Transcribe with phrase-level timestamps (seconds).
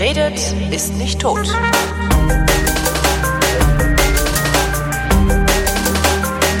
[0.00, 1.46] Wer redet, ist nicht tot.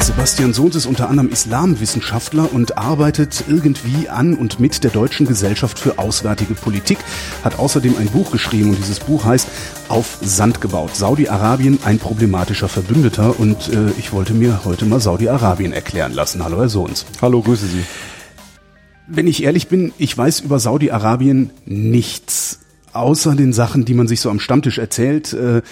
[0.02, 5.78] Sebastian Sohns ist unter anderem Islamwissenschaftler und arbeitet irgendwie an und mit der Deutschen Gesellschaft
[5.78, 6.98] für Auswärtige Politik,
[7.42, 9.48] hat außerdem ein Buch geschrieben und dieses Buch heißt
[9.88, 10.94] Auf Sand gebaut.
[10.94, 16.44] Saudi-Arabien ein problematischer Verbündeter und äh, ich wollte mir heute mal Saudi-Arabien erklären lassen.
[16.44, 17.06] Hallo Herr Sohns.
[17.22, 17.84] Hallo, grüße Sie.
[19.08, 22.60] Wenn ich ehrlich bin, ich weiß über Saudi-Arabien nichts,
[22.92, 25.32] außer den Sachen, die man sich so am Stammtisch erzählt.
[25.32, 25.62] Äh,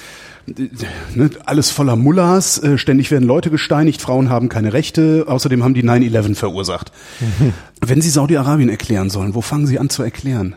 [1.15, 5.75] ne, alles voller Mullahs, äh, ständig werden Leute gesteinigt, Frauen haben keine Rechte, außerdem haben
[5.75, 6.93] die 9-11 verursacht.
[7.81, 10.57] Wenn Sie Saudi-Arabien erklären sollen, wo fangen Sie an zu erklären?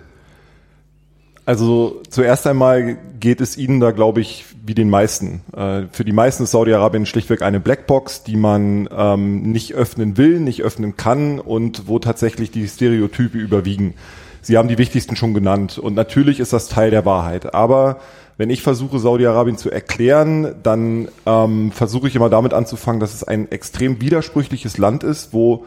[1.45, 5.41] Also zuerst einmal geht es Ihnen da, glaube ich, wie den meisten.
[5.55, 10.39] Äh, für die meisten ist Saudi-Arabien schlichtweg eine Blackbox, die man ähm, nicht öffnen will,
[10.39, 13.95] nicht öffnen kann und wo tatsächlich die Stereotype überwiegen.
[14.41, 17.53] Sie haben die wichtigsten schon genannt und natürlich ist das Teil der Wahrheit.
[17.53, 17.99] Aber
[18.37, 23.23] wenn ich versuche, Saudi-Arabien zu erklären, dann ähm, versuche ich immer damit anzufangen, dass es
[23.23, 25.65] ein extrem widersprüchliches Land ist, wo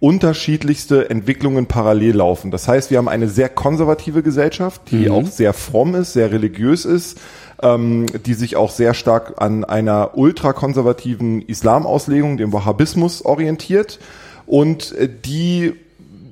[0.00, 2.50] unterschiedlichste Entwicklungen parallel laufen.
[2.50, 5.12] Das heißt, wir haben eine sehr konservative Gesellschaft, die mhm.
[5.12, 7.20] auch sehr fromm ist, sehr religiös ist,
[7.62, 13.98] ähm, die sich auch sehr stark an einer ultrakonservativen Islamauslegung, dem Wahhabismus, orientiert
[14.46, 15.74] und äh, die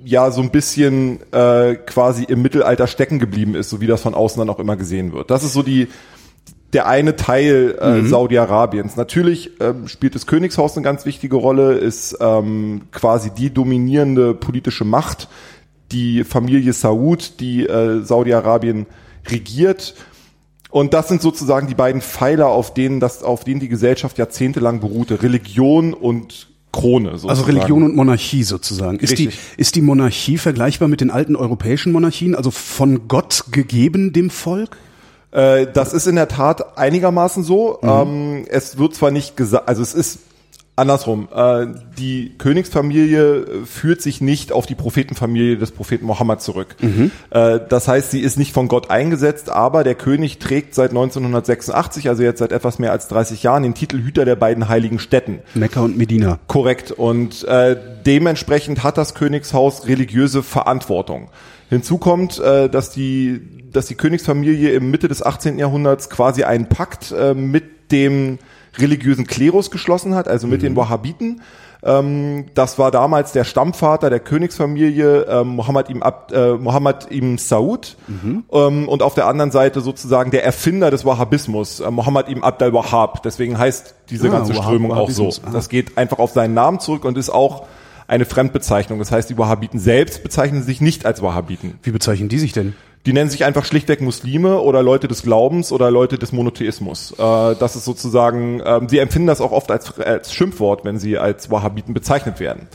[0.04, 4.14] ja so ein bisschen äh, quasi im Mittelalter stecken geblieben ist, so wie das von
[4.14, 5.30] außen dann auch immer gesehen wird.
[5.30, 5.88] Das ist so die
[6.72, 8.08] der eine Teil äh, mhm.
[8.08, 8.96] Saudi-Arabiens.
[8.96, 14.84] Natürlich ähm, spielt das Königshaus eine ganz wichtige Rolle, ist ähm, quasi die dominierende politische
[14.84, 15.28] Macht,
[15.92, 18.86] die Familie Saud, die äh, Saudi-Arabien
[19.28, 19.94] regiert.
[20.70, 24.80] Und das sind sozusagen die beiden Pfeiler, auf denen das, auf denen die Gesellschaft jahrzehntelang
[24.80, 27.10] beruhte: Religion und Krone.
[27.10, 27.30] Sozusagen.
[27.30, 28.98] Also Religion und Monarchie sozusagen.
[28.98, 34.12] Ist die, ist die Monarchie vergleichbar mit den alten europäischen Monarchien, also von Gott gegeben
[34.12, 34.76] dem Volk?
[35.30, 37.78] Äh, das ist in der Tat einigermaßen so.
[37.82, 37.88] Mhm.
[37.88, 40.18] Ähm, es wird zwar nicht gesagt, also es ist
[40.76, 41.28] andersrum.
[41.34, 41.66] Äh,
[41.98, 46.76] die Königsfamilie führt sich nicht auf die Prophetenfamilie des Propheten Mohammed zurück.
[46.80, 47.10] Mhm.
[47.30, 52.08] Äh, das heißt, sie ist nicht von Gott eingesetzt, aber der König trägt seit 1986,
[52.08, 55.40] also jetzt seit etwas mehr als 30 Jahren, den Titel Hüter der beiden heiligen Städten.
[55.54, 56.38] Mekka und Medina.
[56.46, 56.90] Korrekt.
[56.90, 61.28] Und äh, dementsprechend hat das Königshaus religiöse Verantwortung.
[61.68, 63.40] Hinzu kommt, äh, dass die
[63.72, 65.58] dass die Königsfamilie im Mitte des 18.
[65.58, 68.38] Jahrhunderts quasi einen Pakt äh, mit dem
[68.78, 70.66] religiösen Klerus geschlossen hat, also mit mhm.
[70.66, 71.42] den Wahhabiten.
[71.84, 77.38] Ähm, das war damals der Stammvater der Königsfamilie äh, Muhammad ibn, Ab, äh, Muhammad ibn
[77.38, 78.44] Saud mhm.
[78.52, 82.66] ähm, und auf der anderen Seite sozusagen der Erfinder des Wahhabismus, äh, Muhammad ibn Abd
[82.66, 83.22] al-Wahhab.
[83.24, 85.30] Deswegen heißt diese ah, ganze Wahhab, Strömung auch so.
[85.44, 85.50] Ah.
[85.52, 87.66] Das geht einfach auf seinen Namen zurück und ist auch
[88.06, 88.98] eine Fremdbezeichnung.
[88.98, 91.78] Das heißt, die Wahhabiten selbst bezeichnen sich nicht als Wahhabiten.
[91.82, 92.74] Wie bezeichnen die sich denn?
[93.04, 97.12] Die nennen sich einfach schlichtweg Muslime oder Leute des Glaubens oder Leute des Monotheismus.
[97.12, 101.18] Äh, das ist sozusagen, äh, sie empfinden das auch oft als, als Schimpfwort, wenn sie
[101.18, 102.68] als Wahhabiten bezeichnet werden.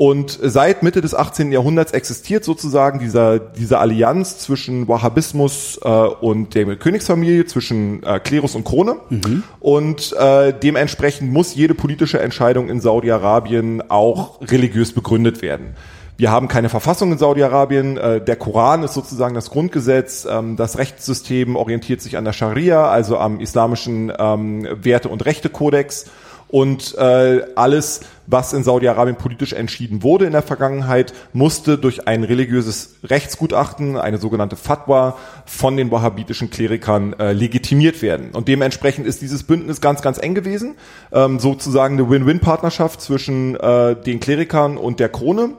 [0.00, 1.52] Und seit Mitte des 18.
[1.52, 8.54] Jahrhunderts existiert sozusagen dieser, diese Allianz zwischen Wahhabismus äh, und der Königsfamilie, zwischen äh, Klerus
[8.54, 8.96] und Krone.
[9.10, 9.42] Mhm.
[9.58, 15.74] Und äh, dementsprechend muss jede politische Entscheidung in Saudi-Arabien auch religiös begründet werden.
[16.20, 17.96] Wir haben keine Verfassung in Saudi-Arabien.
[17.96, 20.28] Äh, der Koran ist sozusagen das Grundgesetz.
[20.30, 26.10] Ähm, das Rechtssystem orientiert sich an der Scharia, also am islamischen ähm, Werte- und Rechtekodex.
[26.48, 32.22] Und äh, alles, was in Saudi-Arabien politisch entschieden wurde in der Vergangenheit, musste durch ein
[32.22, 35.16] religiöses Rechtsgutachten, eine sogenannte Fatwa,
[35.46, 38.32] von den wahhabitischen Klerikern äh, legitimiert werden.
[38.32, 40.74] Und dementsprechend ist dieses Bündnis ganz, ganz eng gewesen.
[41.12, 45.54] Ähm, sozusagen eine Win-Win-Partnerschaft zwischen äh, den Klerikern und der Krone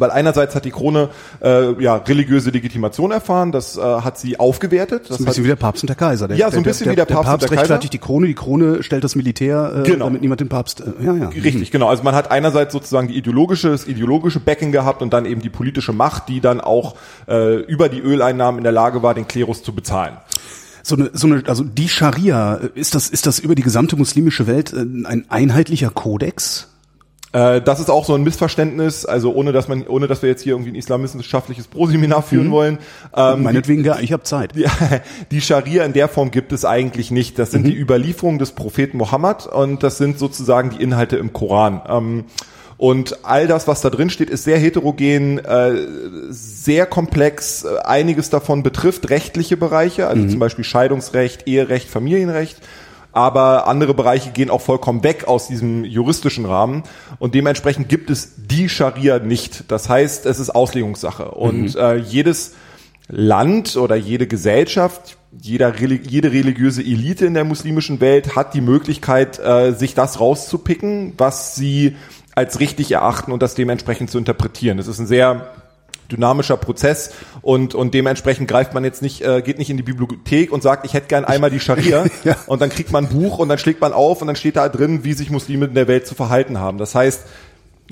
[0.00, 1.10] weil einerseits hat die Krone
[1.42, 5.02] äh, ja religiöse Legitimation erfahren, das äh, hat sie aufgewertet.
[5.08, 6.28] Das, ist ein bisschen hat, wie der Papst und der Kaiser.
[6.28, 7.92] Der, ja, so ein bisschen der, der, wie der Papst, der Papst und der rechtfertigt
[7.92, 10.06] die Krone, die Krone stellt das Militär, äh, genau.
[10.06, 10.80] damit niemand den Papst.
[10.80, 11.28] Äh, ja, ja.
[11.28, 11.88] Richtig, genau.
[11.88, 15.50] Also man hat einerseits sozusagen die ideologische, das ideologische Backing gehabt und dann eben die
[15.50, 16.96] politische Macht, die dann auch
[17.28, 20.16] äh, über die Öleinnahmen in der Lage war, den Klerus zu bezahlen
[20.82, 24.46] so eine, so eine, also die Scharia, ist das, ist das über die gesamte muslimische
[24.46, 26.69] Welt äh, ein einheitlicher Kodex?
[27.32, 30.42] Äh, das ist auch so ein Missverständnis, also ohne dass man, ohne dass wir jetzt
[30.42, 32.52] hier irgendwie ein islamwissenschaftliches Proseminar führen mhm.
[32.52, 32.78] wollen.
[33.14, 34.54] Ähm, Meinetwegen, ja, ich habe Zeit.
[34.56, 34.66] Die,
[35.30, 37.38] die Scharia in der Form gibt es eigentlich nicht.
[37.38, 37.70] Das sind mhm.
[37.70, 41.82] die Überlieferungen des Propheten Mohammed und das sind sozusagen die Inhalte im Koran.
[41.88, 42.24] Ähm,
[42.76, 45.86] und all das, was da drin steht, ist sehr heterogen, äh,
[46.30, 47.66] sehr komplex.
[47.66, 50.30] Einiges davon betrifft rechtliche Bereiche, also mhm.
[50.30, 52.56] zum Beispiel Scheidungsrecht, Eherecht, Familienrecht
[53.12, 56.84] aber andere Bereiche gehen auch vollkommen weg aus diesem juristischen Rahmen
[57.18, 59.64] und dementsprechend gibt es die Scharia nicht.
[59.68, 61.80] Das heißt, es ist Auslegungssache und mhm.
[61.80, 62.54] äh, jedes
[63.08, 69.38] Land oder jede Gesellschaft, jeder, jede religiöse Elite in der muslimischen Welt hat die Möglichkeit,
[69.38, 71.96] äh, sich das rauszupicken, was sie
[72.34, 74.76] als richtig erachten und das dementsprechend zu interpretieren.
[74.76, 75.52] Das ist ein sehr
[76.10, 77.12] dynamischer Prozess
[77.42, 80.84] und und dementsprechend greift man jetzt nicht äh, geht nicht in die Bibliothek und sagt
[80.84, 82.36] ich hätte gern einmal die Scharia ja.
[82.46, 84.68] und dann kriegt man ein Buch und dann schlägt man auf und dann steht da
[84.68, 87.24] drin wie sich Muslime in der Welt zu verhalten haben das heißt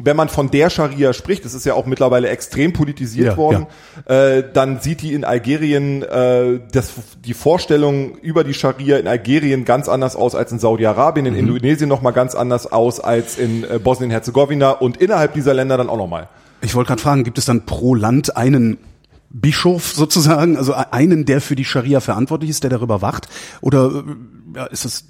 [0.00, 3.66] wenn man von der Scharia spricht, das ist ja auch mittlerweile extrem politisiert ja, worden,
[4.08, 4.36] ja.
[4.36, 6.92] Äh, dann sieht die in Algerien äh, das,
[7.24, 11.40] die Vorstellung über die Scharia in Algerien ganz anders aus als in Saudi-Arabien, in mhm.
[11.40, 15.98] Indonesien nochmal ganz anders aus als in äh, Bosnien-Herzegowina und innerhalb dieser Länder dann auch
[15.98, 16.28] nochmal.
[16.60, 18.78] Ich wollte gerade fragen, gibt es dann pro Land einen
[19.30, 23.28] Bischof sozusagen, also einen, der für die Scharia verantwortlich ist, der darüber wacht?
[23.60, 25.04] Oder äh, ja, ist das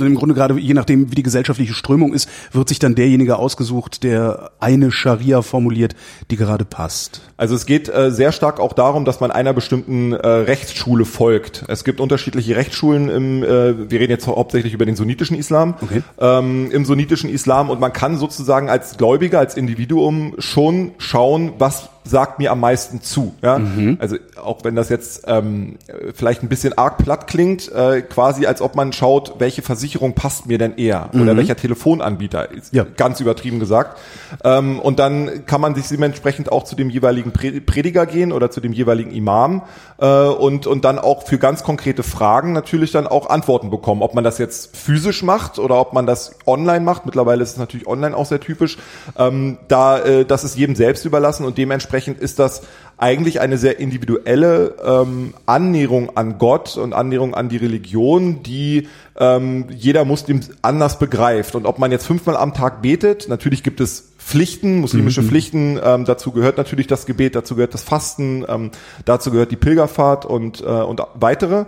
[0.00, 4.02] im Grunde gerade je nachdem, wie die gesellschaftliche Strömung ist, wird sich dann derjenige ausgesucht,
[4.02, 5.94] der eine Scharia formuliert,
[6.32, 7.20] die gerade passt.
[7.36, 11.64] Also es geht äh, sehr stark auch darum, dass man einer bestimmten äh, Rechtsschule folgt.
[11.68, 16.02] Es gibt unterschiedliche Rechtsschulen im, äh, wir reden jetzt hauptsächlich über den sunnitischen Islam, okay.
[16.18, 21.90] ähm, im sunnitischen Islam und man kann sozusagen als Gläubiger, als Individuum schon schauen, was
[22.04, 23.34] sagt mir am meisten zu.
[23.42, 23.58] Ja?
[23.58, 23.96] Mhm.
[23.98, 25.76] Also auch wenn das jetzt ähm,
[26.14, 30.46] vielleicht ein bisschen arg platt klingt, äh, quasi als ob man schaut, welche Versicherung passt
[30.46, 31.22] mir denn eher mhm.
[31.22, 32.84] oder welcher Telefonanbieter, ist ja.
[32.96, 33.98] ganz übertrieben gesagt.
[34.44, 38.60] Ähm, und dann kann man sich dementsprechend auch zu dem jeweiligen Prediger gehen oder zu
[38.60, 39.62] dem jeweiligen Imam
[39.98, 44.02] äh, und, und dann auch für ganz konkrete Fragen natürlich dann auch Antworten bekommen.
[44.02, 47.06] Ob man das jetzt physisch macht oder ob man das online macht.
[47.06, 48.76] Mittlerweile ist es natürlich online auch sehr typisch.
[49.16, 52.62] Ähm, da, äh, das ist jedem selbst überlassen und dementsprechend ist das
[52.96, 58.88] eigentlich eine sehr individuelle ähm, Annäherung an Gott und Annäherung an die Religion, die
[59.18, 61.54] ähm, jeder Muslim anders begreift.
[61.54, 65.28] Und ob man jetzt fünfmal am Tag betet, natürlich gibt es Pflichten, muslimische mhm.
[65.28, 68.70] Pflichten, ähm, dazu gehört natürlich das Gebet, dazu gehört das Fasten, ähm,
[69.04, 71.66] dazu gehört die Pilgerfahrt und, äh, und weitere.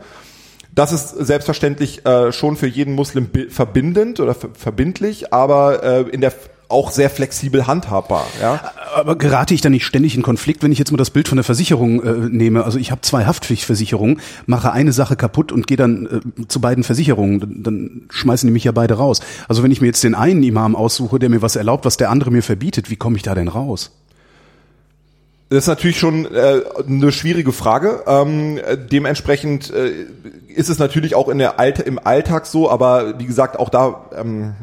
[0.75, 6.33] Das ist selbstverständlich äh, schon für jeden Muslim verbindend oder verbindlich, aber äh, in der
[6.69, 8.27] auch sehr flexibel handhabbar.
[8.41, 8.73] Ja?
[8.95, 11.37] Aber gerate ich da nicht ständig in Konflikt, wenn ich jetzt mal das Bild von
[11.37, 12.65] der Versicherung äh, nehme?
[12.65, 16.85] Also ich habe zwei Haftpflichtversicherungen, mache eine Sache kaputt und gehe dann äh, zu beiden
[16.85, 19.21] Versicherungen, dann, dann schmeißen die mich ja beide raus.
[19.49, 22.11] Also wenn ich mir jetzt den einen Imam aussuche, der mir was erlaubt, was der
[22.11, 23.93] andere mir verbietet, wie komme ich da denn raus?
[25.49, 28.03] Das ist natürlich schon äh, eine schwierige Frage.
[28.09, 28.59] Ähm,
[28.91, 29.93] dementsprechend äh,
[30.49, 34.07] ist es natürlich auch in der Alt im Alltag so, aber wie gesagt, auch da,
[34.17, 34.55] ähm,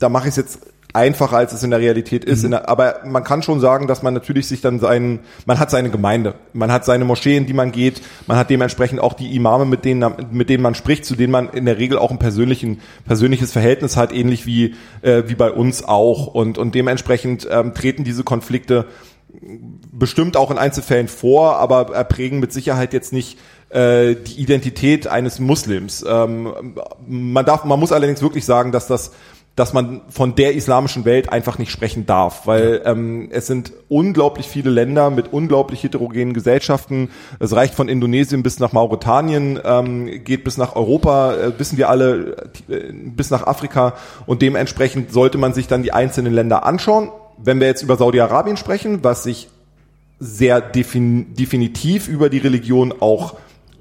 [0.00, 0.58] da mache ich es jetzt
[0.96, 2.42] einfacher, als es in der Realität ist.
[2.42, 2.50] Mhm.
[2.50, 5.90] Der, aber man kann schon sagen, dass man natürlich sich dann seinen, man hat seine
[5.90, 9.84] Gemeinde, man hat seine Moscheen, die man geht, man hat dementsprechend auch die Imame, mit
[9.84, 13.52] denen, mit denen man spricht, zu denen man in der Regel auch ein persönlichen, persönliches
[13.52, 16.26] Verhältnis hat, ähnlich wie, äh, wie bei uns auch.
[16.26, 18.86] Und, und dementsprechend ähm, treten diese Konflikte
[19.92, 23.38] bestimmt auch in Einzelfällen vor, aber prägen mit Sicherheit jetzt nicht
[23.68, 26.04] äh, die Identität eines Muslims.
[26.08, 26.76] Ähm,
[27.06, 29.12] man darf, man muss allerdings wirklich sagen, dass das
[29.56, 34.46] dass man von der islamischen Welt einfach nicht sprechen darf, weil ähm, es sind unglaublich
[34.46, 37.08] viele Länder mit unglaublich heterogenen Gesellschaften.
[37.40, 41.88] Es reicht von Indonesien bis nach Mauretanien, ähm, geht bis nach Europa, äh, wissen wir
[41.88, 43.94] alle, äh, bis nach Afrika
[44.26, 47.10] und dementsprechend sollte man sich dann die einzelnen Länder anschauen.
[47.38, 49.48] Wenn wir jetzt über Saudi-Arabien sprechen, was sich
[50.18, 53.36] sehr defin definitiv über die Religion auch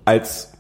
[0.06, 0.54] als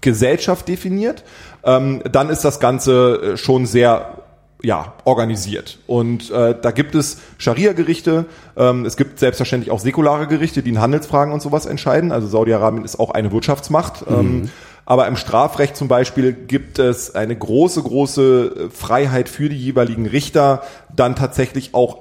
[0.00, 1.22] Gesellschaft definiert,
[1.62, 4.20] ähm, dann ist das Ganze äh, schon sehr
[4.62, 5.78] ja, organisiert.
[5.86, 8.26] Und äh, da gibt es Scharia-Gerichte,
[8.56, 12.12] ähm, es gibt selbstverständlich auch säkulare Gerichte, die in Handelsfragen und sowas entscheiden.
[12.12, 14.08] Also Saudi-Arabien ist auch eine Wirtschaftsmacht.
[14.08, 14.16] Mhm.
[14.16, 14.50] Ähm,
[14.86, 20.62] aber im Strafrecht zum Beispiel gibt es eine große, große Freiheit für die jeweiligen Richter,
[20.94, 21.98] dann tatsächlich auch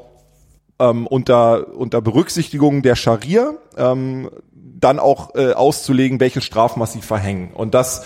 [0.79, 7.51] ähm, unter, unter Berücksichtigung der Scharia ähm, dann auch äh, auszulegen, welches Strafmaß sie verhängen.
[7.53, 8.05] Und das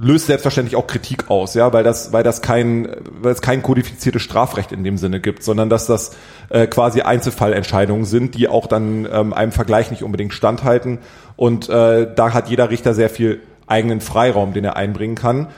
[0.00, 2.88] löst selbstverständlich auch Kritik aus, ja, weil das, weil das kein,
[3.20, 6.16] weil es kein kodifiziertes Strafrecht in dem Sinne gibt, sondern dass das
[6.48, 10.98] äh, quasi Einzelfallentscheidungen sind, die auch dann ähm, einem Vergleich nicht unbedingt standhalten.
[11.36, 15.48] Und äh, da hat jeder Richter sehr viel eigenen Freiraum, den er einbringen kann.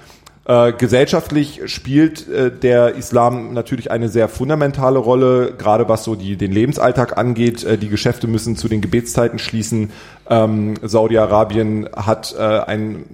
[0.44, 6.36] Äh, gesellschaftlich spielt äh, der Islam natürlich eine sehr fundamentale Rolle, gerade was so die,
[6.36, 7.62] den Lebensalltag angeht.
[7.62, 9.92] Äh, die Geschäfte müssen zu den Gebetszeiten schließen.
[10.28, 13.04] Ähm, Saudi-Arabien hat äh, ein,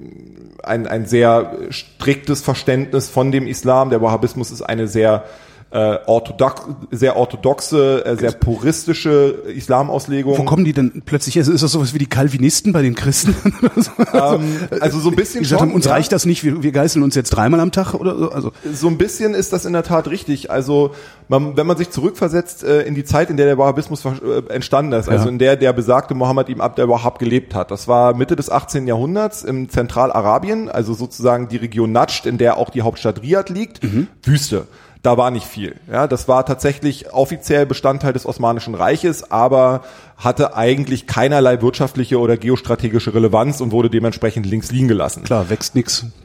[0.68, 3.90] ein, ein sehr striktes Verständnis von dem Islam.
[3.90, 5.24] Der Wahhabismus ist eine sehr
[5.70, 10.38] äh, orthodox, sehr orthodoxe, äh, sehr puristische Islamauslegung.
[10.38, 11.36] Wo kommen die denn plötzlich?
[11.36, 11.46] her?
[11.46, 13.34] ist das sowas wie die Calvinisten bei den Christen?
[14.14, 15.92] ähm, also so ein bisschen gesagt schon, haben, uns ja.
[15.92, 18.30] reicht das nicht, wir, wir geißeln uns jetzt dreimal am Tag oder so.
[18.30, 20.50] Also So ein bisschen ist das in der Tat richtig.
[20.50, 20.92] Also
[21.28, 24.92] man, wenn man sich zurückversetzt äh, in die Zeit, in der der Wahhabismus äh, entstanden
[24.92, 25.30] ist, also Ja.
[25.30, 27.70] in der der besagte Mohammed ibn Abd al-Wahhab gelebt hat.
[27.70, 28.86] Das war Mitte des 18.
[28.86, 33.80] Jahrhunderts im Zentralarabien, also sozusagen die Region Najd, in der auch die Hauptstadt Riyadh liegt,
[34.22, 34.66] Wüste.
[35.02, 35.76] Da war nicht viel.
[35.90, 39.82] Ja, das war tatsächlich offiziell Bestandteil des Osmanischen Reiches, aber
[40.16, 45.22] hatte eigentlich keinerlei wirtschaftliche oder geostrategische Relevanz und wurde dementsprechend links liegen gelassen.
[45.22, 45.76] klar, wächst.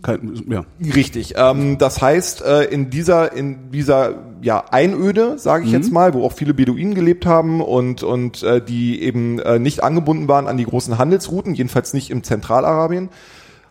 [0.02, 0.66] Kein, ja.
[0.96, 1.36] Richtig.
[1.38, 6.26] Ähm, das heißt, äh, in dieser in dieser ja Einöde, sage ich jetzt mal, wo
[6.26, 10.58] auch viele Beduinen gelebt haben und und äh, die eben äh, nicht angebunden waren an
[10.58, 13.10] die großen Handelsrouten, jedenfalls nicht im Zentralarabien,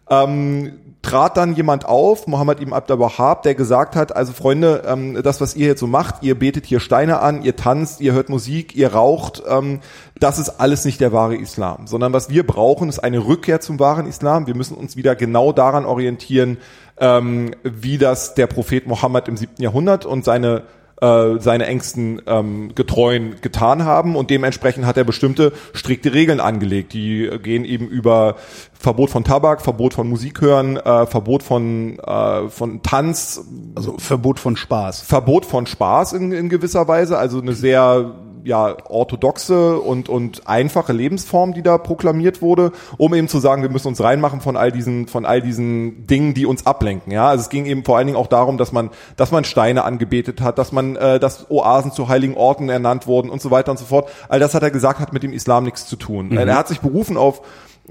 [0.08, 5.20] ähm, trat dann jemand auf, Mohammed ibn Abd al-Wahhab, der gesagt hat, also Freunde, ähm,
[5.22, 8.28] das, was ihr jetzt so macht, ihr betet hier Steine an, ihr tanzt, ihr hört
[8.28, 9.80] Musik, ihr raucht, ähm,
[10.18, 13.80] das ist alles nicht der wahre Islam, sondern was wir brauchen, ist eine Rückkehr zum
[13.80, 14.46] wahren Islam.
[14.46, 16.58] Wir müssen uns wieder genau daran orientieren,
[16.98, 20.62] ähm, wie das der Prophet Mohammed im siebten Jahrhundert und seine
[21.02, 26.92] äh, seine engsten ähm, Getreuen getan haben und dementsprechend hat er bestimmte strikte Regeln angelegt.
[26.92, 28.36] Die gehen eben über
[28.72, 33.44] Verbot von Tabak, Verbot von Musik hören, äh, Verbot von äh, von Tanz,
[33.74, 35.02] Also Verbot von Spaß.
[35.02, 40.92] Verbot von Spaß in, in gewisser Weise, also eine sehr ja orthodoxe und und einfache
[40.92, 44.72] Lebensform, die da proklamiert wurde, um eben zu sagen, wir müssen uns reinmachen von all
[44.72, 47.12] diesen von all diesen Dingen, die uns ablenken.
[47.12, 49.84] Ja, also es ging eben vor allen Dingen auch darum, dass man dass man Steine
[49.84, 53.70] angebetet hat, dass man äh, dass Oasen zu heiligen Orten ernannt wurden und so weiter
[53.70, 54.10] und so fort.
[54.28, 56.36] All das hat er gesagt, hat mit dem Islam nichts zu tun.
[56.36, 57.42] Er hat sich berufen auf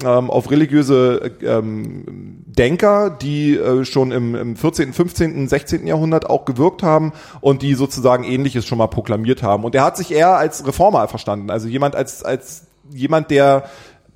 [0.03, 5.85] ähm, auf religiöse ähm, Denker, die äh, schon im, im 14., 15., 16.
[5.85, 9.63] Jahrhundert auch gewirkt haben und die sozusagen Ähnliches schon mal proklamiert haben.
[9.63, 13.65] Und er hat sich eher als Reformer verstanden, also jemand als als jemand, der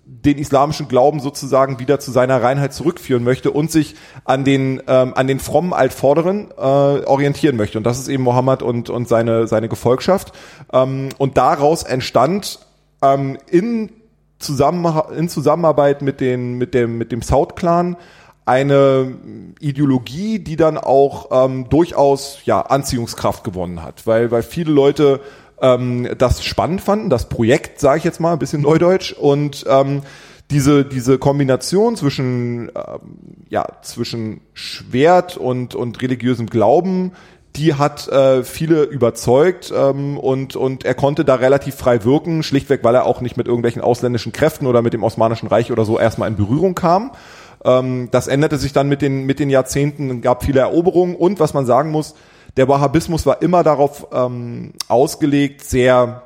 [0.08, 5.14] den islamischen Glauben sozusagen wieder zu seiner Reinheit zurückführen möchte und sich an den ähm,
[5.16, 9.48] an den frommen Altvorderen äh, orientieren möchte und das ist eben Mohammed und und seine
[9.48, 10.32] seine Gefolgschaft
[10.72, 12.60] ähm, und daraus entstand
[13.02, 13.90] ähm, in
[14.46, 14.86] Zusammen
[15.18, 17.98] in Zusammenarbeit mit den mit dem mit dem South Clan
[18.46, 19.16] eine
[19.60, 25.20] Ideologie, die dann auch ähm, durchaus ja Anziehungskraft gewonnen hat, weil weil viele Leute
[25.62, 30.04] ähm, das spannend fanden, das Projekt, sage ich jetzt mal, ein bisschen neudeutsch und ähm,
[30.52, 37.14] diese diese Kombination zwischen ähm, ja zwischen Schwert und und religiösem Glauben
[37.56, 42.84] die hat äh, viele überzeugt ähm, und, und er konnte da relativ frei wirken, schlichtweg,
[42.84, 46.00] weil er auch nicht mit irgendwelchen ausländischen Kräften oder mit dem Osmanischen Reich oder so
[46.00, 47.12] erstmal in Berührung kam.
[47.64, 51.54] Ähm, das änderte sich dann mit den, mit den Jahrzehnten, gab viele Eroberungen und was
[51.54, 52.16] man sagen muss,
[52.58, 56.24] der Wahhabismus war immer darauf ähm, ausgelegt, sehr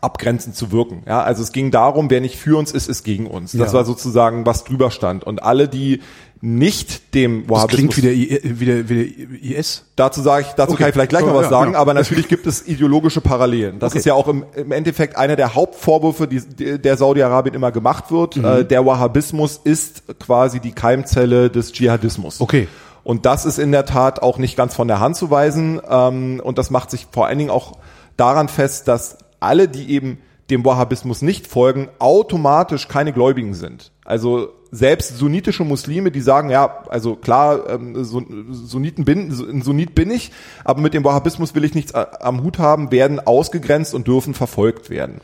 [0.00, 1.02] abgrenzend zu wirken.
[1.06, 3.52] Ja, also es ging darum, wer nicht für uns ist, ist gegen uns.
[3.52, 3.78] Das Ja.
[3.78, 5.24] war sozusagen, was drüber stand.
[5.24, 6.00] Und alle, die
[6.42, 9.84] nicht dem Das Wahhabismus klingt wie der, I, wie der, wie der IS.
[9.96, 10.78] Dazu sage ich, dazu Okay.
[10.82, 11.80] kann ich vielleicht gleich noch Oh, was ja, sagen, genau.
[11.80, 13.78] aber natürlich gibt es ideologische Parallelen.
[13.78, 13.98] Das Okay.
[13.98, 18.10] ist ja auch im, im Endeffekt einer der Hauptvorwürfe, die, die der Saudi-Arabien immer gemacht
[18.10, 18.36] wird.
[18.36, 18.44] Mhm.
[18.44, 22.40] Äh, der Wahhabismus ist quasi die Keimzelle des Dschihadismus.
[22.40, 22.68] Okay.
[23.04, 25.80] Und das ist in der Tat auch nicht ganz von der Hand zu weisen.
[25.90, 27.76] Ähm, und das macht sich vor allen Dingen auch
[28.16, 30.18] daran fest, dass alle, die eben
[30.48, 33.92] dem Wahhabismus nicht folgen, automatisch keine Gläubigen sind.
[34.04, 39.94] Also selbst sunnitische Muslime, die sagen, ja, also klar, ähm, Sun- Sunniten bin, ein Sunnit
[39.94, 40.30] bin ich,
[40.64, 44.32] aber mit dem Wahhabismus will ich nichts a- am Hut haben, werden ausgegrenzt und dürfen
[44.34, 45.16] verfolgt werden.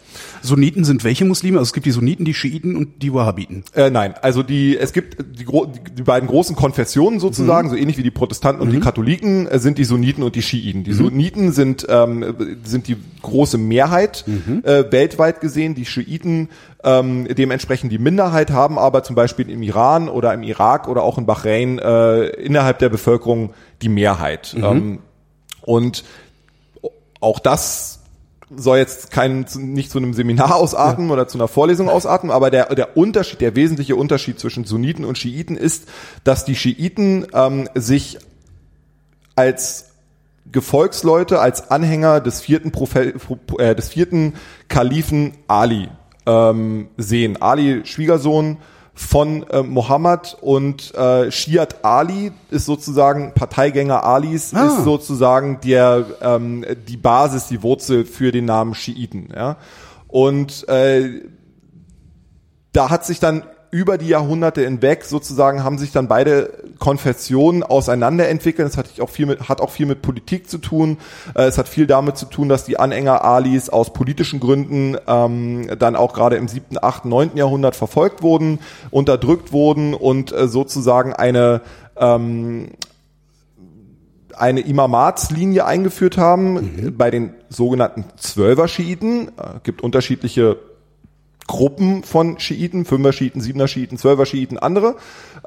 [0.42, 1.58] Sunniten sind welche Muslime?
[1.58, 3.62] Also es gibt die Sunniten, die Schiiten und die Wahhabiten.
[3.74, 5.46] Äh, nein, also die es gibt die,
[5.96, 9.78] die, beiden großen Konfessionen sozusagen, so ähnlich wie die Protestanten und die Katholiken, äh, sind
[9.78, 10.82] die Sunniten und die Schiiten.
[10.84, 12.34] Die Sunniten sind ähm,
[12.64, 14.24] sind die große Mehrheit
[14.64, 15.74] äh, weltweit gesehen.
[15.74, 16.48] Die Schiiten
[16.87, 21.19] ähm, dementsprechend die Minderheit haben aber zum Beispiel im Iran oder im Irak oder auch
[21.19, 23.52] in Bahrain äh, innerhalb der Bevölkerung
[23.83, 24.55] die Mehrheit.
[24.57, 25.00] Ähm,
[25.62, 26.05] und
[27.21, 27.99] auch das
[28.55, 32.73] soll jetzt kein, nicht zu einem Seminar ausarten oder zu einer Vorlesung ausarten, aber der,
[32.76, 35.88] der Unterschied, der wesentliche Unterschied zwischen Sunniten und Schiiten ist,
[36.23, 38.19] dass die Schiiten ähm, sich
[39.35, 39.87] als
[40.52, 43.16] Gefolgsleute, als Anhänger des vierten, Prophet,
[43.59, 44.35] äh, des vierten
[44.69, 45.88] Kalifen Ali
[46.26, 47.40] ähm, sehen.
[47.40, 48.59] Ali, Schwiegersohn
[48.95, 54.66] von äh, Mohammed und äh, Shiat Ali ist sozusagen Parteigänger Alis, Ah.
[54.68, 59.28] ist sozusagen der ähm, die Basis, die Wurzel für den Namen Schiiten.
[59.35, 59.59] Ja?
[60.09, 61.21] Und äh,
[62.73, 68.68] da hat sich dann über die Jahrhunderte hinweg sozusagen haben sich dann beide Konfessionen auseinanderentwickelt.
[68.68, 70.99] Es hat auch viel mit, hat auch viel mit Politik zu tun.
[71.35, 75.68] Äh, es hat viel damit zu tun, dass die Anhänger Alis aus politischen Gründen ähm,
[75.78, 81.12] dann auch gerade im siebten, achten, neunten Jahrhundert verfolgt wurden, unterdrückt wurden und äh, sozusagen
[81.12, 81.61] eine
[81.96, 82.70] ähm,
[84.37, 86.96] eine Imamatslinie eingeführt haben mhm.
[86.96, 89.28] bei den sogenannten Zwölfer-Schiiten.
[89.28, 90.58] Äh, gibt unterschiedliche
[91.46, 94.96] Gruppen von Schiiten, Fünfer Schiiten, Siebener Schiiten, Zwölfer Schiiten, andere.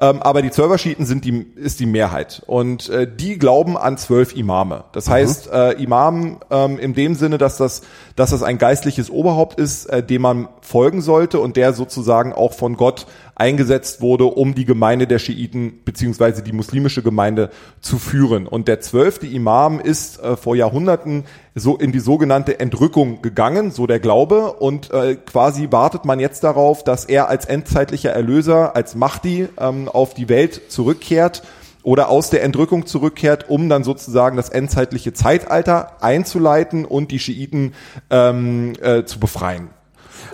[0.00, 2.42] Ähm, aber die Zwölfer Schiiten sind die, ist die Mehrheit.
[2.46, 4.84] Und äh, die glauben an zwölf Imame.
[4.92, 5.12] Das mhm.
[5.12, 7.82] heißt, äh, Imam ähm, in dem Sinne, dass das,
[8.16, 12.54] dass das ein geistliches Oberhaupt ist, äh, dem man folgen sollte und der sozusagen auch
[12.54, 13.06] von Gott
[13.40, 17.48] eingesetzt wurde, um die Gemeinde der Schiiten beziehungsweise die muslimische Gemeinde
[17.80, 18.46] zu führen.
[18.46, 23.86] Und der zwölfte Imam ist äh, vor Jahrhunderten so in die sogenannte Entrückung gegangen, so
[23.86, 24.52] der Glaube.
[24.52, 29.88] Und äh, quasi wartet man jetzt darauf, dass er als endzeitlicher Erlöser, als Mahdi ähm,
[29.88, 31.42] auf die Welt zurückkehrt
[31.82, 37.72] oder aus der Entrückung zurückkehrt, um dann sozusagen das endzeitliche Zeitalter einzuleiten und die Schiiten
[38.10, 39.70] ähm, äh, zu befreien.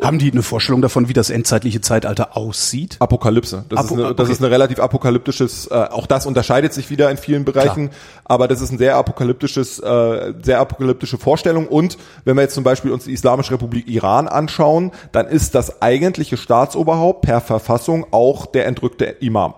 [0.02, 2.96] Haben die eine Vorstellung davon, wie das endzeitliche Zeitalter aussieht?
[2.98, 3.64] Apokalypse.
[3.68, 4.32] Das, Apo ist, eine, das okay.
[4.32, 8.00] ist eine relativ apokalyptisches, äh, auch das unterscheidet sich wieder in vielen Bereichen, Klar.
[8.24, 11.66] aber das ist ein sehr apokalyptisches, äh, sehr apokalyptische Vorstellung.
[11.68, 15.82] Und wenn wir jetzt zum Beispiel uns die Islamische Republik Iran anschauen, dann ist das
[15.82, 19.54] eigentliche Staatsoberhaupt per Verfassung auch der entrückte Imam.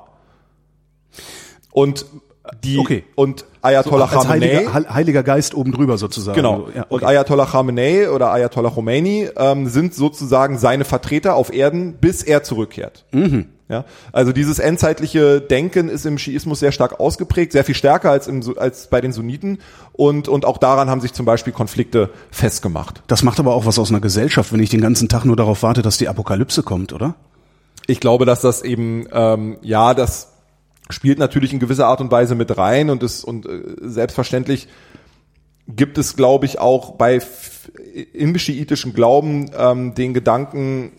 [1.72, 2.06] Und
[2.64, 3.04] die okay.
[3.14, 4.66] und Ayatollah so, Khamenei.
[4.66, 6.36] Heiliger, Heiliger Geist oben drüber sozusagen.
[6.36, 6.68] Genau.
[6.74, 6.86] Ja, okay.
[6.88, 12.42] Und Ayatollah Khamenei oder Ayatollah Khomeini ähm, sind sozusagen seine Vertreter auf Erden, bis er
[12.42, 13.04] zurückkehrt.
[13.12, 13.46] Mhm.
[13.68, 18.26] Ja, also dieses endzeitliche Denken ist im Schiismus sehr stark ausgeprägt, sehr viel stärker als,
[18.26, 19.58] im, als bei den Sunniten
[19.92, 23.02] und, und auch daran haben sich zum Beispiel Konflikte festgemacht.
[23.08, 25.62] Das macht aber auch was aus einer Gesellschaft, wenn ich den ganzen Tag nur darauf
[25.62, 27.14] warte, dass die Apokalypse kommt, oder?
[27.86, 30.37] Ich glaube, dass das eben, ähm, ja, das
[30.90, 34.68] spielt natürlich in gewisser Art und Weise mit rein und ist und äh, selbstverständlich
[35.68, 37.20] gibt es, glaube ich, auch bei
[38.14, 40.92] im schiitischen Glauben ähm, den Gedanken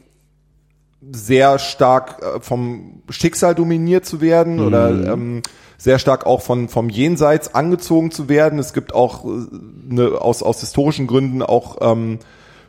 [1.12, 4.68] sehr stark äh, vom Schicksal dominiert zu werden mhm.
[4.68, 5.42] oder ähm,
[5.78, 8.60] sehr stark auch von vom Jenseits angezogen zu werden.
[8.60, 9.48] Es gibt auch äh,
[9.88, 12.20] ne, aus aus historischen Gründen auch ähm,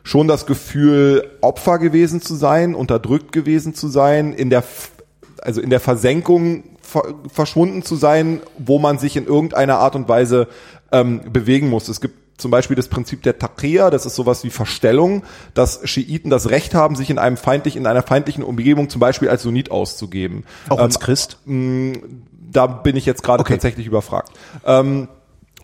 [0.03, 4.63] schon das Gefühl, Opfer gewesen zu sein, unterdrückt gewesen zu sein, in der
[5.41, 6.63] also in der Versenkung
[7.31, 10.47] verschwunden zu sein, wo man sich in irgendeiner Art und Weise
[10.91, 11.87] ähm, bewegen muss.
[11.87, 15.23] Es gibt zum Beispiel das Prinzip der Taqiyya, das ist sowas wie Verstellung,
[15.53, 19.29] dass Schiiten das Recht haben, sich in einem feindlich, in einer feindlichen Umgebung zum Beispiel
[19.29, 20.43] als Sunnit auszugeben.
[20.69, 21.37] Auch als ähm, Christ?
[21.45, 21.99] Mh,
[22.51, 23.53] da bin ich jetzt gerade okay.
[23.53, 24.31] tatsächlich überfragt.
[24.65, 25.07] Ähm,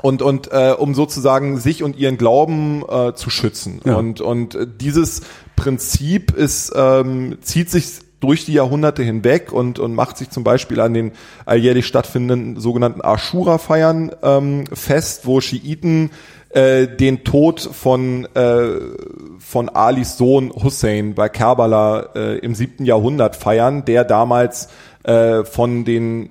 [0.03, 3.95] und und äh, um sozusagen sich und ihren Glauben äh, zu schützen ja.
[3.95, 5.21] und und äh, dieses
[5.55, 7.85] Prinzip ist ähm, zieht sich
[8.19, 11.11] durch die Jahrhunderte hinweg und, und macht sich zum Beispiel an den
[11.45, 16.09] alljährlich stattfindenden sogenannten Ashura-Feiern ähm, fest, wo Schiiten
[16.49, 18.69] äh, den Tod von, äh,
[19.39, 24.69] von Alis Sohn Hussein bei Kerbala äh, im siebten Jahrhundert feiern, der damals
[25.03, 26.29] äh, von den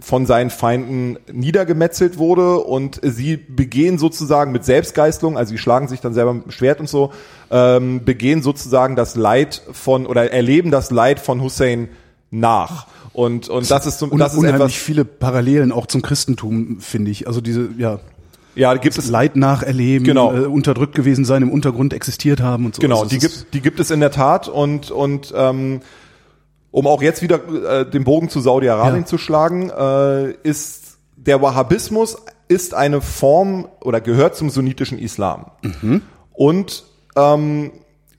[0.00, 6.00] von seinen Feinden niedergemetzelt wurde und sie begehen sozusagen mit Selbstgeißelung, also sie schlagen sich
[6.00, 7.12] dann selber mit dem Schwert und so,
[7.50, 11.88] ähm, begehen sozusagen das Leid von oder erleben das Leid von Hussein
[12.30, 12.86] nach.
[13.12, 17.26] Und, und das ist, zum, das ist etwas, viele Parallelen auch zum Christentum, finde ich.
[17.26, 17.98] Also diese, ja.
[18.54, 20.34] Ja, gibt es Leid nacherleben, genau.
[20.34, 22.82] äh, unterdrückt gewesen sein, im Untergrund existiert haben und so.
[22.82, 25.80] Genau, also die gibt, die gibt es in der Tat und und ähm,
[26.70, 29.06] um auch jetzt wieder äh, den Bogen zu Saudi-Arabien ja.
[29.06, 32.16] zu schlagen, äh, ist der Wahhabismus
[32.48, 36.02] ist eine Form oder gehört zum sunnitischen Islam mhm.
[36.32, 36.84] und
[37.16, 37.72] ähm,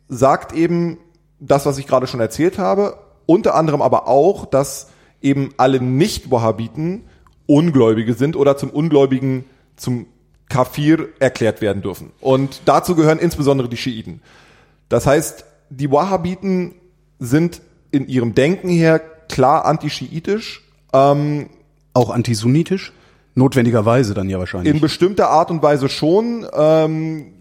[0.07, 0.97] sagt eben
[1.39, 4.89] das, was ich gerade schon erzählt habe, unter anderem aber auch, dass
[5.21, 7.05] eben alle Nicht-Wahhabiten
[7.45, 10.05] Ungläubige sind oder zum Ungläubigen, zum
[10.49, 12.11] Kafir erklärt werden dürfen.
[12.21, 14.21] Und dazu gehören insbesondere die Schiiten.
[14.87, 16.75] Das heißt, die Wahhabiten
[17.19, 20.63] sind in ihrem Denken her klar antischiitisch.
[20.93, 21.49] Ähm,
[21.93, 22.93] auch antisunitisch?
[23.35, 24.73] Notwendigerweise dann ja wahrscheinlich.
[24.73, 26.45] In bestimmter Art und Weise schon.
[26.53, 27.33] Ähm,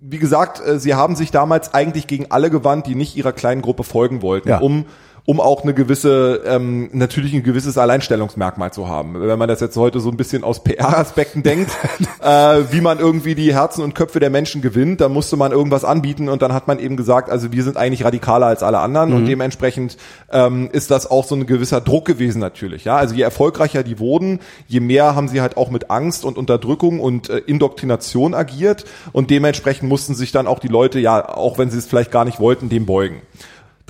[0.00, 3.60] wie gesagt, äh, sie haben sich damals eigentlich gegen alle gewandt, die nicht ihrer kleinen
[3.60, 4.58] Gruppe folgen wollten, ja.
[4.58, 4.86] um
[5.24, 9.20] um auch eine gewisse, ähm, natürlich ein gewisses Alleinstellungsmerkmal zu haben.
[9.20, 11.70] Wenn man das jetzt heute so ein bisschen aus PR-Aspekten denkt,
[12.22, 15.84] äh, wie man irgendwie die Herzen und Köpfe der Menschen gewinnt, dann musste man irgendwas
[15.84, 19.10] anbieten und dann hat man eben gesagt, also wir sind eigentlich radikaler als alle anderen
[19.10, 19.16] mhm.
[19.16, 19.96] und dementsprechend
[20.32, 22.84] ähm, ist das auch so ein gewisser Druck gewesen natürlich.
[22.84, 26.38] Ja, also je erfolgreicher die wurden, je mehr haben sie halt auch mit Angst und
[26.38, 31.58] Unterdrückung und äh, Indoktrination agiert und dementsprechend mussten sich dann auch die Leute ja, auch
[31.58, 33.22] wenn sie es vielleicht gar nicht wollten, dem beugen.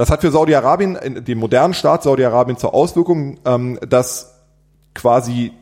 [0.01, 4.33] Das hat für Saudi-Arabien, dem modernen Staat Saudi-Arabien zur Auswirkung, ähm, dass
[4.95, 5.53] quasi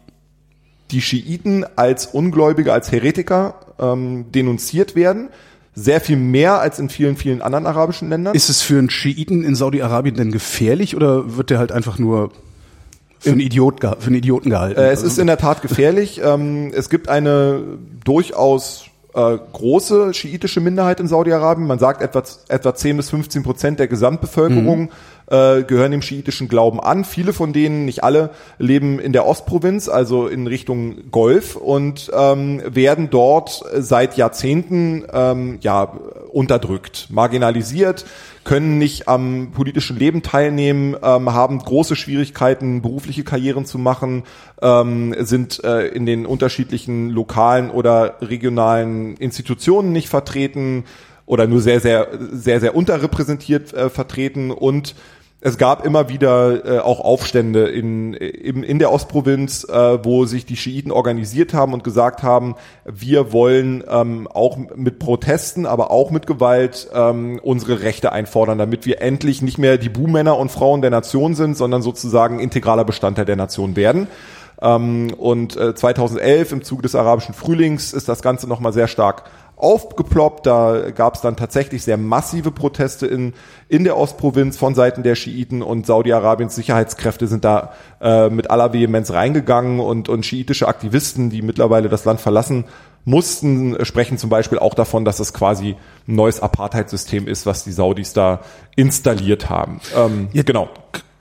[0.93, 5.31] die Schiiten als Ungläubige, als Heretiker ähm, denunziert werden.
[5.75, 8.33] Sehr viel mehr als in vielen, vielen anderen arabischen Ländern.
[8.33, 12.31] Ist es für einen Schiiten in Saudi-Arabien denn gefährlich oder wird der halt einfach nur
[13.19, 14.79] für einen, Idiot, für einen Idioten gehalten?
[14.79, 16.21] Äh, es ist in der Tat gefährlich.
[16.25, 17.61] ähm, es gibt eine
[18.05, 21.67] durchaus äh, große schiitische Minderheit in Saudi-Arabien.
[21.67, 24.89] Man sagt etwa, etwa 10 bis 15 Prozent der Gesamtbevölkerung mhm.
[25.31, 27.05] äh, gehören dem schiitischen Glauben an.
[27.05, 32.63] Viele von denen, nicht alle, leben in der Ostprovinz, also in Richtung Golf und ähm,
[32.67, 35.93] werden dort seit Jahrzehnten ähm, ja
[36.31, 38.05] unterdrückt, marginalisiert
[38.49, 44.23] können nicht am politischen Leben teilnehmen, ähm, haben große Schwierigkeiten, berufliche Karrieren zu machen,
[44.63, 50.85] ähm, sind äh, in den unterschiedlichen lokalen oder regionalen Institutionen nicht vertreten
[51.27, 54.95] oder nur sehr, sehr, sehr, sehr unterrepräsentiert äh, vertreten und
[55.41, 60.47] es gab immer wieder äh, auch Aufstände in, in, in der Ostprovinz, äh, wo sich
[60.47, 66.11] die Schiiten organisiert haben und gesagt haben, wir wollen ähm, auch mit Protesten, aber auch
[66.11, 70.81] mit Gewalt ähm, unsere Rechte einfordern, damit wir endlich nicht mehr die Buhmänner und Frauen
[70.81, 74.09] der Nation sind, sondern sozusagen integraler Bestandteil der Nation werden.
[74.61, 79.23] Ähm, und äh, 2011 im Zuge des arabischen Frühlings ist das Ganze nochmal sehr stark
[79.59, 80.47] aufgeploppt.
[80.47, 83.35] Da gab es dann tatsächlich sehr massive Proteste in,
[83.69, 88.73] in der Ostprovinz von Seiten der Schiiten und Saudi-Arabiens Sicherheitskräfte sind da äh, mit aller
[88.73, 92.65] Vehemenz reingegangen und, und schiitische Aktivisten, die mittlerweile das Land verlassen
[93.05, 97.73] mussten, sprechen zum Beispiel auch davon, dass es quasi ein neues Apartheidssystem ist, was die
[97.73, 98.41] Saudis da
[98.77, 99.81] installiert haben.
[99.97, 100.69] Ähm, ja, genau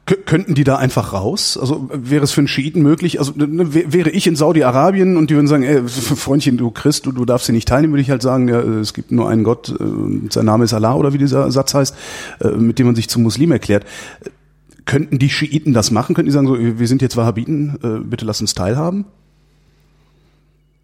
[0.08, 1.58] könnten die da einfach raus?
[1.60, 3.20] Also wäre es für einen Schiiten möglich?
[3.20, 7.12] Also ne, wäre ich in Saudi-Arabien und die würden sagen, ey, Freundchen, du Christ, du,
[7.12, 9.70] du darfst hier nicht teilnehmen, würde ich halt sagen, ja, es gibt nur einen Gott,
[9.70, 11.96] äh, sein Name ist Allah oder wie dieser Satz heißt,
[12.40, 13.86] äh, mit dem man sich zum Muslim erklärt.
[14.86, 16.16] Könnten die Schiiten das machen?
[16.16, 19.06] Könnten die sagen, so, wir sind jetzt Wahhabiten, äh, bitte lass uns teilhaben?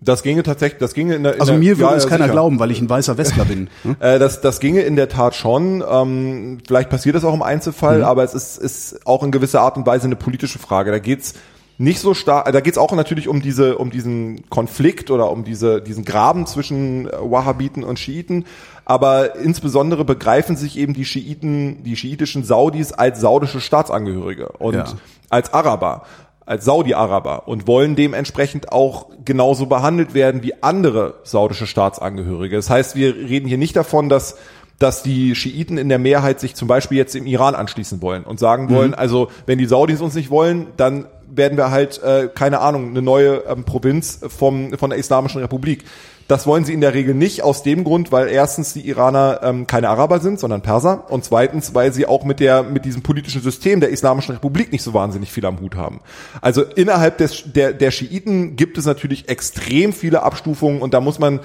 [0.03, 1.35] Das ginge tatsächlich, das ginge in der.
[1.35, 2.33] In also mir würde ja, es keiner sicher.
[2.33, 3.69] glauben, weil ich ein weißer Westler bin.
[3.83, 3.95] Hm?
[3.99, 5.83] äh, das, das ginge in der Tat schon.
[5.89, 8.03] Ähm, vielleicht passiert das auch im Einzelfall, mhm.
[8.03, 10.91] aber es ist, ist auch in gewisser Art und Weise eine politische Frage.
[10.91, 11.35] Da geht's
[11.77, 15.81] nicht so stark, da geht's auch natürlich um diese, um diesen Konflikt oder um diese,
[15.81, 18.45] diesen Graben zwischen Wahhabiten und Schiiten.
[18.85, 24.85] Aber insbesondere begreifen sich eben die Schiiten, die schiitischen Saudis als saudische Staatsangehörige und ja.
[25.29, 26.03] als Araber
[26.45, 32.55] als Saudi-Araber und wollen dementsprechend auch genauso behandelt werden wie andere saudische Staatsangehörige.
[32.55, 34.37] Das heißt, wir reden hier nicht davon, dass
[34.79, 38.39] dass die Schiiten in der Mehrheit sich zum Beispiel jetzt im Iran anschließen wollen und
[38.39, 38.97] sagen wollen, mhm.
[38.97, 43.01] also wenn die Saudis uns nicht wollen, dann werden wir halt, äh, keine Ahnung, eine
[43.01, 45.85] neue ähm, Provinz vom, von der Islamischen Republik.
[46.27, 49.67] Das wollen sie in der Regel nicht aus dem Grund, weil erstens die Iraner ähm,
[49.67, 53.41] keine Araber sind, sondern Perser und zweitens, weil sie auch mit der mit diesem politischen
[53.41, 55.99] System der Islamischen Republik nicht so wahnsinnig viel am Hut haben.
[56.41, 61.19] Also innerhalb des der der Schiiten gibt es natürlich extrem viele Abstufungen und da muss
[61.19, 61.41] man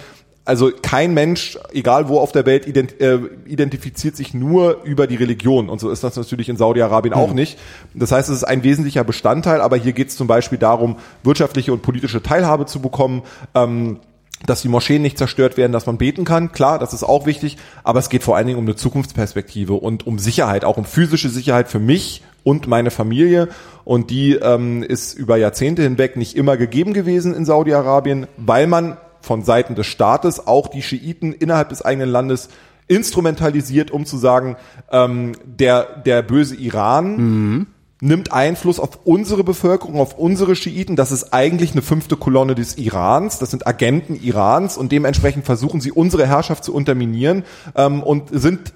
[0.48, 5.16] also kein Mensch, egal wo auf der Welt, ident, äh, identifiziert sich nur über die
[5.16, 5.68] Religion.
[5.68, 7.20] Und so ist das natürlich in Saudi-Arabien mhm.
[7.20, 7.58] auch nicht.
[7.92, 11.70] Das heißt, es ist ein wesentlicher Bestandteil, aber hier geht es zum Beispiel darum, wirtschaftliche
[11.70, 13.24] und politische Teilhabe zu bekommen.
[13.54, 13.98] Ähm,
[14.46, 16.52] dass die Moscheen nicht zerstört werden, dass man beten kann.
[16.52, 20.06] Klar, das ist auch wichtig, aber es geht vor allen Dingen um eine Zukunftsperspektive und
[20.06, 23.48] um Sicherheit, auch um physische Sicherheit für mich und meine Familie.
[23.84, 28.96] Und die ähm, ist über Jahrzehnte hinweg nicht immer gegeben gewesen in Saudi-Arabien, weil man
[29.20, 32.48] von Seiten des Staates auch die Schiiten innerhalb des eigenen Landes
[32.86, 34.56] instrumentalisiert, um zu sagen,
[34.90, 37.66] ähm, der, der böse Iran mhm
[38.00, 40.96] nimmt Einfluss auf unsere Bevölkerung, auf unsere Schiiten.
[40.96, 43.38] Das ist eigentlich eine fünfte Kolonne des Irans.
[43.38, 48.72] Das sind Agenten Irans und dementsprechend versuchen sie unsere Herrschaft zu unterminieren ähm, und sind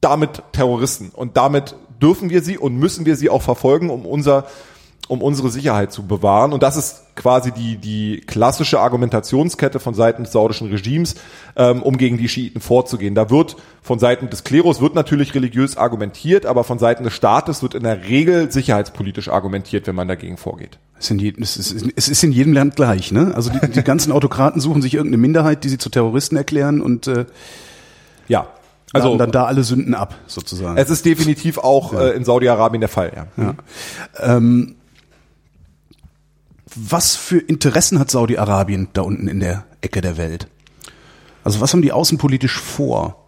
[0.00, 1.10] damit Terroristen.
[1.14, 4.46] Und damit dürfen wir sie und müssen wir sie auch verfolgen, um unser
[5.08, 6.52] um unsere Sicherheit zu bewahren.
[6.52, 11.14] Und das ist quasi die, die klassische Argumentationskette von Seiten des saudischen Regimes,
[11.56, 13.14] ähm, um gegen die Schiiten vorzugehen.
[13.14, 17.62] Da wird von Seiten des Klerus wird natürlich religiös argumentiert, aber von Seiten des Staates
[17.62, 20.78] wird in der Regel sicherheitspolitisch argumentiert, wenn man dagegen vorgeht.
[20.98, 23.32] Es ist, jedem, es, ist, es ist in jedem Land gleich, ne?
[23.34, 27.06] Also die, die ganzen Autokraten suchen sich irgendeine Minderheit, die sie zu Terroristen erklären und
[27.08, 27.26] äh,
[28.26, 28.46] ja.
[28.94, 30.76] Also dann da alle Sünden ab, sozusagen.
[30.76, 32.06] Es ist definitiv auch ja.
[32.06, 33.26] äh, in Saudi-Arabien der Fall, ja.
[33.36, 33.54] ja.
[34.36, 34.76] Ähm,
[36.76, 40.48] was für Interessen hat Saudi-Arabien da unten in der Ecke der Welt?
[41.42, 43.24] Also was haben die außenpolitisch vor?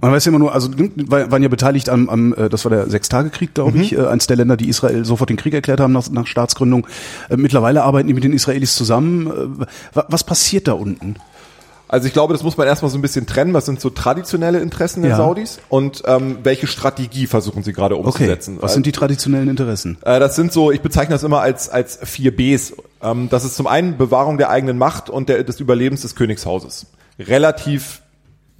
[0.00, 2.90] Man weiß ja immer nur, also waren ja beteiligt am, am äh, das war der
[2.90, 3.82] Sechstagekrieg, glaube mhm.
[3.82, 6.86] ich, äh, eins der Länder, die Israel sofort den Krieg erklärt haben nach, nach Staatsgründung.
[7.28, 9.64] Äh, mittlerweile arbeiten die mit den Israelis zusammen.
[9.92, 11.16] Was passiert da unten?
[11.92, 13.52] Also ich glaube, das muss man erstmal so ein bisschen trennen.
[13.54, 15.16] Was sind so traditionelle Interessen der Ja.
[15.18, 18.56] Saudis und ähm, welche Strategie versuchen sie gerade Okay, umzusetzen?
[18.60, 19.98] was sind die traditionellen Interessen?
[20.02, 22.74] Äh, das sind so, ich bezeichne das immer als, als vier Bs.
[23.02, 26.86] Ähm, das ist zum einen Bewahrung der eigenen Macht und der, des Überlebens des Königshauses.
[27.18, 28.01] Relativ,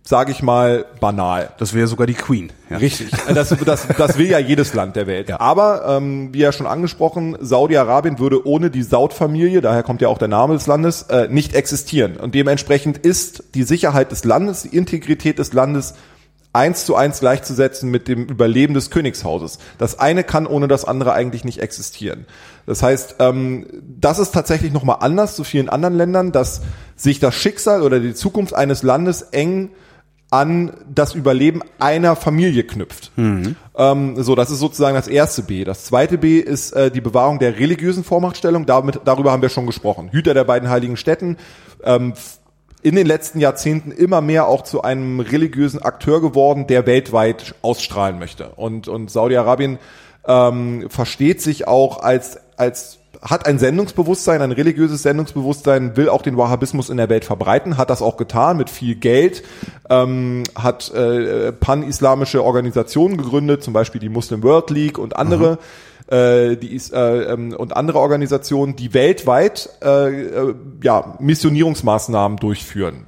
[0.05, 1.51] sage ich mal, banal.
[1.59, 2.53] Das wäre sogar die Queen.
[2.69, 2.79] Ja.
[2.79, 3.11] Richtig.
[3.33, 5.29] Das, das, das will ja jedes Land der Welt.
[5.29, 5.41] Ja.
[5.41, 10.19] Aber, ähm, wie ja schon angesprochen, Saudi-Arabien würde ohne die Saud-Familie, daher kommt ja auch
[10.19, 12.17] der Name des Landes, äh, nicht existieren.
[12.17, 15.95] Und dementsprechend ist die Sicherheit des Landes, die Integrität des Landes
[16.53, 19.59] eins zu eins gleichzusetzen mit dem Überleben des Königshauses.
[19.79, 22.27] Das eine kann ohne das andere eigentlich nicht existieren.
[22.67, 23.67] Das heißt, ähm,
[24.01, 26.63] das ist tatsächlich nochmal anders zu vielen anderen Ländern, dass
[26.97, 29.71] sich das Schicksal oder die Zukunft eines Landes eng
[30.33, 33.13] an das Überleben einer Familie knüpft.
[33.77, 35.63] Ähm, so, das ist sozusagen das erste B.
[35.65, 38.65] Das zweite B ist äh, die Bewahrung der religiösen Vormachtstellung.
[38.65, 40.09] Damit, darüber haben wir schon gesprochen.
[40.11, 41.37] Hüter der beiden heiligen Städten.
[41.85, 42.15] Ähm,
[42.81, 48.19] in den letzten Jahrzehnten immer mehr auch zu einem religiösen Akteur geworden, der weltweit ausstrahlen
[48.19, 48.49] möchte.
[48.57, 49.79] Und, und Saudi-Arabien
[50.27, 56.37] ähm, versteht sich auch als, als hat ein Sendungsbewusstsein, ein religiöses Sendungsbewusstsein, will auch den
[56.37, 59.45] Wahhabismus in der Welt verbreiten, hat das auch getan mit viel Geld,
[59.91, 65.59] ähm, hat äh, pan-islamische Organisationen gegründet, zum Beispiel die Muslim World League und andere.
[66.09, 73.07] Äh, die ist, äh, ähm, und andere Organisationen, die weltweit äh, äh, ja, Missionierungsmaßnahmen durchführen.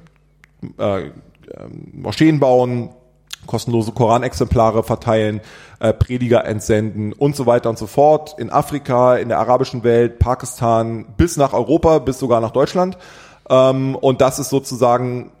[0.77, 1.11] Äh, ähm,
[1.91, 2.89] Moscheen bauen,
[3.45, 5.41] kostenlose Koranexemplare verteilen,
[5.79, 8.35] äh, Prediger entsenden und so weiter und so fort.
[8.37, 12.97] In Afrika, in der arabischen Welt, Pakistan, bis nach Europa, bis sogar nach Deutschland.
[13.49, 15.31] Ähm, und das ist sozusagen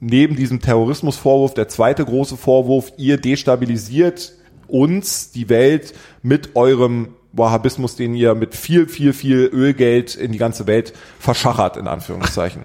[0.00, 4.32] neben diesem Terrorismusvorwurf der zweite große Vorwurf, ihr destabilisiert
[4.66, 10.38] uns, die Welt, mit eurem Wahhabismus, den ihr mit viel, viel, viel Ölgeld in die
[10.38, 12.62] ganze Welt verschachert, in Anführungszeichen.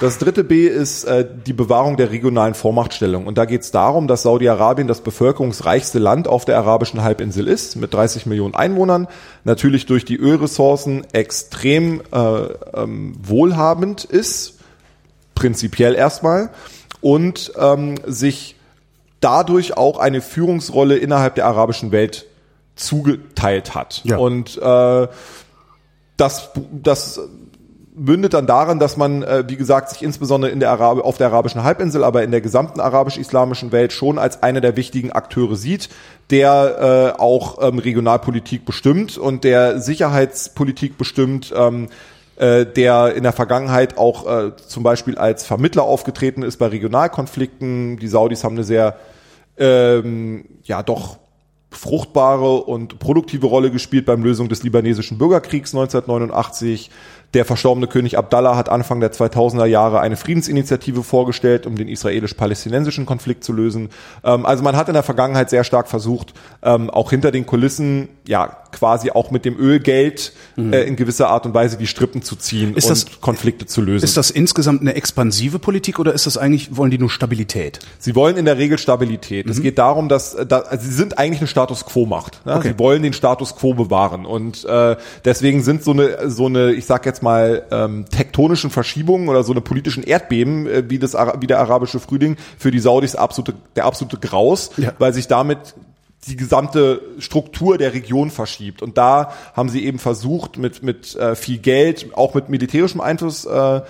[0.00, 3.26] Das dritte B ist äh, die Bewahrung der regionalen Vormachtstellung.
[3.26, 7.76] Und da geht es darum, dass Saudi-Arabien das bevölkerungsreichste Land auf der arabischen Halbinsel ist,
[7.76, 9.08] mit 30 Millionen Einwohnern,
[9.44, 12.16] natürlich durch die Ölressourcen extrem äh,
[12.74, 14.58] ähm, wohlhabend ist,
[15.34, 16.50] prinzipiell erstmal,
[17.00, 18.56] und ähm, sich
[19.20, 22.26] dadurch auch eine Führungsrolle innerhalb der arabischen Welt
[22.76, 24.02] zugeteilt hat.
[24.04, 24.18] Ja.
[24.18, 25.08] Und äh,
[26.16, 27.20] das, das
[27.98, 31.28] mündet dann darin, dass man, äh, wie gesagt, sich insbesondere in der Arab auf der
[31.28, 35.88] arabischen Halbinsel, aber in der gesamten arabisch-islamischen Welt schon als einer der wichtigen Akteure sieht,
[36.30, 41.88] der äh, auch ähm, Regionalpolitik bestimmt und der Sicherheitspolitik bestimmt, ähm,
[42.36, 47.98] äh, der in der Vergangenheit auch äh, zum Beispiel als Vermittler aufgetreten ist bei Regionalkonflikten.
[47.98, 48.96] Die Saudis haben eine sehr,
[49.58, 51.18] ähm, ja doch
[51.70, 56.90] fruchtbare und produktive Rolle gespielt beim Lösung des libanesischen Bürgerkriegs 1989.
[57.34, 63.04] Der verstorbene König Abdallah hat Anfang der 2000er Jahre eine Friedensinitiative vorgestellt, um den israelisch-palästinensischen
[63.04, 63.90] Konflikt zu lösen.
[64.24, 68.08] Ähm, also man hat in der Vergangenheit sehr stark versucht, ähm, auch hinter den Kulissen,
[68.26, 72.36] ja, quasi auch mit dem Ölgeld äh, in gewisser Art und Weise die Strippen zu
[72.36, 72.76] ziehen Mhm.
[72.76, 74.04] Ist und das- Konflikte zu lösen.
[74.04, 77.78] Ist das insgesamt eine expansive Politik oder ist das eigentlich, wollen die nur Stabilität?
[77.98, 79.46] Sie wollen in der Regel Stabilität.
[79.48, 82.40] Es geht darum, dass, da, also sie sind eigentlich eine Status Quo Macht.
[82.46, 82.56] Ja?
[82.56, 82.68] Okay.
[82.72, 86.86] Sie wollen den Status Quo bewahren und äh, deswegen sind so eine so eine, ich
[86.86, 91.46] sag jetzt mal ähm, tektonischen Verschiebungen oder so eine politischen Erdbeben äh, wie das wie
[91.46, 94.92] der arabische Frühling für die Saudis absolute der absolute Graus, Ja.
[94.98, 95.58] weil sich damit
[96.26, 98.82] die gesamte Struktur der Region verschiebt.
[98.82, 103.44] Und da haben sie eben versucht, mit, mit äh, viel Geld, auch mit militärischem Einfluss,
[103.44, 103.82] äh,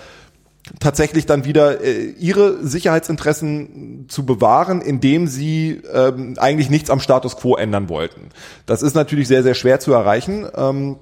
[0.79, 7.37] tatsächlich dann wieder äh, ihre Sicherheitsinteressen zu bewahren, indem sie ähm, eigentlich nichts am Status
[7.37, 8.29] quo ändern wollten.
[8.65, 10.47] Das ist natürlich sehr, sehr schwer zu erreichen.
[10.55, 10.97] Ähm,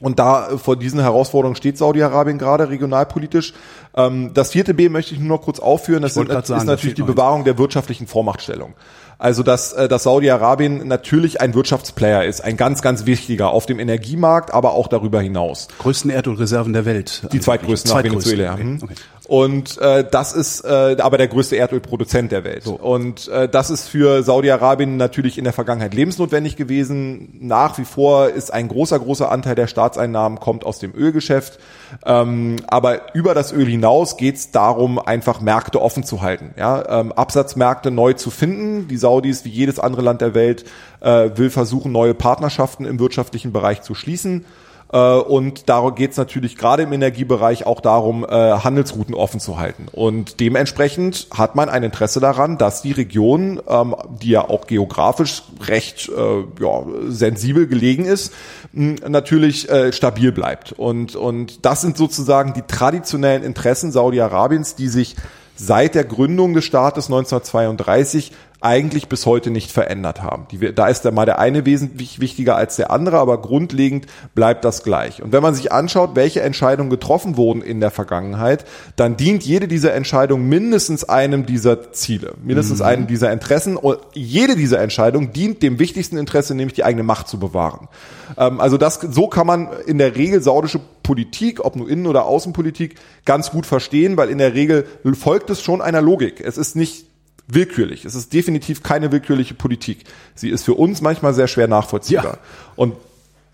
[0.00, 3.54] und da äh, vor diesen Herausforderungen steht Saudi-Arabien gerade regionalpolitisch.
[3.94, 6.02] Ähm, das vierte B möchte ich nur noch kurz aufführen.
[6.02, 7.02] Das sind, sagen, ist da natürlich die.
[7.02, 8.74] Bewahrung der wirtschaftlichen Vormachtstellung.
[9.18, 13.78] Also dass, äh, dass Saudi-Arabien natürlich ein Wirtschaftsplayer ist, ein ganz, ganz wichtiger auf dem
[13.78, 15.68] Energiemarkt, aber auch darüber hinaus.
[15.78, 17.22] Größten Erdölreserven der Welt.
[17.30, 18.54] Die zweitgrößten nach Venezuela.
[18.54, 18.62] Okay.
[18.62, 18.78] Hm.
[18.82, 18.94] Okay.
[19.30, 22.66] Und äh, das ist äh, aber der größte Erdölproduzent der Welt.
[22.66, 27.38] Und äh, das ist für Saudi-Arabien natürlich in der Vergangenheit lebensnotwendig gewesen.
[27.40, 31.60] Nach wie vor ist ein großer, großer Anteil der Staatseinnahmen kommt aus dem Ölgeschäft.
[32.04, 36.52] Ähm, aber über das Öl hinaus geht es darum, einfach Märkte offen zu halten.
[36.56, 37.00] Ja?
[37.00, 38.88] Ähm, Absatzmärkte neu zu finden.
[38.88, 40.64] Die Saudis, wie jedes andere Land der Welt,
[40.98, 44.44] äh, will versuchen, neue Partnerschaften im wirtschaftlichen Bereich zu schließen.
[44.92, 49.58] Äh, und da geht es natürlich gerade im Energiebereich auch darum, äh, Handelsrouten offen zu
[49.58, 49.86] halten.
[49.92, 55.42] Und dementsprechend hat man ein Interesse daran, dass die Region, ähm, die ja auch geografisch
[55.62, 58.32] recht äh, ja, sensibel gelegen ist,
[58.72, 60.72] natürlich stabil bleibt.
[60.72, 65.16] Und, und das sind sozusagen die traditionellen Interessen Saudi-Arabiens, die sich
[65.56, 70.46] seit der Gründung des Staates 1932 eigentlich bis heute nicht verändert haben.
[70.50, 74.64] Die, da ist der mal der eine wesentlich wichtiger als der andere, aber grundlegend bleibt
[74.64, 75.22] das gleich.
[75.22, 78.64] Und wenn man sich anschaut, welche Entscheidungen getroffen wurden in der Vergangenheit,
[78.96, 82.84] dann dient jede dieser Entscheidungen mindestens einem dieser Ziele, mindestens mhm.
[82.84, 83.76] einem dieser Interessen.
[83.76, 87.88] Und jede dieser Entscheidungen dient dem wichtigsten Interesse, nämlich die eigene Macht zu bewahren.
[88.36, 92.26] Ähm, also das, so kann man in der Regel saudische Politik, ob nur Innen- oder
[92.26, 96.40] Außenpolitik, ganz gut verstehen, weil in der Regel folgt es schon einer Logik.
[96.40, 97.09] Es ist nicht
[97.54, 98.04] willkürlich.
[98.04, 100.04] Es ist definitiv keine willkürliche Politik.
[100.34, 102.34] Sie ist für uns manchmal sehr schwer nachvollziehbar.
[102.34, 102.38] Ja.
[102.76, 102.94] Und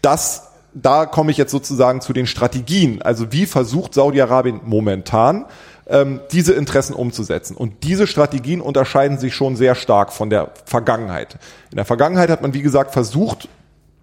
[0.02, 3.02] das, da komme ich jetzt sozusagen zu den Strategien.
[3.02, 5.46] Also wie versucht Saudi-Arabien momentan,
[5.88, 7.56] ähm, diese Interessen umzusetzen.
[7.56, 11.38] Und diese Strategien unterscheiden sich schon sehr stark von der Vergangenheit.
[11.70, 13.48] In der Vergangenheit hat man, wie gesagt, versucht,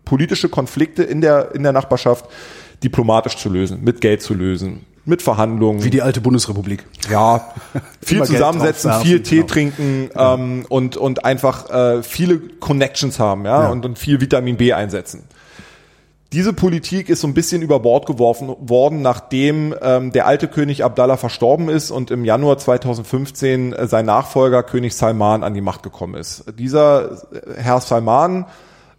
[0.05, 2.25] politische Konflikte in der, in der Nachbarschaft
[2.83, 5.83] diplomatisch zu lösen, mit Geld zu lösen, mit Verhandlungen.
[5.83, 6.85] Wie die alte Bundesrepublik.
[7.09, 7.53] Ja,
[8.01, 9.47] viel zusammensetzen, viel Tee genau.
[9.47, 13.69] trinken ähm, und, und einfach äh, viele Connections haben ja, ja.
[13.69, 15.23] Und, und viel Vitamin B einsetzen.
[16.31, 20.83] Diese Politik ist so ein bisschen über Bord geworfen worden, nachdem ähm, der alte König
[20.83, 25.83] Abdallah verstorben ist und im Januar 2015 äh, sein Nachfolger König Salman an die Macht
[25.83, 26.45] gekommen ist.
[26.57, 28.45] Dieser äh, Herr Salman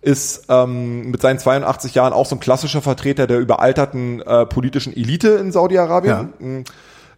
[0.05, 4.95] ist ähm, mit seinen 82 Jahren auch so ein klassischer Vertreter der überalterten äh, politischen
[4.95, 6.14] Elite in Saudi-Arabien.
[6.38, 6.47] Ja.
[6.47, 6.64] Mhm.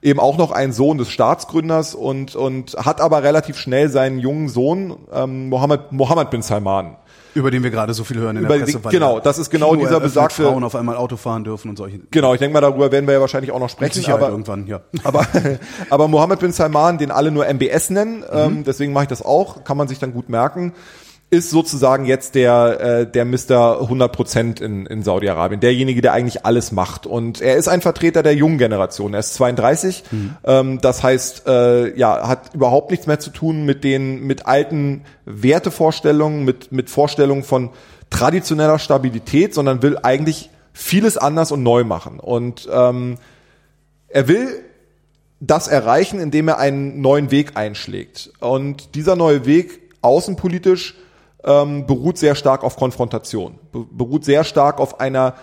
[0.03, 4.49] Eben auch noch ein Sohn des Staatsgründers und, und hat aber relativ schnell seinen jungen
[4.49, 6.96] Sohn, ähm, Mohammed, Mohammed bin Salman,
[7.35, 8.79] über den wir gerade so viel hören in der Presse.
[8.90, 11.99] genau, das ist genau Kino dieser besagte Frauen auf einmal Auto fahren dürfen und solche.
[12.11, 14.12] Genau, ich denke mal darüber werden wir ja wahrscheinlich auch noch sprechen.
[14.12, 14.81] aber irgendwann, ja.
[15.03, 15.27] Aber
[15.90, 18.25] aber Mohammed bin Salman, den alle nur MBS nennen, mhm.
[18.33, 20.72] ähm, deswegen mache ich das auch, kann man sich dann gut merken
[21.28, 23.80] ist sozusagen jetzt der äh, der Mr.
[23.82, 27.04] 100% in, in Saudi-Arabien, derjenige, der eigentlich alles macht.
[27.04, 29.12] Und er ist ein Vertreter der jungen Generation.
[29.12, 30.36] Er ist 32, mhm.
[30.44, 35.04] ähm, das heißt, äh, ja, hat überhaupt nichts mehr zu tun mit den mit alten
[35.24, 37.70] Wertevorstellungen, mit mit Vorstellungen von
[38.08, 42.20] traditioneller Stabilität, sondern will eigentlich vieles anders und neu machen.
[42.20, 43.16] Und ähm,
[44.08, 44.62] er will
[45.40, 48.30] das erreichen, indem er einen neuen Weg einschlägt.
[48.40, 50.94] Und dieser neue Weg außenpolitisch
[51.46, 55.35] ähm, beruht sehr stark auf Konfrontation, beruht sehr stark auf einer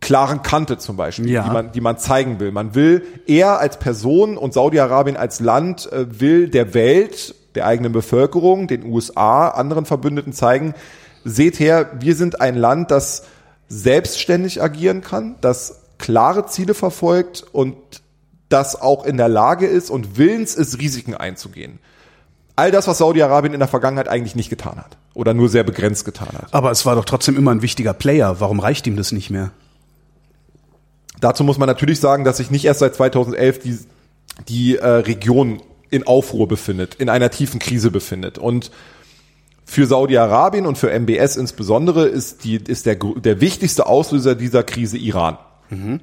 [0.00, 1.44] klaren Kante zum Beispiel, ja.
[1.44, 2.52] die, man, die man zeigen will.
[2.52, 7.92] Man will er als Person und Saudi-Arabien als Land äh, will der Welt, der eigenen
[7.92, 10.74] Bevölkerung, den USA, anderen Verbündeten zeigen,
[11.24, 13.24] seht her, wir sind ein Land, das
[13.68, 17.76] selbstständig agieren kann, das klare Ziele verfolgt und
[18.48, 21.80] das auch in der Lage ist und willens ist, Risiken einzugehen.
[22.56, 24.96] All das, was Saudi-Arabien in der Vergangenheit eigentlich nicht getan hat.
[25.12, 26.52] Oder nur sehr begrenzt getan hat.
[26.52, 28.40] Aber es war doch trotzdem immer ein wichtiger Player.
[28.40, 29.50] Warum reicht ihm das nicht mehr?
[31.20, 33.78] Dazu muss man natürlich sagen, dass sich nicht erst seit 2011 die,
[34.48, 38.38] die äh, Region in Aufruhr befindet, in einer tiefen Krise befindet.
[38.38, 38.70] Und
[39.64, 44.96] für Saudi-Arabien und für MBS insbesondere ist, die, ist der, der wichtigste Auslöser dieser Krise
[44.96, 45.38] Iran.
[45.70, 46.00] Mhm.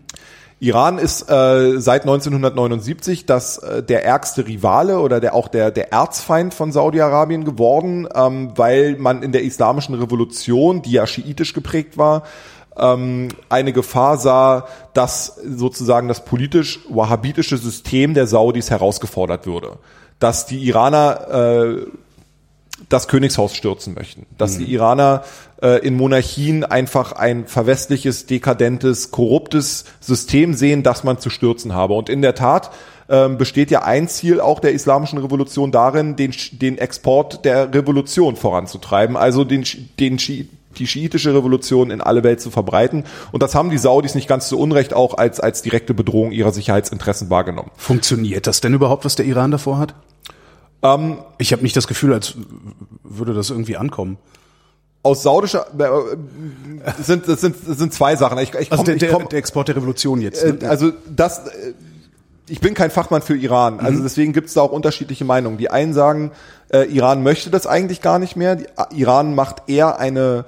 [0.63, 5.91] Iran ist äh, seit 1979 das äh, der ärgste Rivale oder der auch der der
[5.91, 11.97] Erzfeind von Saudi-Arabien geworden, ähm, weil man in der islamischen Revolution, die ja schiitisch geprägt
[11.97, 12.23] war,
[12.77, 19.79] ähm, eine Gefahr sah, dass sozusagen das politisch wahhabitische System der Saudis herausgefordert würde,
[20.19, 21.85] dass die Iraner äh,
[22.93, 24.65] das Königshaus stürzen möchten, dass mhm.
[24.65, 25.23] die Iraner
[25.61, 31.95] äh, in Monarchien einfach ein verwestliches, dekadentes, korruptes System sehen, das man zu stürzen habe.
[31.95, 32.69] Und in der Tat
[33.09, 38.35] ähm, besteht ja ein Ziel auch der islamischen Revolution darin, den, den Export der Revolution
[38.35, 39.65] voranzutreiben, also den,
[39.99, 40.17] den
[40.77, 43.05] die schiitische Revolution in alle Welt zu verbreiten.
[43.31, 46.51] Und das haben die Saudis nicht ganz zu Unrecht auch als, als direkte Bedrohung ihrer
[46.51, 47.71] Sicherheitsinteressen wahrgenommen.
[47.75, 49.95] Funktioniert das denn überhaupt, was der Iran davor hat?
[50.83, 52.35] Ähm, ich habe nicht das Gefühl, als
[53.03, 54.17] würde das irgendwie ankommen.
[55.01, 58.37] Aus saudischer äh, sind das sind das sind zwei Sachen.
[58.37, 60.45] Ich, ich komm, also der, ich komm, der Export der Revolution jetzt.
[60.45, 60.59] Ne?
[60.61, 61.47] Äh, also das.
[61.47, 61.73] Äh,
[62.49, 64.03] ich bin kein Fachmann für Iran, also mhm.
[64.03, 65.57] deswegen gibt es da auch unterschiedliche Meinungen.
[65.57, 66.31] Die einen sagen,
[66.73, 68.57] äh, Iran möchte das eigentlich gar nicht mehr.
[68.57, 70.43] Die, Iran macht eher eine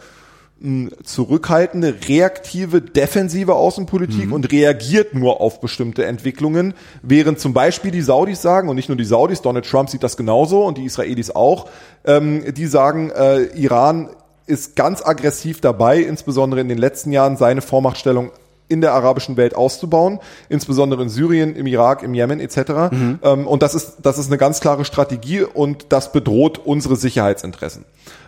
[1.03, 4.33] zurückhaltende, reaktive, defensive Außenpolitik mhm.
[4.33, 8.97] und reagiert nur auf bestimmte Entwicklungen, während zum Beispiel die Saudis sagen, und nicht nur
[8.97, 11.69] die Saudis, Donald Trump sieht das genauso und die Israelis auch,
[12.05, 14.09] ähm, die sagen, äh, Iran
[14.47, 18.31] ist ganz aggressiv dabei, insbesondere in den letzten Jahren seine Vormachtstellung
[18.67, 22.91] in der arabischen Welt auszubauen, insbesondere in Syrien, im Irak, im Jemen etc.
[22.91, 23.19] Mhm.
[23.21, 27.85] Ähm, und das ist, das ist eine ganz klare Strategie und das bedroht unsere Sicherheitsinteressen.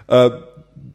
[0.08, 0.32] Äh,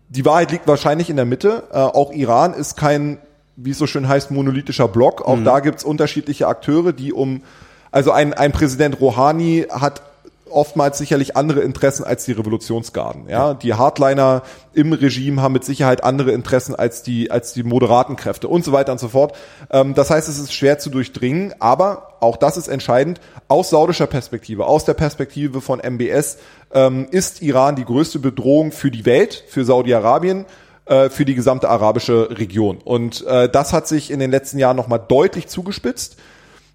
[0.09, 1.64] die Wahrheit liegt wahrscheinlich in der Mitte.
[1.72, 3.18] Äh, auch Iran ist kein,
[3.57, 5.22] wie es so schön heißt, monolithischer Block.
[5.22, 5.45] Auch mhm.
[5.45, 7.43] da gibt's unterschiedliche Akteure, die um,
[7.91, 10.03] also ein, ein Präsident Rouhani hat
[10.51, 13.28] oftmals sicherlich andere Interessen als die Revolutionsgarden.
[13.28, 14.43] Ja, die Hardliner
[14.74, 18.72] im Regime haben mit Sicherheit andere Interessen als die als die moderaten Kräfte und so
[18.72, 19.36] weiter und so fort.
[19.70, 24.07] Ähm, das heißt, es ist schwer zu durchdringen, aber auch das ist entscheidend aus saudischer
[24.07, 26.38] Perspektive, aus der Perspektive von MBS
[26.72, 30.47] ähm, ist Iran die größte Bedrohung für die Welt, für Saudi-Arabien
[30.84, 32.78] äh, für die gesamte arabische Region.
[32.78, 36.16] Und äh, das hat sich in den letzten Jahren nochmal deutlich zugespitzt.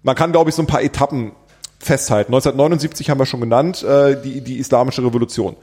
[0.02, 1.32] Man kann, glaube ich, so ein paar Etappen
[1.78, 2.32] festhalten.
[2.32, 5.56] 1979 haben wir schon genannt, äh, die, die islamische Revolution.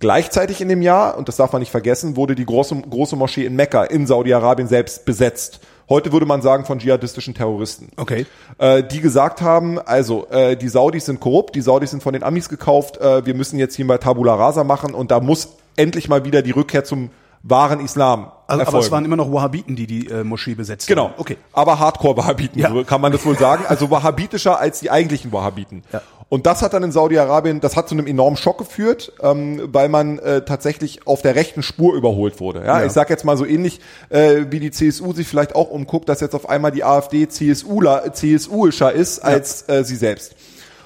[0.00, 3.44] Gleichzeitig in dem Jahr, und das darf man nicht vergessen, wurde die große, große Moschee
[3.44, 5.60] in Mekka in Saudi-Arabien selbst besetzt.
[5.90, 7.90] Heute würde man sagen von dschihadistischen Terroristen.
[7.96, 8.24] Okay.
[8.58, 12.22] Äh, die gesagt haben, also äh, die Saudis sind korrupt, die Saudis sind von den
[12.22, 16.08] Amis gekauft, äh, wir müssen jetzt hier mal Tabula Rasa machen und da muss endlich
[16.08, 17.10] mal wieder die Rückkehr zum
[17.42, 18.32] wahren Islam.
[18.46, 21.04] Also, aber es waren immer noch Wahhabiten, die die äh, Moschee besetzt genau.
[21.04, 21.14] haben.
[21.18, 21.36] Okay.
[21.52, 22.82] Aber Hardcore-Wahhabiten, ja.
[22.84, 23.64] kann man das wohl sagen.
[23.68, 25.82] Also wahhabitischer als die eigentlichen Wahhabiten.
[25.92, 26.02] Ja.
[26.28, 29.88] Und das hat dann in Saudi-Arabien, das hat zu einem enormen Schock geführt, ähm, weil
[29.88, 32.60] man äh, tatsächlich auf der rechten Spur überholt wurde.
[32.60, 32.86] Ja, ja.
[32.86, 33.80] ich sage jetzt mal so ähnlich,
[34.10, 38.12] äh, wie die CSU sich vielleicht auch umguckt, dass jetzt auf einmal die AfD CSUler,
[38.12, 40.36] CSUischer ist als äh, sie selbst.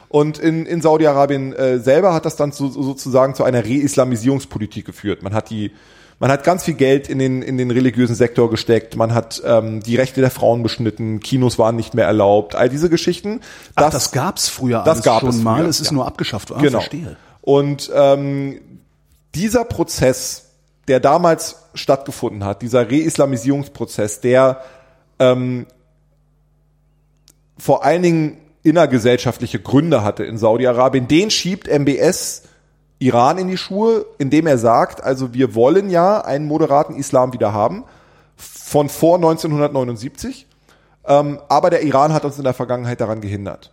[0.08, 5.22] Und in, in Saudi-Arabien äh, selber hat das dann zu, sozusagen zu einer Reislamisierungspolitik geführt.
[5.22, 5.72] Man hat die
[6.18, 9.82] man hat ganz viel Geld in den, in den religiösen Sektor gesteckt, man hat ähm,
[9.82, 13.40] die Rechte der Frauen beschnitten, Kinos waren nicht mehr erlaubt, all diese Geschichten.
[13.74, 15.94] Das, Ach, das gab's früher das gab schon es mal, früher, es ist ja.
[15.94, 16.62] nur abgeschafft worden.
[16.62, 16.78] Genau.
[16.80, 17.16] Verstehe.
[17.40, 18.60] Und ähm,
[19.34, 20.50] dieser Prozess,
[20.88, 24.62] der damals stattgefunden hat, dieser Reislamisierungsprozess, der
[25.18, 25.66] ähm,
[27.58, 32.42] vor allen Dingen innergesellschaftliche Gründe hatte in Saudi-Arabien, den schiebt MBS
[33.04, 37.52] Iran in die Schuhe, indem er sagt, also wir wollen ja einen moderaten Islam wieder
[37.52, 37.84] haben
[38.36, 40.46] von vor 1979,
[41.06, 43.70] ähm, aber der Iran hat uns in der Vergangenheit daran gehindert.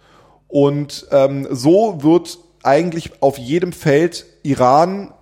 [0.50, 5.14] Und ähm, so wird eigentlich auf jedem Feld Iran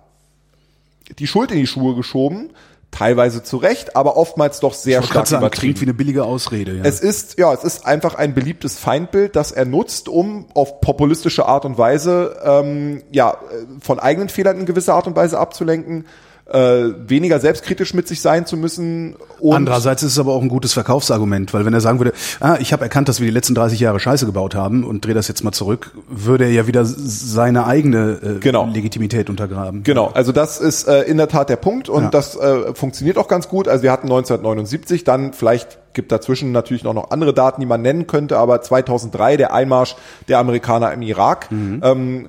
[1.18, 2.50] die Schuld in die Schuhe geschoben,
[2.90, 5.74] teilweise zu Recht, aber oftmals doch sehr stark sagen, übertrieben.
[5.74, 6.76] Klingt wie eine billige Ausrede.
[6.76, 6.84] Ja.
[6.84, 11.46] Es ist ja, es ist einfach ein beliebtes Feindbild, das er nutzt, um auf populistische
[11.46, 13.38] Art und Weise ähm, ja
[13.80, 16.06] von eigenen Fehlern in gewisser Art und Weise abzulenken
[16.50, 19.16] äh, weniger selbstkritisch mit sich sein zu müssen.
[19.38, 22.56] Und Andererseits ist es aber auch ein gutes Verkaufsargument, weil wenn er sagen würde, ah,
[22.60, 25.28] ich habe erkannt, dass wir die letzten 30 Jahre Scheiße gebaut haben und drehe das
[25.28, 28.66] jetzt mal zurück, würde er ja wieder seine eigene äh, genau.
[28.66, 29.84] Legitimität untergraben.
[29.84, 32.10] Genau, also das ist äh, in der Tat der Punkt und ja.
[32.10, 33.68] das äh, funktioniert auch ganz gut.
[33.68, 37.82] Also wir hatten 1979 dann vielleicht gibt dazwischen natürlich noch, noch andere Daten, die man
[37.82, 39.96] nennen könnte, aber 2003 der Einmarsch
[40.28, 41.80] der Amerikaner im Irak, mhm.
[41.84, 42.28] ähm,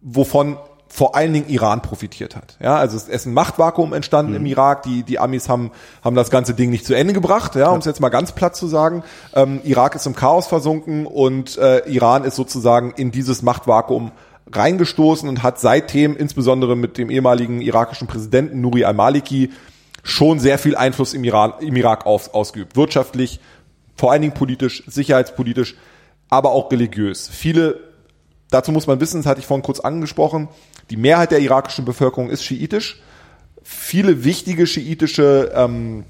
[0.00, 0.56] wovon
[0.96, 2.56] vor allen Dingen Iran profitiert hat.
[2.58, 4.38] Ja, also es ist ein Machtvakuum entstanden mhm.
[4.38, 4.82] im Irak.
[4.84, 5.70] Die, die Amis haben,
[6.02, 8.56] haben das ganze Ding nicht zu Ende gebracht, ja, um es jetzt mal ganz platt
[8.56, 9.04] zu sagen.
[9.34, 14.10] Ähm, Irak ist im Chaos versunken und äh, Iran ist sozusagen in dieses Machtvakuum
[14.50, 19.50] reingestoßen und hat seitdem, insbesondere mit dem ehemaligen irakischen Präsidenten Nuri al-Maliki,
[20.02, 22.74] schon sehr viel Einfluss im, Iran, im Irak aus, ausgeübt.
[22.74, 23.38] Wirtschaftlich,
[23.96, 25.74] vor allen Dingen politisch, sicherheitspolitisch,
[26.30, 27.28] aber auch religiös.
[27.28, 27.80] Viele,
[28.50, 30.48] dazu muss man wissen, das hatte ich vorhin kurz angesprochen,
[30.90, 33.00] die Mehrheit der irakischen Bevölkerung ist schiitisch.
[33.62, 36.04] Viele wichtige schiitische ähm,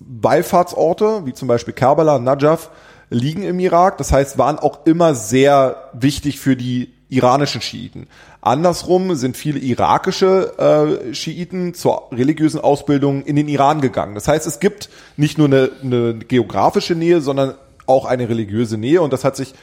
[0.00, 2.70] Wallfahrtsorte, wie zum Beispiel Kerbala, Najaf,
[3.10, 3.98] liegen im Irak.
[3.98, 8.06] Das heißt, waren auch immer sehr wichtig für die iranischen Schiiten.
[8.40, 14.14] Andersrum sind viele irakische äh, Schiiten zur religiösen Ausbildung in den Iran gegangen.
[14.14, 17.54] Das heißt, es gibt nicht nur eine, eine geografische Nähe, sondern
[17.86, 19.54] auch eine religiöse Nähe und das hat sich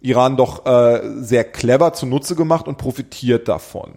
[0.00, 3.94] Iran doch äh, sehr clever zunutze gemacht und profitiert davon.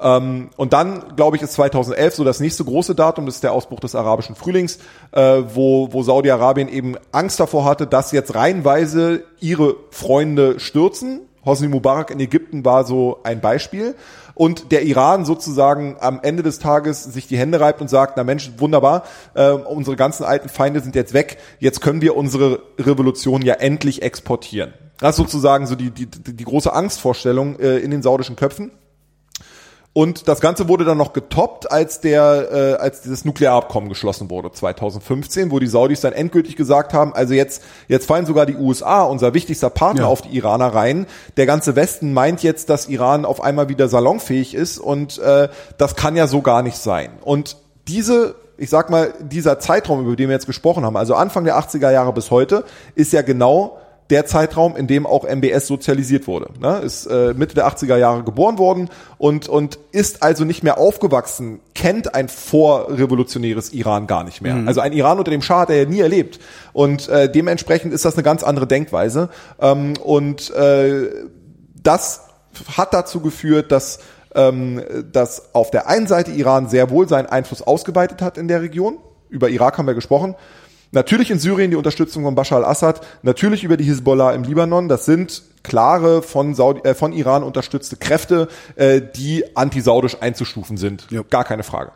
[0.00, 3.52] Ähm, und dann, glaube ich, ist 2011 so das nächste große Datum, das ist der
[3.52, 4.78] Ausbruch des arabischen Frühlings,
[5.12, 11.22] äh, wo, wo Saudi-Arabien eben Angst davor hatte, dass jetzt reihenweise ihre Freunde stürzen.
[11.44, 13.94] Hosni Mubarak in Ägypten war so ein Beispiel.
[14.34, 18.24] Und der Iran sozusagen am Ende des Tages sich die Hände reibt und sagt, na
[18.24, 23.42] Mensch, wunderbar, äh, unsere ganzen alten Feinde sind jetzt weg, jetzt können wir unsere Revolution
[23.42, 24.72] ja endlich exportieren.
[25.00, 28.70] Das ist sozusagen so die, die, die große Angstvorstellung äh, in den saudischen Köpfen.
[29.92, 34.52] Und das Ganze wurde dann noch getoppt, als der, äh, als dieses Nuklearabkommen geschlossen wurde
[34.52, 39.02] 2015, wo die Saudis dann endgültig gesagt haben, also jetzt, jetzt fallen sogar die USA,
[39.02, 40.06] unser wichtigster Partner, ja.
[40.06, 41.06] auf die Iraner rein.
[41.36, 45.96] Der ganze Westen meint jetzt, dass Iran auf einmal wieder salonfähig ist und äh, das
[45.96, 47.10] kann ja so gar nicht sein.
[47.22, 47.56] Und
[47.88, 51.58] diese ich sag mal, dieser Zeitraum, über den wir jetzt gesprochen haben, also Anfang der
[51.58, 53.78] 80er Jahre bis heute, ist ja genau
[54.10, 56.50] der Zeitraum, in dem auch MBS sozialisiert wurde.
[56.60, 56.78] Ne?
[56.78, 61.60] Ist äh, Mitte der 80er Jahre geboren worden und, und ist also nicht mehr aufgewachsen,
[61.74, 64.56] kennt ein vorrevolutionäres Iran gar nicht mehr.
[64.56, 64.68] Mhm.
[64.68, 66.40] Also ein Iran unter dem Schah hat er ja nie erlebt.
[66.72, 69.30] Und äh, dementsprechend ist das eine ganz andere Denkweise.
[69.60, 71.08] Ähm, und äh,
[71.82, 72.22] das
[72.76, 74.00] hat dazu geführt, dass
[74.34, 74.82] ähm,
[75.12, 78.98] dass auf der einen Seite Iran sehr wohl seinen Einfluss ausgeweitet hat in der Region.
[79.28, 80.34] Über Irak haben wir gesprochen.
[80.92, 84.88] Natürlich in Syrien die Unterstützung von Bashar al-Assad, natürlich über die Hisbollah im Libanon.
[84.88, 91.06] Das sind klare von, Saudi, äh, von Iran unterstützte Kräfte, äh, die antisaudisch einzustufen sind.
[91.10, 91.22] Ja.
[91.22, 91.92] Gar keine Frage.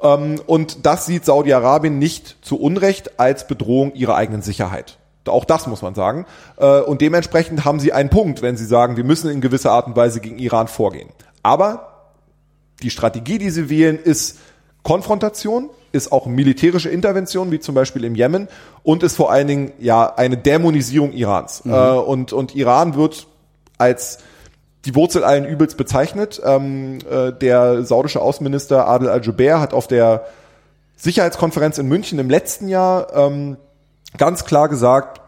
[0.00, 4.98] Ähm, und das sieht Saudi-Arabien nicht zu Unrecht als Bedrohung ihrer eigenen Sicherheit.
[5.26, 6.24] Auch das muss man sagen.
[6.56, 9.86] Äh, und dementsprechend haben sie einen Punkt, wenn sie sagen, wir müssen in gewisser Art
[9.86, 11.10] und Weise gegen Iran vorgehen.
[11.42, 12.12] Aber
[12.82, 14.38] die Strategie, die sie wählen, ist
[14.82, 18.48] Konfrontation, ist auch militärische Intervention, wie zum Beispiel im Jemen,
[18.82, 21.64] und ist vor allen Dingen ja eine Dämonisierung Irans.
[21.64, 21.72] Mhm.
[21.72, 23.26] Äh, und, und Iran wird
[23.78, 24.18] als
[24.84, 26.40] die Wurzel allen Übels bezeichnet.
[26.44, 30.26] Ähm, äh, der saudische Außenminister Adel al-Jubeir hat auf der
[30.96, 33.56] Sicherheitskonferenz in München im letzten Jahr ähm,
[34.16, 35.20] ganz klar gesagt,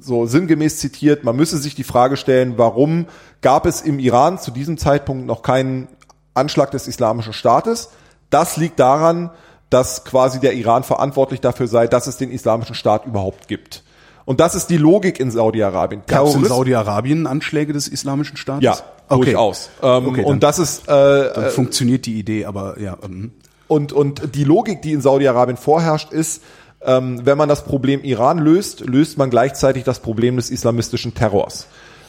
[0.00, 3.06] so sinngemäß zitiert, man müsse sich die Frage stellen, warum
[3.40, 5.88] gab es im Iran zu diesem Zeitpunkt noch keinen
[6.34, 7.90] Anschlag des Islamischen Staates?
[8.30, 9.30] Das liegt daran,
[9.70, 13.82] dass quasi der Iran verantwortlich dafür sei, dass es den Islamischen Staat überhaupt gibt.
[14.24, 16.02] Und das ist die Logik in Saudi-Arabien.
[16.06, 18.64] Gab es in Saudi-Arabien Anschläge des Islamischen Staates?
[18.64, 18.76] Ja,
[19.08, 19.26] okay.
[19.26, 19.70] durchaus.
[19.82, 22.96] Ähm, okay, und das ist äh, dann funktioniert die Idee, aber ja.
[23.04, 23.32] Ähm.
[23.68, 26.42] Und und die Logik, die in Saudi-Arabien vorherrscht, ist,
[26.82, 31.66] ähm, wenn man das Problem Iran löst, löst man gleichzeitig das Problem des islamistischen Terrors.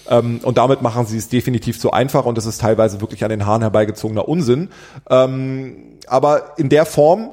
[0.09, 3.29] Ähm, und damit machen sie es definitiv zu einfach und das ist teilweise wirklich an
[3.29, 4.69] den Haaren herbeigezogener Unsinn.
[5.09, 7.29] Ähm, aber in der Form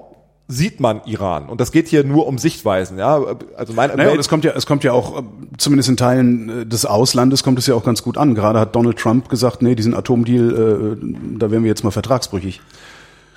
[0.46, 3.18] sieht man Iran und das geht hier nur um Sichtweisen ja.
[3.56, 5.22] Also mein naja, und es kommt ja es kommt ja auch äh,
[5.56, 8.34] zumindest in Teilen äh, des Auslandes kommt es ja auch ganz gut an.
[8.34, 12.60] Gerade hat Donald Trump gesagt nee diesen Atomdeal äh, da wären wir jetzt mal vertragsbrüchig.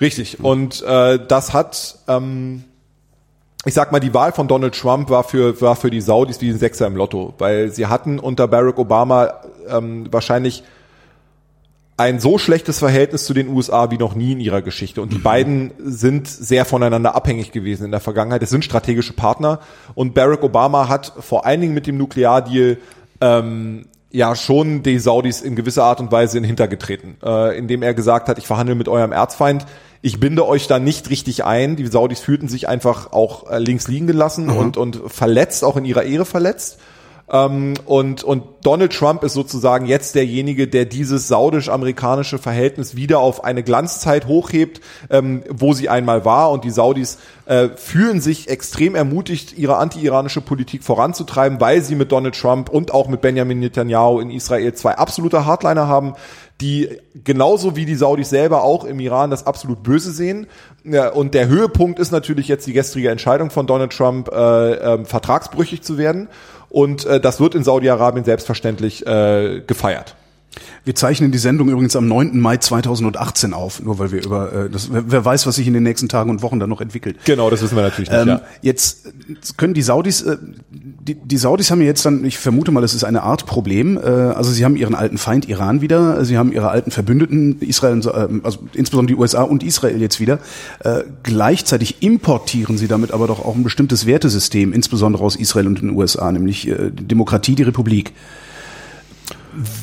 [0.00, 0.38] Richtig.
[0.40, 2.64] Und äh, das hat ähm,
[3.68, 6.48] ich sag mal, die Wahl von Donald Trump war für, war für die Saudis wie
[6.48, 9.34] ein Sechser im Lotto, weil sie hatten unter Barack Obama
[9.68, 10.62] ähm, wahrscheinlich
[11.98, 15.02] ein so schlechtes Verhältnis zu den USA wie noch nie in ihrer Geschichte.
[15.02, 15.22] Und die mhm.
[15.22, 18.42] beiden sind sehr voneinander abhängig gewesen in der Vergangenheit.
[18.42, 19.60] Es sind strategische Partner.
[19.94, 22.78] Und Barack Obama hat vor allen Dingen mit dem Nukleardeal
[23.20, 27.82] ähm, ja schon die Saudis in gewisser Art und Weise in den Hintergetreten, äh, indem
[27.82, 29.66] er gesagt hat, ich verhandle mit eurem Erzfeind
[30.00, 31.76] ich binde euch da nicht richtig ein.
[31.76, 34.56] Die Saudis fühlten sich einfach auch äh, links liegen gelassen mhm.
[34.56, 36.78] und, und verletzt, auch in ihrer Ehre verletzt.
[37.30, 43.44] Ähm, und, und Donald Trump ist sozusagen jetzt derjenige, der dieses saudisch-amerikanische Verhältnis wieder auf
[43.44, 44.80] eine Glanzzeit hochhebt,
[45.10, 46.50] ähm, wo sie einmal war.
[46.50, 52.12] Und die Saudis äh, fühlen sich extrem ermutigt, ihre anti-iranische Politik voranzutreiben, weil sie mit
[52.12, 56.14] Donald Trump und auch mit Benjamin Netanyahu in Israel zwei absolute Hardliner haben,
[56.60, 56.88] die
[57.24, 60.46] genauso wie die Saudis selber auch im Iran das absolut Böse sehen.
[60.84, 65.04] Ja, und der Höhepunkt ist natürlich jetzt die gestrige Entscheidung von Donald Trump, äh, äh,
[65.04, 66.28] vertragsbrüchig zu werden.
[66.68, 70.16] Und äh, das wird in Saudi-Arabien selbstverständlich äh, gefeiert.
[70.84, 72.40] Wir zeichnen die Sendung übrigens am 9.
[72.40, 75.82] Mai 2018 auf, nur weil wir über äh, das, wer weiß, was sich in den
[75.82, 77.18] nächsten Tagen und Wochen dann noch entwickelt.
[77.24, 78.20] Genau, das wissen wir natürlich nicht.
[78.20, 78.40] Ähm, ja.
[78.62, 79.12] Jetzt
[79.56, 80.38] können die Saudis, äh,
[81.08, 83.96] die, die Saudis haben jetzt dann, ich vermute mal, es ist eine Art Problem.
[83.96, 87.98] Äh, also sie haben ihren alten Feind Iran wieder, sie haben ihre alten Verbündeten Israel,
[88.00, 90.38] äh, also insbesondere die USA und Israel jetzt wieder.
[90.80, 95.80] Äh, gleichzeitig importieren sie damit aber doch auch ein bestimmtes Wertesystem, insbesondere aus Israel und
[95.80, 98.12] den USA, nämlich äh, Demokratie, die Republik.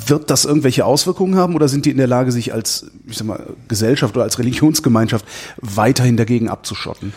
[0.06, 3.28] Wird das irgendwelche Auswirkungen haben oder sind die in der Lage, sich als ich sag
[3.28, 5.26] mal, Gesellschaft oder als Religionsgemeinschaft
[5.60, 7.14] weiterhin dagegen abzuschotten?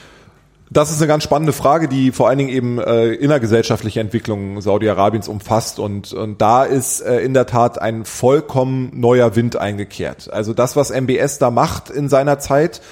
[0.71, 5.29] Das ist eine ganz spannende Frage, die vor allen Dingen eben äh, innergesellschaftliche Entwicklungen Saudi-Arabiens
[5.29, 10.31] umfasst und, und da ist äh, in der Tat ein vollkommen neuer Wind eingekehrt.
[10.33, 12.83] Also das, was MBS da macht in seiner Zeit,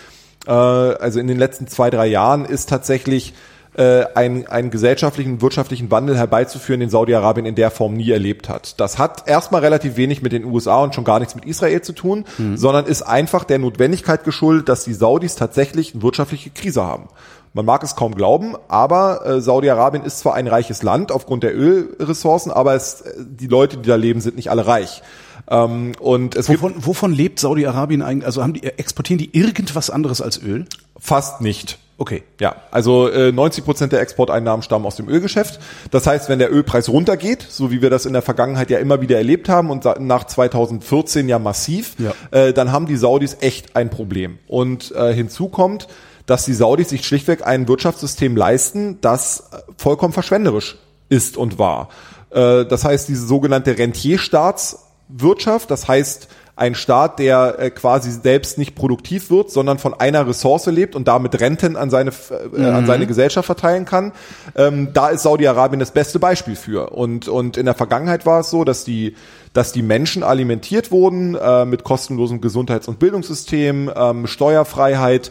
[0.47, 3.35] äh, also in den letzten zwei, drei Jahren, ist tatsächlich
[3.77, 8.81] äh, einen, einen gesellschaftlichen, wirtschaftlichen Wandel herbeizuführen, den Saudi-Arabien in der Form nie erlebt hat.
[8.81, 11.93] Das hat erstmal relativ wenig mit den USA und schon gar nichts mit Israel zu
[11.93, 12.57] tun, mhm.
[12.57, 17.09] sondern ist einfach der Notwendigkeit geschuldet, dass die Saudis tatsächlich eine wirtschaftliche Krise haben.
[17.57, 21.57] Man mag es kaum glauben, aber äh, Saudi-Arabien ist zwar ein reiches Land aufgrund der
[21.57, 25.03] Ölressourcen, aber es, äh, die Leute, die da leben, sind nicht alle reich.
[25.49, 28.27] Ähm, und es wovon, wovon lebt Saudi-Arabien eigentlich?
[28.27, 30.67] Also haben die exportieren die irgendwas anderes als Öl?
[30.99, 31.79] Fast nicht.
[31.97, 32.25] Okay.
[32.41, 35.59] Ja, also äh, 90 Prozent der Exporteinnahmen stammen aus dem Ölgeschäft.
[35.91, 39.01] Das heißt, wenn der Ölpreis runtergeht, so wie wir das in der Vergangenheit ja immer
[39.01, 42.13] wieder erlebt haben und nach 2014 ja massiv, ja.
[42.39, 44.39] Äh, dann haben die Saudis echt ein Problem.
[44.47, 45.89] Und äh, hinzu kommt,
[46.27, 49.45] dass die Saudis sich schlichtweg ein Wirtschaftssystem leisten, das
[49.77, 50.77] vollkommen verschwenderisch
[51.09, 51.89] ist und war.
[52.31, 58.75] Äh, das heißt, diese sogenannte Rentierstaatswirtschaft, das heißt, ein Staat, der äh, quasi selbst nicht
[58.75, 62.87] produktiv wird, sondern von einer Ressource lebt und damit Renten an seine äh, an Mhm.
[62.87, 64.13] seine Gesellschaft verteilen kann.
[64.57, 66.93] Ähm, da ist Saudi-Arabien das beste Beispiel für.
[66.93, 69.15] Und und in der Vergangenheit war es so, dass die
[69.57, 75.31] dass die Menschen alimentiert wurden äh, mit kostenlosem Gesundheits- und Bildungssystem, ähm, Steuerfreiheit.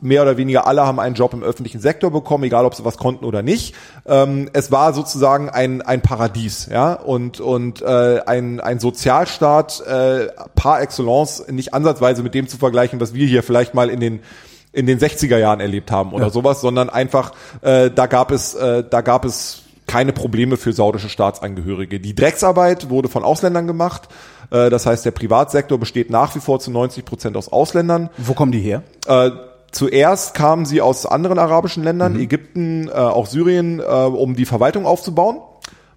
[0.00, 2.96] Mehr oder weniger alle haben einen Job im öffentlichen Sektor bekommen, egal ob sie was
[2.96, 3.74] konnten oder nicht.
[4.06, 10.28] Ähm, es war sozusagen ein, ein Paradies, ja, und, und äh, ein, ein Sozialstaat äh,
[10.54, 14.20] par excellence, nicht ansatzweise mit dem zu vergleichen, was wir hier vielleicht mal in den
[14.72, 16.30] in den 60er Jahren erlebt haben oder Ja.
[16.30, 19.62] sowas, sondern einfach äh, da gab es äh, da gab es
[19.96, 22.00] keine Probleme für saudische Staatsangehörige.
[22.00, 24.10] Die Drecksarbeit wurde von Ausländern gemacht.
[24.50, 28.10] Äh, das heißt, der Privatsektor besteht nach wie vor zu 90 Prozent aus Ausländern.
[28.18, 28.82] Wo kommen die her?
[29.06, 29.30] Äh,
[29.72, 34.84] zuerst kamen sie aus anderen arabischen Ländern, Ägypten, äh, auch Syrien, äh, um die Verwaltung
[34.84, 35.38] aufzubauen.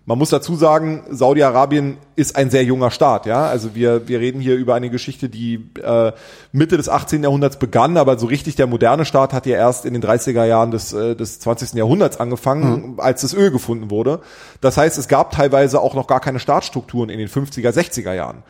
[0.06, 3.46] Man muss dazu sagen, Saudi-Arabien ist ein sehr junger Staat, ja.
[3.46, 6.14] Also wir, wir reden hier über eine Geschichte, die äh,
[6.52, 7.22] Mitte des 18.
[7.22, 10.72] Jahrhunderts begann, aber so richtig der moderne Staat hat ja erst in den 30er Jahren
[10.72, 11.74] des, äh, des 20.
[11.74, 14.22] Jahrhunderts angefangen, als das Öl gefunden wurde.
[14.62, 18.44] Das heißt, es gab teilweise auch noch gar keine Staatsstrukturen in den 50er, 60er Jahren.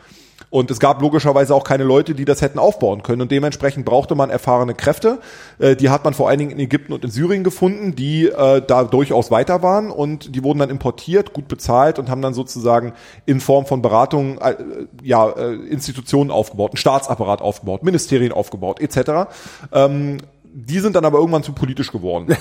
[0.50, 3.22] Und es gab logischerweise auch keine Leute, die das hätten aufbauen können.
[3.22, 5.20] Und dementsprechend brauchte man erfahrene Kräfte.
[5.60, 8.60] Äh, die hat man vor allen Dingen in Ägypten und in Syrien gefunden, die äh,
[8.60, 9.92] da durchaus weiter waren.
[9.92, 12.94] Und die wurden dann importiert, gut bezahlt und haben dann sozusagen
[13.26, 14.56] in Form von Beratung äh,
[15.04, 19.30] ja, äh, Institutionen aufgebaut, einen Staatsapparat aufgebaut, Ministerien aufgebaut, etc.
[19.72, 20.18] Ähm,
[20.52, 22.26] die sind dann aber irgendwann zu politisch geworden.
[22.32, 22.36] äh,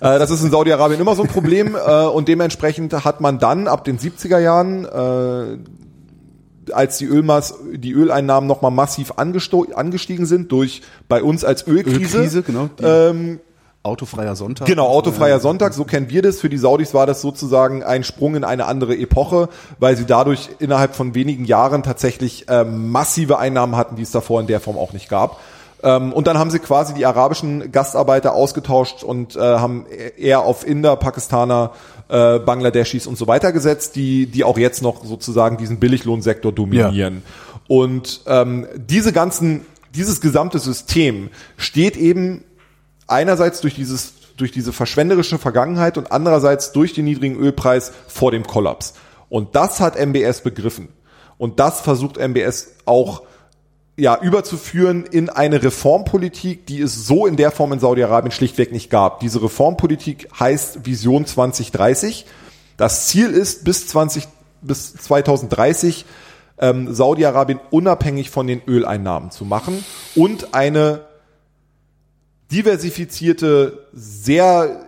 [0.00, 3.82] das ist in Saudi-Arabien immer so ein Problem äh, und dementsprechend hat man dann ab
[3.82, 4.86] den 70er Jahren
[6.72, 12.18] als die Ölmaß, die Öleinnahmen nochmal massiv angestiegen sind durch bei uns als Ölkrise.
[12.18, 13.40] Ölkrise, genau, Ähm,
[13.86, 14.66] Autofreier Sonntag.
[14.66, 16.40] Genau, autofreier Sonntag, so kennen wir das.
[16.40, 19.48] Für die Saudis war das sozusagen ein Sprung in eine andere Epoche,
[19.78, 24.40] weil sie dadurch innerhalb von wenigen Jahren tatsächlich ähm, massive Einnahmen hatten, die es davor
[24.40, 25.38] in der Form auch nicht gab.
[25.86, 29.86] Ähm, und dann haben sie quasi die arabischen Gastarbeiter ausgetauscht und äh, haben
[30.18, 31.74] eher auf Inder, Pakistaner,
[32.08, 37.22] äh, Bangladeschis und so weiter gesetzt, die, die auch jetzt noch sozusagen diesen Billiglohnsektor dominieren.
[37.68, 39.64] Und ähm, diese ganzen,
[39.94, 42.42] dieses gesamte System steht eben
[43.06, 48.46] einerseits durch dieses durch diese verschwenderische Vergangenheit und andererseits durch den niedrigen Ölpreis vor dem
[48.46, 48.92] Kollaps.
[49.30, 50.88] Und das hat MBS begriffen.
[51.38, 53.22] Und das versucht MBS auch
[53.96, 58.90] ja, überzuführen in eine Reformpolitik, die es so in der Form in Saudi-Arabien schlichtweg nicht
[58.90, 59.20] gab.
[59.20, 62.26] Diese Reformpolitik heißt Vision 2030.
[62.76, 64.28] Das Ziel ist, bis 20,
[64.60, 66.04] bis 2030
[66.58, 69.82] ähm, Saudi-Arabien unabhängig von den Öleinnahmen zu machen
[70.14, 71.06] und eine
[72.52, 74.84] diversifizierte, sehr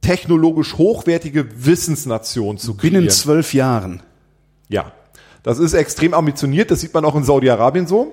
[0.00, 2.94] technologisch hochwertige Wissensnation zu kreieren.
[2.94, 4.02] Binnen zwölf Jahren.
[4.68, 4.92] Ja,
[5.44, 8.12] das ist extrem ambitioniert, das sieht man auch in Saudi-Arabien so.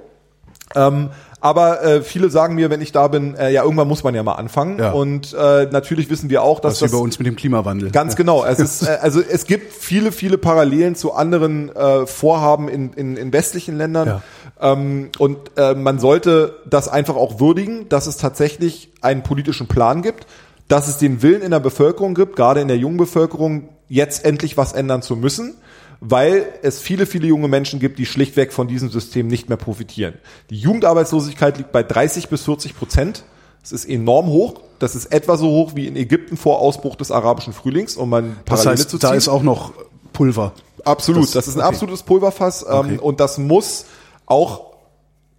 [0.76, 1.10] Ähm,
[1.44, 4.22] aber äh, viele sagen mir, wenn ich da bin, äh, ja, irgendwann muss man ja
[4.22, 4.78] mal anfangen.
[4.78, 4.92] Ja.
[4.92, 7.90] Und äh, natürlich wissen wir auch, dass Das ist wie bei uns mit dem Klimawandel.
[7.90, 8.46] Ganz genau.
[8.46, 13.18] Es ist, äh, also es gibt viele, viele Parallelen zu anderen äh, Vorhaben in, in,
[13.18, 14.08] in westlichen Ländern.
[14.08, 14.22] Ja.
[14.62, 20.04] Ähm, und äh, man sollte das einfach auch würdigen, dass es tatsächlich einen politischen Plan
[20.04, 20.28] gibt,
[20.68, 24.58] dass es den Willen in der Bevölkerung gibt, gerade in der jungen Bevölkerung, jetzt endlich
[24.58, 25.56] was ändern zu müssen,
[26.04, 30.16] weil es viele, viele junge Menschen gibt, die schlichtweg von diesem System nicht mehr profitieren.
[30.50, 33.24] Die Jugendarbeitslosigkeit liegt bei 30 bis 40 Prozent.
[33.62, 34.56] Das ist enorm hoch.
[34.80, 38.22] Das ist etwa so hoch wie in Ägypten vor Ausbruch des arabischen Frühlings, um Das
[38.46, 39.18] Parallele heißt, zu da ziehen.
[39.18, 39.74] ist auch noch
[40.12, 40.54] Pulver.
[40.84, 41.68] Absolut, Das- das, ist ein okay.
[41.70, 42.98] absolutes Pulverfass ähm, Okay.
[42.98, 43.86] und das muss
[44.26, 44.72] auch,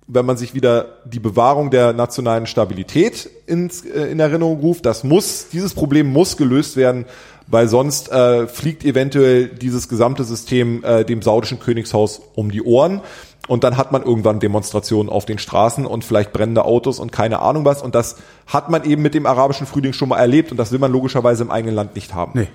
[0.07, 5.03] wenn man sich wieder die Bewahrung der nationalen Stabilität ins, äh, in Erinnerung ruft, das
[5.03, 7.07] muss, dieses Problem muss gelöst werden,
[7.53, 13.03] weil sonst äh, fliegt eventuell dieses gesamte System äh, dem saudischen Königshaus um die Ohren
[13.47, 17.41] und dann hat man irgendwann Demonstrationen auf den Straßen und vielleicht brennende Autos und keine
[17.41, 20.57] Ahnung was und das hat man eben mit dem arabischen Frühling schon mal erlebt und
[20.57, 22.33] das will man logischerweise im eigenen Land nicht haben.
[22.35, 22.49] Nee.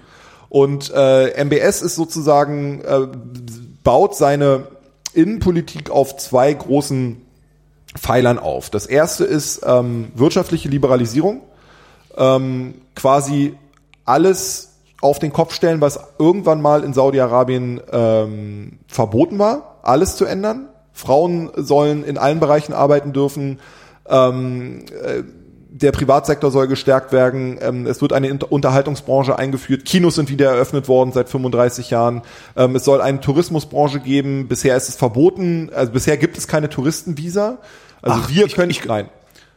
[0.50, 3.08] Und äh, MBS ist sozusagen, äh,
[3.84, 4.68] baut seine
[5.14, 7.22] Innenpolitik auf zwei großen
[7.96, 8.70] Pfeilern auf.
[8.72, 11.42] Das erste ist ähm, wirtschaftliche Liberalisierung.
[12.18, 13.56] Ähm, quasi
[14.06, 20.26] alles auf den Kopf stellen, was irgendwann mal in Saudi-Arabien ähm, verboten war, alles zu
[20.26, 20.70] ändern.
[20.94, 23.60] Frauen sollen in allen Bereichen arbeiten dürfen.
[24.10, 25.24] Ähm, äh,
[25.70, 27.60] der Privatsektor soll gestärkt werden.
[27.62, 29.86] Ähm, es wird eine Unterhaltungsbranche eingeführt.
[29.86, 32.24] Kinos sind wieder eröffnet worden seit 35 Jahren.
[32.56, 34.48] Ähm, es soll eine Tourismusbranche geben.
[34.48, 35.70] Bisher ist es verboten.
[35.76, 37.60] Also bisher gibt es keine Touristenvisa.
[38.02, 39.10] Also Ach, wir ich- können ich- nein.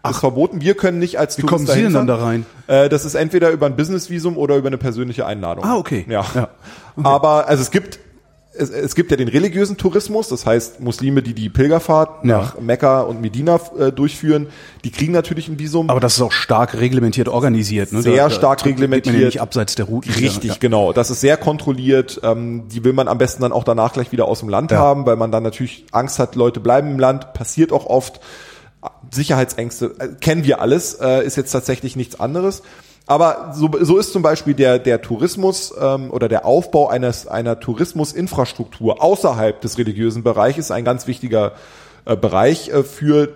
[0.03, 0.11] Ach.
[0.13, 0.61] Ist verboten.
[0.61, 2.47] Wir können nicht als Wie kommen Sie denn dann da rein?
[2.67, 5.65] Äh, das ist entweder über ein Businessvisum oder über eine persönliche Einladung.
[5.65, 6.07] Ah, okay.
[6.09, 6.25] Ja.
[6.35, 6.49] ja.
[6.97, 7.07] Okay.
[7.07, 8.01] Aber also es gibt
[8.53, 12.39] es, es gibt ja den religiösen Tourismus, das heißt Muslime, die die Pilgerfahrt ja.
[12.39, 14.49] nach Mekka und Medina äh, durchführen,
[14.85, 15.89] die kriegen natürlich ein Visum.
[15.89, 17.93] Aber das ist auch stark reglementiert organisiert.
[17.93, 18.03] Ne?
[18.03, 19.15] Sehr da, stark da reglementiert.
[19.15, 20.13] Man ja nicht abseits der Routen.
[20.13, 20.57] Richtig, ja.
[20.59, 20.93] genau.
[20.93, 22.21] Das ist sehr kontrolliert.
[22.25, 25.07] Ähm, die will man am besten dann auch danach gleich wieder aus dem Land haben,
[25.07, 27.33] weil man dann natürlich Angst hat, Leute bleiben im Land.
[27.33, 28.21] Passiert auch oft.
[29.11, 32.63] Sicherheitsängste äh, kennen wir alles, äh, ist jetzt tatsächlich nichts anderes.
[33.07, 37.59] Aber so, so ist zum Beispiel der, der Tourismus ähm, oder der Aufbau eines, einer
[37.59, 41.53] Tourismusinfrastruktur außerhalb des religiösen Bereiches ein ganz wichtiger
[42.05, 43.31] äh, Bereich äh, für,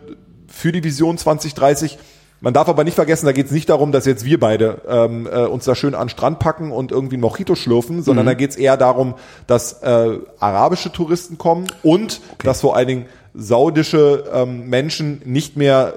[0.47, 1.99] für die Vision 2030.
[2.41, 5.27] Man darf aber nicht vergessen, da geht es nicht darum, dass jetzt wir beide ähm,
[5.27, 8.29] äh, uns da schön an den Strand packen und irgendwie ein Mojito schlürfen, sondern mhm.
[8.29, 9.15] da geht es eher darum,
[9.47, 12.47] dass äh, arabische Touristen kommen und okay.
[12.47, 15.95] dass vor allen Dingen saudische ähm, Menschen nicht mehr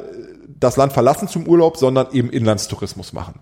[0.60, 3.36] das Land verlassen zum Urlaub, sondern eben Inlandstourismus machen.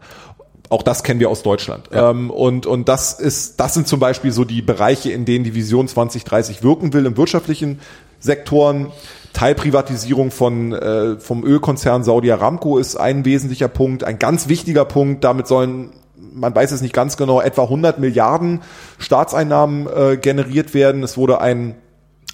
[0.69, 1.89] Auch das kennen wir aus Deutschland.
[1.93, 2.09] Ja.
[2.09, 5.55] Ähm, und, und das ist, das sind zum Beispiel so die Bereiche, in denen die
[5.55, 7.79] Vision 2030 wirken will im wirtschaftlichen
[8.19, 8.91] Sektoren.
[9.33, 15.23] Teilprivatisierung von, äh, vom Ölkonzern Saudi Aramco ist ein wesentlicher Punkt, ein ganz wichtiger Punkt.
[15.23, 15.91] Damit sollen
[16.33, 18.61] man weiß es nicht ganz genau, etwa 100 Milliarden
[18.97, 21.03] Staatseinnahmen äh, generiert werden.
[21.03, 21.75] Es wurde ein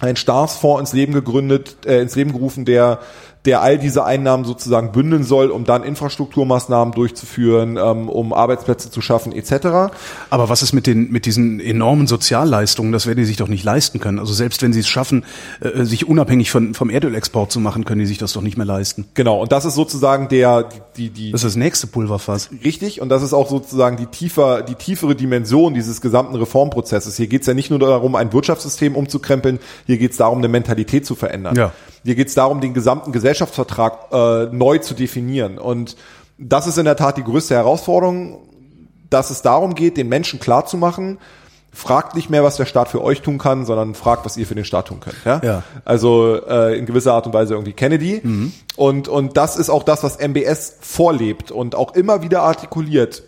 [0.02, 3.00] ein Staatsfonds ins Leben gegründet, äh, ins Leben gerufen, der
[3.46, 9.02] der all diese Einnahmen sozusagen bündeln soll, um dann Infrastrukturmaßnahmen durchzuführen, ähm, um Arbeitsplätze zu
[9.02, 9.92] schaffen etc.
[10.30, 12.92] Aber was ist mit den mit diesen enormen Sozialleistungen?
[12.92, 14.20] Das werden die sich doch nicht leisten können.
[14.20, 15.26] Also selbst wenn sie es schaffen,
[15.60, 18.66] äh, sich unabhängig von, vom Erdölexport zu machen, können die sich das doch nicht mehr
[18.66, 19.06] leisten.
[19.16, 19.42] Genau.
[19.42, 21.32] Und das ist sozusagen der die die.
[21.32, 22.50] Das ist das nächste Pulverfass.
[22.64, 23.02] Richtig.
[23.02, 27.18] Und das ist auch sozusagen die tiefer die tiefere Dimension dieses gesamten Reformprozesses.
[27.18, 29.60] Hier geht es ja nicht nur darum, ein Wirtschaftssystem umzukrempeln.
[29.88, 31.56] Hier geht es darum, eine Mentalität zu verändern.
[31.56, 31.72] Ja.
[32.04, 35.58] Hier geht es darum, den gesamten Gesellschaftsvertrag äh, neu zu definieren.
[35.58, 35.96] Und
[36.38, 38.40] das ist in der Tat die größte Herausforderung,
[39.10, 41.20] dass es darum geht, den Menschen klarzumachen,
[41.74, 44.56] fragt nicht mehr, was der Staat für euch tun kann, sondern fragt, was ihr für
[44.56, 45.18] den Staat tun könnt.
[45.24, 45.42] Ja?
[45.44, 45.64] ja.
[45.86, 48.20] Also äh, in gewisser Art und Weise irgendwie Kennedy.
[48.24, 48.52] Mhm.
[48.76, 53.24] Und, und das ist auch das, was MBS vorlebt und auch immer wieder artikuliert.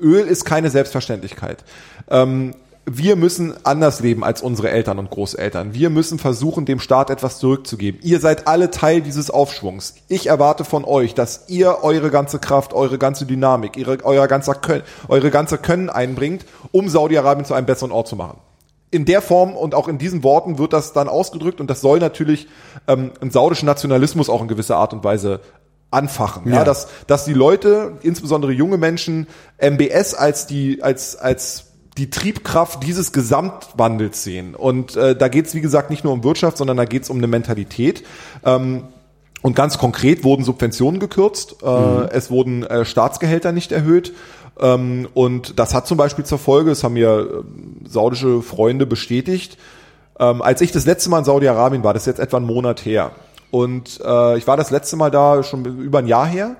[0.00, 1.64] Öl ist keine Selbstverständlichkeit.
[2.08, 2.54] Ähm,
[2.84, 5.72] wir müssen anders leben als unsere Eltern und Großeltern.
[5.72, 8.00] Wir müssen versuchen, dem Staat etwas zurückzugeben.
[8.02, 9.94] Ihr seid alle Teil dieses Aufschwungs.
[10.08, 14.54] Ich erwarte von euch, dass ihr eure ganze Kraft, eure ganze Dynamik, ihre, euer ganzer
[14.54, 18.38] Können, eure ganze Können einbringt, um Saudi-Arabien zu einem besseren Ort zu machen.
[18.90, 22.00] In der Form und auch in diesen Worten wird das dann ausgedrückt und das soll
[22.00, 22.48] natürlich
[22.88, 25.40] ähm, einen saudischen Nationalismus auch in gewisser Art und Weise
[25.92, 26.48] anfachen.
[26.50, 29.28] Ja, ja dass, dass die Leute, insbesondere junge Menschen,
[29.58, 34.54] MBS als die, als, als die Triebkraft dieses Gesamtwandels sehen.
[34.54, 37.10] Und äh, da geht es, wie gesagt, nicht nur um Wirtschaft, sondern da geht es
[37.10, 38.02] um eine Mentalität.
[38.44, 38.84] Ähm,
[39.42, 42.08] und ganz konkret wurden Subventionen gekürzt, äh, mhm.
[42.12, 44.12] es wurden äh, Staatsgehälter nicht erhöht.
[44.60, 49.58] Ähm, und das hat zum Beispiel zur Folge, das haben mir äh, saudische Freunde bestätigt,
[50.18, 52.84] ähm, als ich das letzte Mal in Saudi-Arabien war, das ist jetzt etwa ein Monat
[52.84, 53.10] her.
[53.50, 56.56] Und äh, ich war das letzte Mal da schon über ein Jahr her.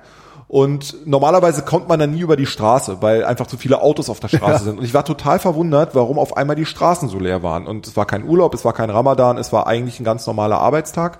[0.53, 4.19] Und normalerweise kommt man dann nie über die Straße, weil einfach zu viele Autos auf
[4.19, 4.59] der Straße ja.
[4.59, 4.77] sind.
[4.77, 7.65] Und ich war total verwundert, warum auf einmal die Straßen so leer waren.
[7.65, 10.59] Und es war kein Urlaub, es war kein Ramadan, es war eigentlich ein ganz normaler
[10.59, 11.17] Arbeitstag.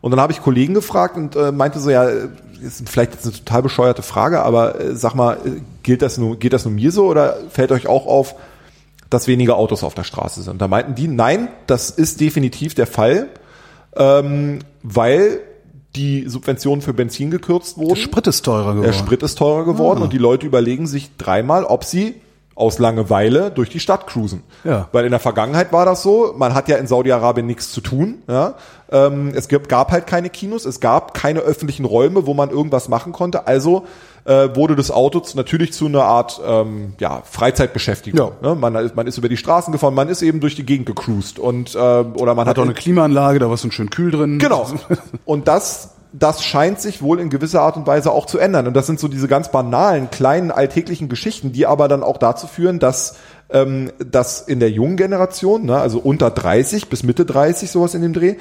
[0.00, 3.34] Und dann habe ich Kollegen gefragt und äh, meinte so, ja, ist vielleicht jetzt eine
[3.34, 6.90] total bescheuerte Frage, aber äh, sag mal, äh, gilt das nur, geht das nur mir
[6.90, 8.34] so oder fällt euch auch auf,
[9.08, 10.54] dass weniger Autos auf der Straße sind?
[10.54, 13.28] Und da meinten die, nein, das ist definitiv der Fall,
[13.94, 15.42] ähm, weil
[15.96, 17.94] die Subventionen für Benzin gekürzt wurden.
[17.94, 18.82] Der Sprit ist teurer geworden.
[18.82, 20.04] Der Sprit ist teurer geworden ah.
[20.04, 22.14] und die Leute überlegen sich dreimal, ob sie
[22.56, 24.42] aus Langeweile durch die Stadt cruisen.
[24.62, 24.88] Ja.
[24.92, 28.22] Weil in der Vergangenheit war das so, man hat ja in Saudi-Arabien nichts zu tun.
[28.28, 28.54] Ja?
[28.92, 33.12] Ähm, es gab halt keine Kinos, es gab keine öffentlichen Räume, wo man irgendwas machen
[33.12, 33.46] konnte.
[33.46, 33.86] Also
[34.24, 38.32] äh, wurde das Auto natürlich zu einer Art ähm, ja, Freizeitbeschäftigung.
[38.42, 38.48] Ja.
[38.48, 38.54] Ne?
[38.54, 41.74] Man, man ist über die Straßen gefahren, man ist eben durch die Gegend gecruised und
[41.74, 44.38] äh, oder man hat, hat auch eine Klimaanlage, da war es schön kühl drin.
[44.38, 44.66] Genau.
[45.24, 48.68] Und das das scheint sich wohl in gewisser Art und Weise auch zu ändern.
[48.68, 52.46] Und das sind so diese ganz banalen, kleinen, alltäglichen Geschichten, die aber dann auch dazu
[52.46, 53.16] führen, dass
[53.50, 58.02] ähm, dass in der jungen Generation, ne, also unter 30 bis Mitte 30, sowas in
[58.02, 58.36] dem Dreh,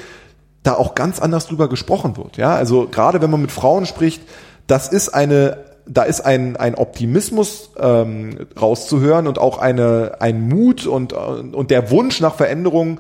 [0.62, 2.38] da auch ganz anders drüber gesprochen wird.
[2.38, 4.22] Ja, also gerade wenn man mit Frauen spricht,
[4.68, 10.86] das ist eine da ist ein, ein Optimismus ähm, rauszuhören und auch eine, ein Mut
[10.86, 13.00] und, und der Wunsch nach Veränderung.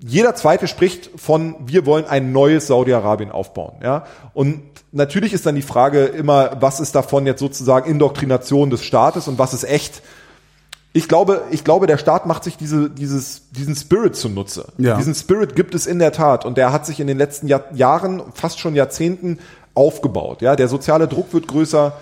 [0.00, 3.76] Jeder zweite spricht von, wir wollen ein neues Saudi-Arabien aufbauen.
[3.82, 4.06] Ja?
[4.34, 4.62] Und
[4.92, 9.38] natürlich ist dann die Frage immer, was ist davon jetzt sozusagen Indoktrination des Staates und
[9.38, 10.02] was ist echt?
[10.92, 14.72] Ich glaube, ich glaube, der Staat macht sich diese, dieses, diesen Spirit zunutze.
[14.78, 14.96] Ja.
[14.96, 17.64] Diesen Spirit gibt es in der Tat und der hat sich in den letzten Jahr,
[17.74, 19.38] Jahren, fast schon Jahrzehnten
[19.78, 20.42] aufgebaut.
[20.42, 21.94] Ja, der soziale Druck wird größer.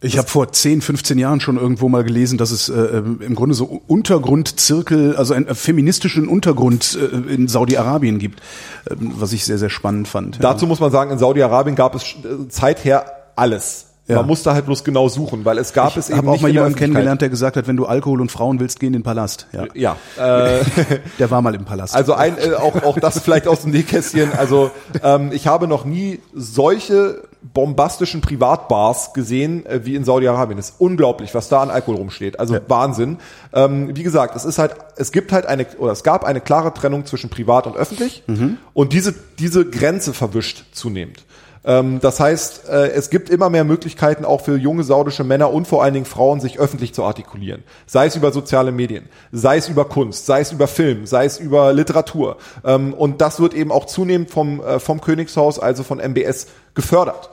[0.00, 3.54] Ich habe vor 10, 15 Jahren schon irgendwo mal gelesen, dass es äh, im Grunde
[3.54, 8.40] so Untergrundzirkel, also einen feministischen Untergrund äh, in Saudi-Arabien gibt,
[8.84, 10.38] äh, was ich sehr, sehr spannend fand.
[10.40, 13.06] Dazu muss man sagen, in Saudi-Arabien gab es äh, zeither
[13.36, 13.86] alles.
[14.08, 14.16] Ja.
[14.16, 16.22] Man musste halt bloß genau suchen, weil es gab ich es eben nicht.
[16.22, 18.78] Ich habe auch mal jemanden kennengelernt, der gesagt hat, wenn du Alkohol und Frauen willst,
[18.78, 19.48] geh in den Palast.
[19.52, 20.64] Ja, ja äh,
[21.18, 21.94] der war mal im Palast.
[21.94, 24.32] Also ein, äh, auch auch das vielleicht aus dem Nähkästchen.
[24.32, 24.70] Also
[25.02, 30.58] ähm, ich habe noch nie solche bombastischen Privatbars gesehen äh, wie in Saudi-Arabien.
[30.58, 32.38] Es ist unglaublich, was da an Alkohol rumsteht.
[32.38, 32.60] Also ja.
[32.68, 33.18] Wahnsinn.
[33.52, 36.72] Ähm, wie gesagt, es ist halt, es gibt halt eine oder es gab eine klare
[36.72, 38.58] Trennung zwischen privat und öffentlich mhm.
[38.72, 41.24] und diese diese Grenze verwischt zunehmend.
[41.66, 45.66] Ähm, das heißt, äh, es gibt immer mehr Möglichkeiten auch für junge saudische Männer und
[45.66, 47.64] vor allen Dingen Frauen, sich öffentlich zu artikulieren.
[47.86, 51.38] Sei es über soziale Medien, sei es über Kunst, sei es über Film, sei es
[51.38, 52.36] über Literatur.
[52.64, 57.30] Ähm, und das wird eben auch zunehmend vom, äh, vom Königshaus, also von MBS, gefördert.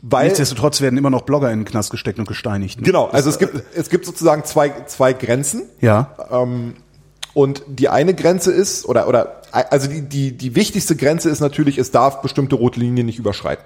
[0.00, 2.80] Weil, Nichtsdestotrotz werden immer noch Blogger in den Knast gesteckt und gesteinigt.
[2.80, 2.86] Ne?
[2.86, 5.64] Genau, also es gibt, es gibt sozusagen zwei, zwei Grenzen.
[5.80, 6.14] Ja.
[6.30, 6.74] Ähm,
[7.34, 11.78] und die eine Grenze ist, oder, oder, also die, die, die wichtigste Grenze ist natürlich,
[11.78, 13.64] es darf bestimmte rote Linien nicht überschreiten.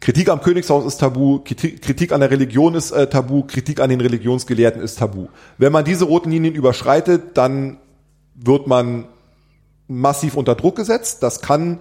[0.00, 4.00] Kritik am Königshaus ist tabu, Kritik an der Religion ist äh, tabu, Kritik an den
[4.00, 5.28] Religionsgelehrten ist tabu.
[5.58, 7.78] Wenn man diese roten Linien überschreitet, dann
[8.34, 9.06] wird man
[9.88, 11.22] massiv unter Druck gesetzt.
[11.22, 11.80] Das kann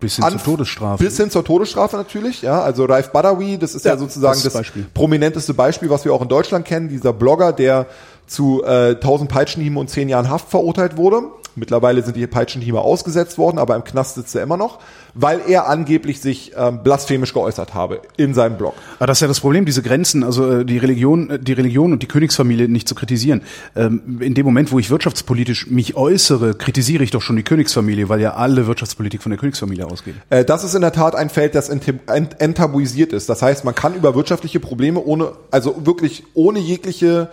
[0.00, 1.04] bis hin zur Todesstrafe.
[1.04, 2.60] Bis hin zur Todesstrafe natürlich, ja.
[2.60, 6.22] Also Raif Badawi, das ist ja, ja sozusagen das, das prominenteste Beispiel, was wir auch
[6.22, 6.88] in Deutschland kennen.
[6.88, 7.86] Dieser Blogger, der
[8.26, 11.22] zu äh, 1000 Peitschenhieben und 10 Jahren Haft verurteilt wurde.
[11.56, 14.80] Mittlerweile sind die Peitschenhiebe ausgesetzt worden, aber im Knast sitzt er immer noch,
[15.14, 18.74] weil er angeblich sich ähm, blasphemisch geäußert habe in seinem Blog.
[18.98, 21.92] Aber das ist ja das Problem, diese Grenzen, also äh, die Religion, äh, die Religion
[21.92, 23.42] und die Königsfamilie nicht zu kritisieren.
[23.76, 28.08] Ähm, in dem Moment, wo ich wirtschaftspolitisch mich äußere, kritisiere ich doch schon die Königsfamilie,
[28.08, 30.14] weil ja alle Wirtschaftspolitik von der Königsfamilie ausgeht.
[30.30, 33.28] Äh, das ist in der Tat ein Feld, das enttabuisiert ist.
[33.28, 37.28] Das heißt, man kann über wirtschaftliche Probleme ohne, also wirklich ohne jegliche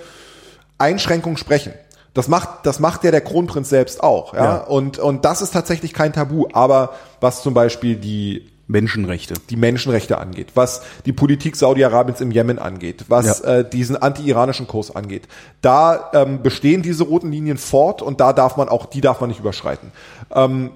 [0.77, 1.73] Einschränkung sprechen.
[2.13, 4.43] Das macht, das macht ja der Kronprinz selbst auch, ja?
[4.43, 4.57] ja.
[4.57, 6.47] Und, und das ist tatsächlich kein Tabu.
[6.51, 6.91] Aber
[7.21, 9.35] was zum Beispiel die Menschenrechte.
[9.49, 13.57] Die Menschenrechte angeht, was die Politik Saudi-Arabiens im Jemen angeht, was ja.
[13.57, 15.27] äh, diesen anti-iranischen Kurs angeht.
[15.61, 19.29] Da ähm, bestehen diese roten Linien fort und da darf man auch, die darf man
[19.29, 19.91] nicht überschreiten.
[20.33, 20.71] Ähm,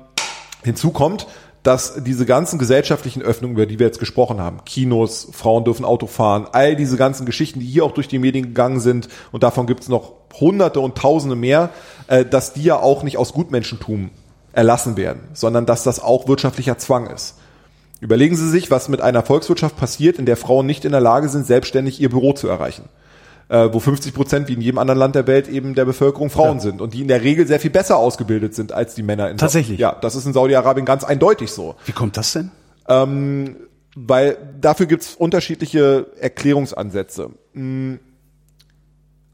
[0.64, 1.28] hinzu kommt,
[1.66, 6.06] dass diese ganzen gesellschaftlichen Öffnungen, über die wir jetzt gesprochen haben, Kinos, Frauen dürfen Auto
[6.06, 9.66] fahren, all diese ganzen Geschichten, die hier auch durch die Medien gegangen sind, und davon
[9.66, 11.72] gibt es noch Hunderte und Tausende mehr,
[12.08, 14.12] äh, dass die ja auch nicht aus Gutmenschentum
[14.54, 17.36] erlassen werden, sondern dass das auch wirtschaftlicher Zwang ist.
[18.00, 21.30] Überlegen Sie sich, was mit einer Volkswirtschaft passiert, in der Frauen nicht in der Lage
[21.30, 22.88] sind, selbstständig ihr Büro zu erreichen
[23.50, 26.58] äh, wo 50 Prozent wie in jedem anderen Land der Welt eben der Bevölkerung Frauen
[26.58, 26.64] ja.
[26.64, 29.38] sind und die in der Regel sehr viel besser ausgebildet sind als die Männer in
[29.38, 29.80] Tatsächlich.
[29.80, 31.76] Ja, das ist in Saudi-Arabien ganz eindeutig so.
[31.86, 32.52] Wie kommt das denn?
[32.88, 33.56] Ähm,
[33.96, 37.30] weil dafür gibt's unterschiedliche Erklärungsansätze.
[37.54, 38.00] Hm.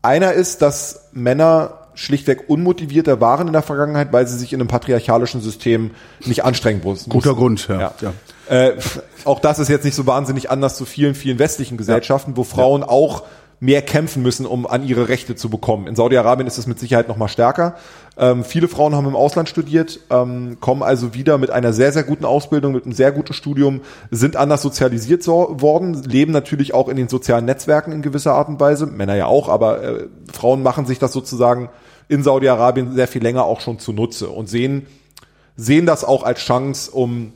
[0.04, 4.68] Einer ist, dass Männer schlichtweg unmotivierter waren in der Vergangenheit, weil sie sich in einem
[4.68, 5.92] patriarchalischen System
[6.26, 7.10] nicht anstrengen mussten.
[7.10, 7.80] Guter Grund, ja.
[7.80, 7.94] ja.
[8.02, 8.14] ja.
[8.50, 8.78] Äh,
[9.26, 12.84] auch das ist jetzt nicht so wahnsinnig anders zu vielen, vielen westlichen Gesellschaften, wo Frauen
[12.84, 13.24] auch
[13.62, 15.86] mehr kämpfen müssen, um an ihre Rechte zu bekommen.
[15.86, 17.76] In Saudi-Arabien ist es mit Sicherheit noch mal stärker.
[18.18, 22.04] Ähm, viele Frauen haben im Ausland studiert, ähm, kommen also wieder mit einer sehr, sehr
[22.04, 26.90] guten Ausbildung, mit einem sehr guten Studium, sind anders sozialisiert so, worden, leben natürlich auch
[26.90, 28.88] in den sozialen Netzwerken in gewisser Art und Weise.
[28.88, 31.70] Männer ja auch, aber äh, Frauen machen sich das sozusagen
[32.08, 34.88] in Saudi-Arabien sehr viel länger auch schon zunutze und sehen,
[35.56, 37.34] sehen das auch als Chance, um,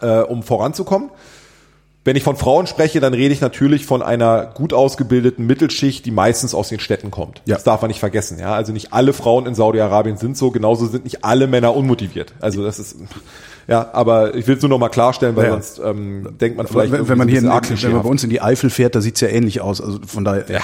[0.00, 1.10] äh, um voranzukommen.
[2.02, 6.10] Wenn ich von Frauen spreche, dann rede ich natürlich von einer gut ausgebildeten Mittelschicht, die
[6.10, 7.42] meistens aus den Städten kommt.
[7.44, 7.56] Ja.
[7.56, 8.38] Das darf man nicht vergessen.
[8.38, 12.32] Ja, also nicht alle Frauen in Saudi-Arabien sind so, genauso sind nicht alle Männer unmotiviert.
[12.40, 12.96] Also das ist
[13.68, 15.50] ja, aber ich will es nur noch mal klarstellen, weil ja.
[15.52, 18.30] sonst ähm, denkt man vielleicht, wenn, wenn man hier, in, wenn man bei uns in
[18.30, 19.80] die Eifel fährt, da sieht's ja ähnlich aus.
[19.80, 20.44] Also von daher.
[20.48, 20.60] Ja.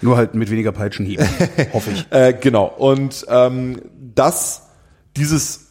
[0.00, 1.28] Nur halt mit weniger Peitschenhieben,
[1.72, 2.06] hoffe ich.
[2.10, 2.66] Äh, genau.
[2.66, 3.82] Und ähm,
[4.14, 4.62] das,
[5.16, 5.66] dieses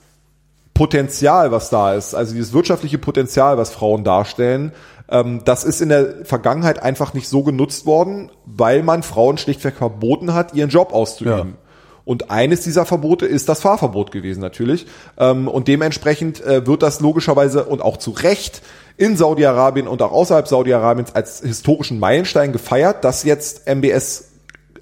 [0.74, 4.74] Potenzial, was da ist, also dieses wirtschaftliche Potenzial, was Frauen darstellen,
[5.10, 9.76] ähm, das ist in der Vergangenheit einfach nicht so genutzt worden, weil man Frauen schlichtweg
[9.76, 11.50] verboten hat, ihren Job auszuüben.
[11.50, 11.68] Ja.
[12.08, 14.88] Und eines dieser Verbote ist das Fahrverbot gewesen natürlich.
[15.18, 18.62] Ähm, und dementsprechend äh, wird das logischerweise und auch zu Recht
[18.96, 24.32] in Saudi-Arabien und auch außerhalb Saudi-Arabiens als historischen Meilenstein gefeiert, dass jetzt MBS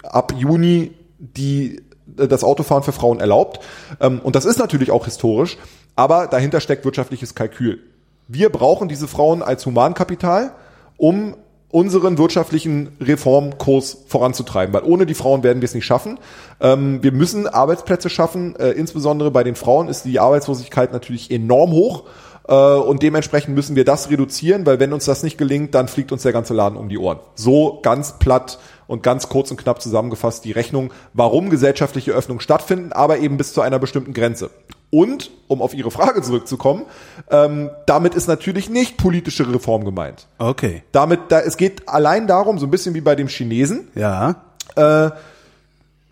[0.04, 1.82] ab Juni die
[2.16, 3.60] äh, das Autofahren für Frauen erlaubt.
[4.00, 5.58] Ähm, und das ist natürlich auch historisch,
[5.96, 7.80] aber dahinter steckt wirtschaftliches Kalkül.
[8.28, 10.52] Wir brauchen diese Frauen als Humankapital,
[10.96, 11.36] um
[11.70, 16.18] unseren wirtschaftlichen Reformkurs voranzutreiben, weil ohne die Frauen werden wir es nicht schaffen.
[16.60, 21.72] Ähm, wir müssen Arbeitsplätze schaffen, äh, insbesondere bei den Frauen ist die Arbeitslosigkeit natürlich enorm
[21.72, 22.04] hoch
[22.48, 26.12] Äh, und dementsprechend müssen wir das reduzieren, weil wenn uns das nicht gelingt, dann fliegt
[26.12, 27.18] uns der ganze Laden um die Ohren.
[27.34, 32.92] So ganz platt und ganz kurz und knapp zusammengefasst die Rechnung, warum gesellschaftliche Öffnungen stattfinden,
[32.92, 34.50] aber eben bis zu einer bestimmten Grenze.
[34.90, 36.82] Und, um auf Ihre Frage zurückzukommen,
[37.30, 40.26] ähm, damit ist natürlich nicht politische Reform gemeint.
[40.38, 40.84] Okay.
[40.92, 44.36] Damit, da, es geht allein darum, so ein bisschen wie bei dem Chinesen, Ja.
[44.76, 45.10] äh,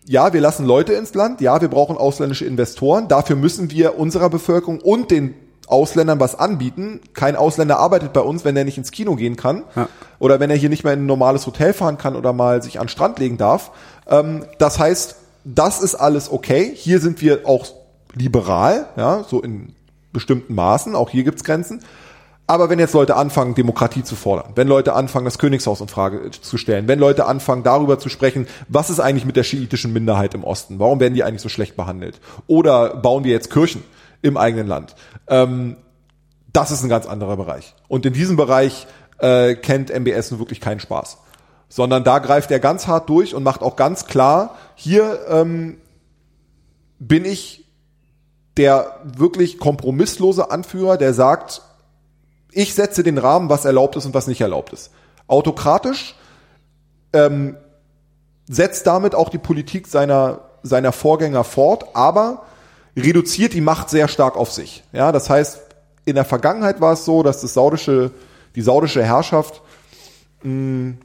[0.07, 4.29] ja, wir lassen Leute ins Land, ja, wir brauchen ausländische Investoren, dafür müssen wir unserer
[4.29, 5.33] Bevölkerung und den
[5.67, 6.99] Ausländern was anbieten.
[7.15, 9.87] Kein Ausländer arbeitet bei uns, wenn er nicht ins Kino gehen kann Ja.
[10.19, 12.77] oder wenn er hier nicht mehr in ein normales Hotel fahren kann oder mal sich
[12.79, 13.71] an den Strand legen darf.
[14.07, 16.71] Ähm, das heißt, das ist alles okay.
[16.75, 17.65] Hier sind wir auch
[18.15, 19.75] liberal, ja, so in
[20.11, 20.95] bestimmten Maßen.
[20.95, 21.81] Auch hier gibt's Grenzen.
[22.47, 26.29] Aber wenn jetzt Leute anfangen, Demokratie zu fordern, wenn Leute anfangen, das Königshaus in Frage
[26.29, 30.35] zu stellen, wenn Leute anfangen, darüber zu sprechen, was ist eigentlich mit der schiitischen Minderheit
[30.35, 30.77] im Osten?
[30.77, 32.19] Warum werden die eigentlich so schlecht behandelt?
[32.45, 33.83] Oder bauen wir jetzt Kirchen
[34.21, 34.95] im eigenen Land?
[35.27, 35.77] Ähm,
[36.53, 37.73] das ist ein ganz anderer Bereich.
[37.87, 38.85] Und in diesem Bereich
[39.17, 41.17] äh, kennt MBS nun wirklich keinen Spaß.
[41.67, 45.77] Sondern da greift er ganz hart durch und macht auch ganz klar, hier ähm,
[46.99, 47.64] bin ich
[48.57, 51.61] der wirklich kompromisslose Anführer, der sagt,
[52.51, 54.91] ich setze den Rahmen, was erlaubt ist und was nicht erlaubt ist.
[55.27, 56.15] Autokratisch
[57.11, 57.57] ähm,
[58.47, 62.43] setzt damit auch die Politik seiner, seiner Vorgänger fort, aber
[62.95, 64.83] reduziert die Macht sehr stark auf sich.
[64.93, 65.59] Ja, das heißt,
[66.05, 68.11] in der Vergangenheit war es so, dass das saudische,
[68.55, 69.61] die saudische Herrschaft
[70.43, 70.95] mh,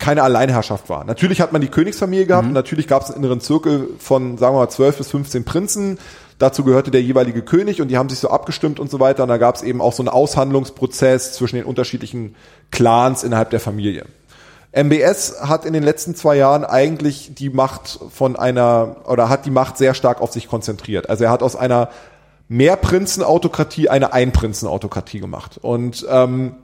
[0.00, 1.04] keine Alleinherrschaft war.
[1.04, 4.54] Natürlich hat man die Königsfamilie gehabt und natürlich gab es einen inneren Zirkel von, sagen
[4.56, 5.98] wir mal, 12 bis 15 Prinzen.
[6.40, 9.24] Dazu gehörte der jeweilige König und die haben sich so abgestimmt und so weiter.
[9.24, 12.34] Und da gab es eben auch so einen Aushandlungsprozess zwischen den unterschiedlichen
[12.70, 14.06] Clans innerhalb der Familie.
[14.72, 19.50] MBS hat in den letzten zwei Jahren eigentlich die Macht von einer, oder hat die
[19.50, 21.10] Macht sehr stark auf sich konzentriert.
[21.10, 21.90] Also er hat aus einer
[22.48, 25.58] Mehrprinzenautokratie eine Einprinzenautokratie gemacht.
[25.60, 26.54] Und ähm,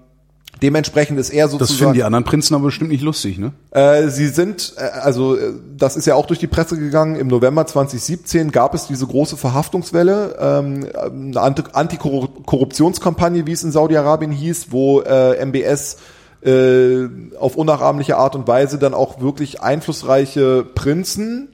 [0.63, 1.79] dementsprechend ist er Das sozusagen...
[1.79, 3.53] finden die anderen Prinzen aber bestimmt nicht lustig, ne?
[3.71, 7.27] Äh, sie sind, äh, also äh, das ist ja auch durch die Presse gegangen, im
[7.29, 14.33] November 2017 gab es diese große Verhaftungswelle, ähm, eine Anti- Antikorruptionskampagne, wie es in Saudi-Arabien
[14.33, 15.99] hieß, wo äh, MBS
[16.45, 21.49] äh, auf unnachahmliche Art und Weise dann auch wirklich einflussreiche Prinzen,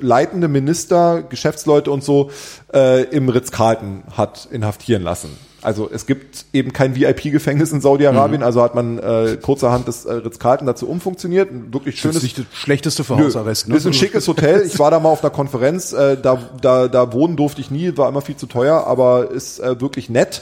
[0.00, 2.30] leitende Minister, Geschäftsleute und so
[2.72, 5.36] äh, im Ritz-Carlton hat inhaftieren lassen.
[5.68, 10.14] Also es gibt eben kein VIP-Gefängnis in Saudi-Arabien, also hat man äh, kurzerhand das äh,
[10.14, 11.50] Ritz-Carlton dazu umfunktioniert.
[11.50, 13.76] Ein wirklich Das schönes ist nicht das schlechteste für Hausarrest, ne?
[13.76, 14.62] Ist ein schickes Hotel.
[14.62, 15.92] Ich war da mal auf einer Konferenz.
[15.92, 19.60] Äh, da, da, da wohnen durfte ich nie, war immer viel zu teuer, aber ist
[19.60, 20.40] äh, wirklich nett.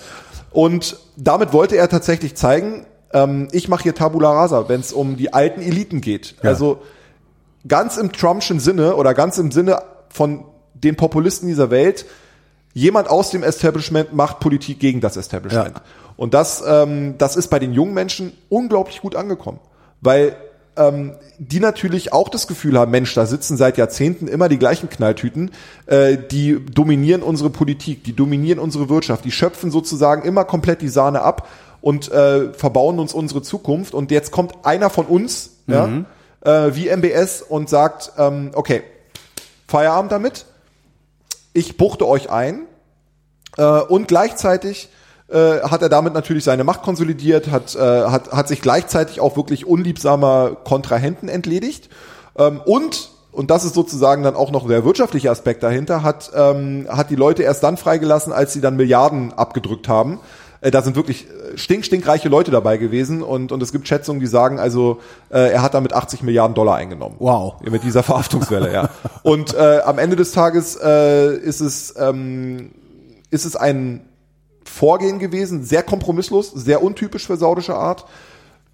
[0.52, 5.16] Und damit wollte er tatsächlich zeigen, ähm, ich mache hier Tabula Rasa, wenn es um
[5.16, 6.36] die alten Eliten geht.
[6.44, 6.50] Ja.
[6.50, 6.82] Also
[7.66, 12.06] ganz im Trumpschen Sinne oder ganz im Sinne von den Populisten dieser Welt,
[12.76, 15.76] jemand aus dem Establishment macht Politik gegen das Establishment.
[15.76, 15.82] Ja.
[16.18, 19.60] Und das, ähm, das ist bei den jungen Menschen unglaublich gut angekommen,
[20.02, 20.36] weil
[20.76, 24.90] ähm, die natürlich auch das Gefühl haben, Mensch, da sitzen seit Jahrzehnten immer die gleichen
[24.90, 25.52] Knalltüten,
[25.86, 30.90] äh, die dominieren unsere Politik, die dominieren unsere Wirtschaft, die schöpfen sozusagen immer komplett die
[30.90, 31.48] Sahne ab
[31.80, 33.94] und äh, verbauen uns unsere Zukunft.
[33.94, 36.04] Und jetzt kommt einer von uns, ja,
[36.42, 38.82] äh, wie MBS, und sagt, ähm, okay,
[39.66, 40.44] Feierabend damit,
[41.56, 42.66] ich buchte euch ein
[43.56, 44.90] äh, und gleichzeitig
[45.28, 49.36] äh, hat er damit natürlich seine Macht konsolidiert, hat, äh, hat, hat sich gleichzeitig auch
[49.36, 51.88] wirklich unliebsamer Kontrahenten entledigt
[52.38, 56.86] ähm, und und das ist sozusagen dann auch noch der wirtschaftliche Aspekt dahinter, hat, ähm,
[56.88, 60.20] hat die Leute erst dann freigelassen, als sie dann Milliarden abgedrückt haben.
[60.60, 64.20] Äh, da sind wirklich äh, stink, stinkreiche Leute dabei gewesen und, und es gibt Schätzungen,
[64.20, 65.00] die sagen, also
[65.30, 67.16] äh, er hat damit 80 Milliarden Dollar eingenommen.
[67.18, 67.60] Wow.
[67.62, 68.90] Mit dieser Verhaftungswelle, ja.
[69.22, 72.70] Und äh, am Ende des Tages äh, ist es ähm,
[73.30, 74.08] ist es ein
[74.64, 78.04] Vorgehen gewesen, sehr kompromisslos, sehr untypisch für saudische Art,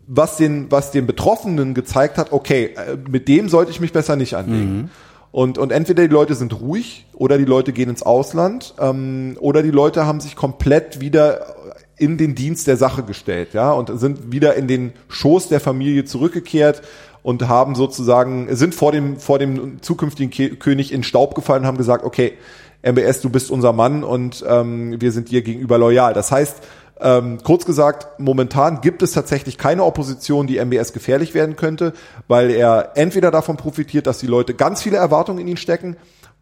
[0.07, 4.17] was den, was den Betroffenen gezeigt hat, okay, äh, mit dem sollte ich mich besser
[4.17, 4.91] nicht anlegen.
[5.33, 9.63] Und, und entweder die Leute sind ruhig oder die Leute gehen ins Ausland ähm, oder
[9.63, 11.57] die Leute haben sich komplett wieder
[11.97, 16.05] in den Dienst der Sache gestellt, ja, und sind wieder in den Schoß der Familie
[16.05, 16.83] zurückgekehrt
[17.23, 21.69] und haben sozusagen, sind vor dem, vor dem zukünftigen Ke König in Staub gefallen und
[21.69, 22.35] haben gesagt, okay,
[22.83, 26.13] MBS, du bist unser Mann und ähm, wir sind dir gegenüber loyal.
[26.13, 26.57] Das heißt,
[27.01, 31.93] ähm, kurz gesagt, momentan gibt es tatsächlich keine Opposition, die MBS gefährlich werden könnte,
[32.29, 35.97] weil er entweder davon profitiert, dass die Leute ganz viele Erwartungen in ihn stecken,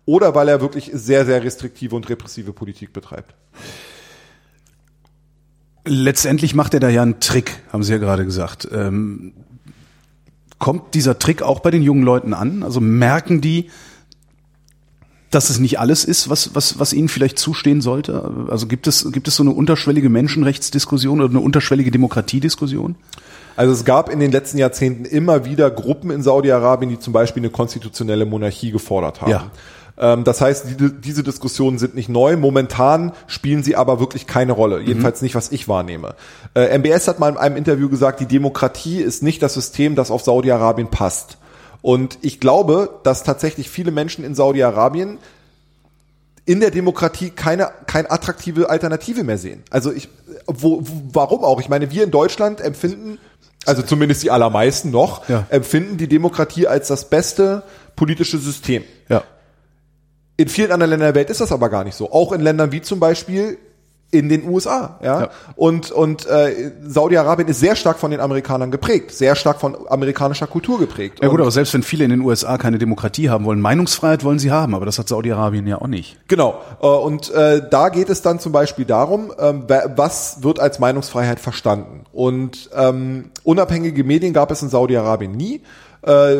[0.07, 3.35] oder weil er wirklich sehr, sehr restriktive und repressive Politik betreibt.
[5.85, 8.69] Letztendlich macht er da ja einen Trick, haben Sie ja gerade gesagt.
[8.73, 9.33] Ähm,
[10.59, 12.63] kommt dieser Trick auch bei den jungen Leuten an?
[12.63, 13.71] Also merken die,
[15.31, 18.49] dass es nicht alles ist, was, was, was ihnen vielleicht zustehen sollte?
[18.51, 22.97] Also gibt es, gibt es so eine unterschwellige Menschenrechtsdiskussion oder eine unterschwellige Demokratiediskussion?
[23.57, 27.43] Also es gab in den letzten Jahrzehnten immer wieder Gruppen in Saudi-Arabien, die zum Beispiel
[27.43, 29.31] eine konstitutionelle Monarchie gefordert haben.
[29.31, 29.51] Ja.
[29.99, 32.37] Ähm, das heißt, die, diese Diskussionen sind nicht neu.
[32.37, 34.81] Momentan spielen sie aber wirklich keine Rolle.
[34.81, 36.15] Jedenfalls nicht, was ich wahrnehme.
[36.55, 40.11] Äh, MBS hat mal in einem Interview gesagt, die Demokratie ist nicht das System, das
[40.11, 41.37] auf Saudi-Arabien passt.
[41.83, 45.19] Und ich glaube, dass tatsächlich viele Menschen in Saudi-Arabien
[46.45, 49.63] in der Demokratie keine, keine attraktive Alternative mehr sehen.
[49.71, 50.09] Also ich,
[50.47, 51.61] wo, wo, warum auch?
[51.61, 53.19] Ich meine, wir in Deutschland empfinden,
[53.67, 55.47] also zumindest die allermeisten noch, Ja.
[55.51, 57.63] empfinden die Demokratie als das beste
[57.97, 58.85] politische System.
[59.09, 59.23] Ja.
[60.37, 62.11] In vielen anderen Ländern der Welt ist das aber gar nicht so.
[62.11, 63.59] Auch in Ländern wie zum Beispiel
[64.13, 65.21] in den USA, ja.
[65.21, 65.31] Ja.
[65.55, 70.49] Und und äh, Saudi-Arabien ist sehr stark von den Amerikanern geprägt, sehr stark von amerikanischer
[70.49, 71.19] Kultur geprägt.
[71.23, 74.25] Ja gut, Und- aber selbst wenn viele in den USA keine Demokratie haben wollen, Meinungsfreiheit
[74.25, 76.17] wollen sie haben, aber das hat Saudi-Arabien ja auch nicht.
[76.29, 76.61] Genau.
[76.83, 79.65] Äh, Und äh, da geht es dann zum Beispiel darum, ähm,
[79.97, 82.05] was wird als Meinungsfreiheit verstanden.
[82.13, 85.63] Und ähm, unabhängige Medien gab es in Saudi-Arabien nie.
[86.03, 86.37] Äh,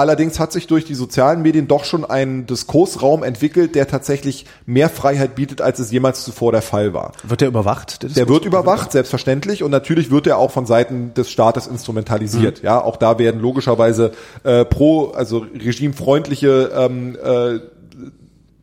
[0.00, 4.88] Allerdings hat sich durch die sozialen Medien doch schon ein Diskursraum entwickelt, der tatsächlich mehr
[4.88, 7.12] Freiheit bietet, als es jemals zuvor der Fall war.
[7.22, 8.02] Wird der überwacht?
[8.02, 8.28] Der Diskurs?
[8.30, 12.62] wird überwacht, selbstverständlich, und natürlich wird er auch von Seiten des Staates instrumentalisiert.
[12.62, 17.58] Ja, auch da werden logischerweise äh, pro, also regimefreundliche ähm, äh,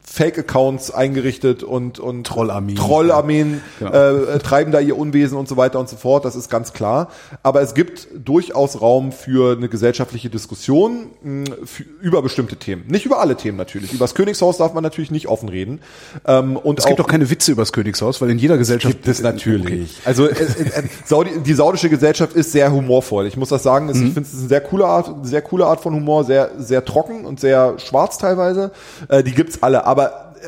[0.09, 2.77] Fake-Accounts eingerichtet und und Trollarmeen.
[2.77, 3.91] Trollarmeen Genau.
[3.91, 6.23] äh, treiben da ihr Unwesen und so weiter und so fort.
[6.25, 7.09] Das ist ganz klar.
[7.43, 12.85] Aber es gibt durchaus Raum für eine gesellschaftliche Diskussion mh, für, über bestimmte Themen.
[12.87, 13.91] Nicht über alle Themen natürlich.
[13.93, 15.81] Über das Königshaus darf man natürlich nicht offen reden.
[16.25, 19.21] Ähm, und Es gibt auch keine Witze übers Königshaus, weil in jeder Gesellschaft Gibt es
[19.21, 19.99] natürlich.
[20.05, 20.71] Also es, es,
[21.05, 23.27] Saudi, die saudische Gesellschaft ist sehr humorvoll.
[23.27, 23.89] Ich muss das sagen.
[23.89, 26.51] Es, Ich finde es ist eine sehr coole Art, sehr coole Art von Humor, sehr
[26.57, 28.71] sehr trocken und sehr schwarz teilweise.
[29.09, 30.06] Äh, die gibt's alle, aber äh,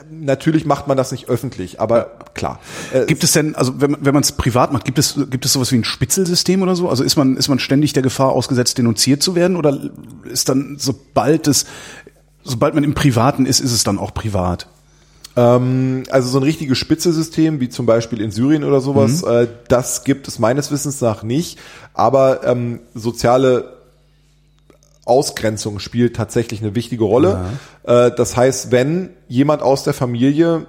[0.09, 1.79] natürlich macht man das nicht öffentlich.
[1.79, 2.59] Aber klar.
[2.93, 5.53] Äh, Gibt es denn, also wenn, wenn man es privat macht, gibt es, gibt es
[5.53, 6.89] sowas wie ein Spitzelsystem oder so?
[6.89, 9.55] Also ist man, ist man ständig der Gefahr ausgesetzt, denunziert zu werden?
[9.55, 9.77] Oder
[10.23, 11.65] ist dann, sobald es,
[12.43, 14.67] sobald man im Privaten ist, ist es dann auch privat?
[15.35, 20.03] Ähm, also so ein richtiges Spitzesystem, wie zum Beispiel in Syrien oder sowas, äh, das
[20.03, 21.59] gibt es meines Wissens nach nicht.
[21.93, 23.78] Aber ähm, soziale
[25.10, 27.45] Ausgrenzung spielt tatsächlich eine wichtige Rolle.
[27.84, 30.66] Äh, das heißt, wenn jemand aus der Familie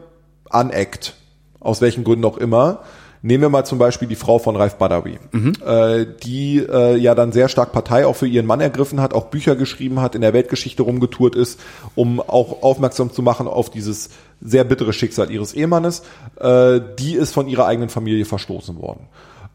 [0.48, 1.14] aneckt,
[1.60, 2.80] aus welchen Gründen auch immer,
[3.22, 5.18] nehmen wir mal zum Beispiel die Frau von Raif Badawi,
[5.64, 9.26] äh, die äh, ja dann sehr stark Partei auch für ihren Mann ergriffen hat, auch
[9.26, 11.60] Bücher geschrieben hat, in der Weltgeschichte rumgetourt ist,
[11.94, 14.10] um auch aufmerksam zu machen auf dieses
[14.40, 16.02] sehr bittere Schicksal ihres Ehemannes.
[16.36, 19.06] Äh, die ist von ihrer eigenen Familie verstoßen worden.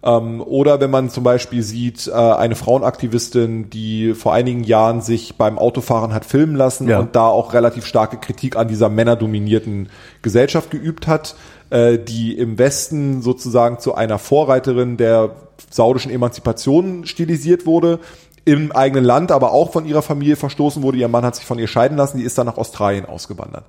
[0.04, 5.36] Ähm, oder wenn man zum Beispiel sieht, äh, eine Frauenaktivistin, die vor einigen Jahren sich
[5.36, 7.00] beim Autofahren hat filmen lassen Ja.
[7.00, 9.89] und da auch relativ starke Kritik an dieser männerdominierten
[10.22, 11.36] Gesellschaft geübt hat,
[11.72, 15.32] äh, die im Westen sozusagen zu einer Vorreiterin der
[15.72, 18.00] saudischen Emanzipation stilisiert wurde,
[18.43, 21.00] im eigenen Land, aber auch von ihrer Familie verstoßen wurde.
[21.00, 23.64] Ihr Mann hat sich von ihr scheiden lassen, die ist dann nach Australien ausgewandert.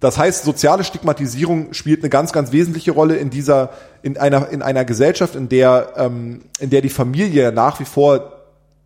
[0.00, 3.70] Das heißt, soziale Stigmatisierung spielt eine ganz, ganz wesentliche Rolle in dieser,
[4.02, 8.38] in einer, in einer Gesellschaft, in der, ähm, in der die Familie nach wie vor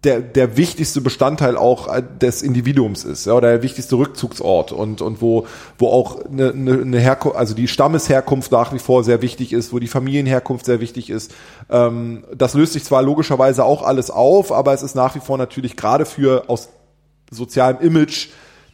[0.04, 5.00] der, der wichtigste Bestandteil auch äh, des Individuums ist, ja, oder der wichtigste Rückzugsort und,
[5.00, 5.46] und wo,
[5.78, 9.78] wo auch eine, eine, Herkunft, also die Stammesherkunft nach wie vor sehr wichtig ist, wo
[9.78, 11.32] die Familienherkunft sehr wichtig ist.
[11.70, 15.38] Ähm, das löst sich zwar logischerweise auch alles auf, aber es ist nach wie vor
[15.38, 16.70] natürlich gerade für aus
[17.30, 18.30] sozialem Image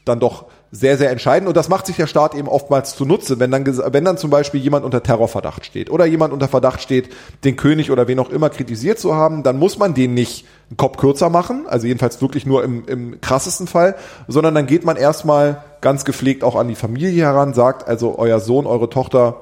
[0.06, 1.48] dann doch sehr, sehr entscheidend.
[1.48, 4.60] Und das macht sich der Staat eben oftmals zunutze, wenn dann, wenn dann zum Beispiel
[4.60, 7.08] jemand unter Terrorverdacht steht oder jemand unter Verdacht steht,
[7.44, 10.76] den König oder wen auch immer kritisiert zu haben, dann muss man den nicht einen
[10.76, 13.94] Kopf kürzer machen, also jedenfalls wirklich nur im, im krassesten Fall,
[14.26, 18.38] sondern dann geht man erstmal ganz gepflegt auch an die Familie heran, sagt also euer
[18.40, 19.36] Sohn, eure Tochter,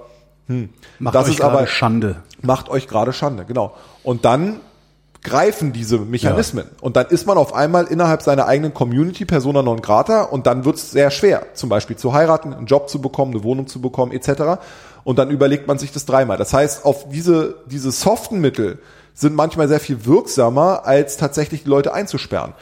[1.01, 2.17] Macht Das euch ist aber- gerade Schande.
[2.41, 3.75] macht euch gerade Schande, genau.
[4.05, 4.61] Und dann
[5.23, 6.67] greifen diese Mechanismen.
[6.81, 10.65] Und dann ist man auf einmal innerhalb seiner eigenen Community persona non grata und dann
[10.65, 13.81] wird es sehr schwer, zum Beispiel zu heiraten, einen Job zu bekommen, eine Wohnung zu
[13.81, 14.61] bekommen, etc.
[15.05, 16.37] Und dann überlegt man sich das dreimal.
[16.37, 18.79] Das heißt, auf diese, diese soften Mittel
[19.15, 22.55] sind manchmal sehr viel wirksamer, als tatsächlich die Leute einzusperren.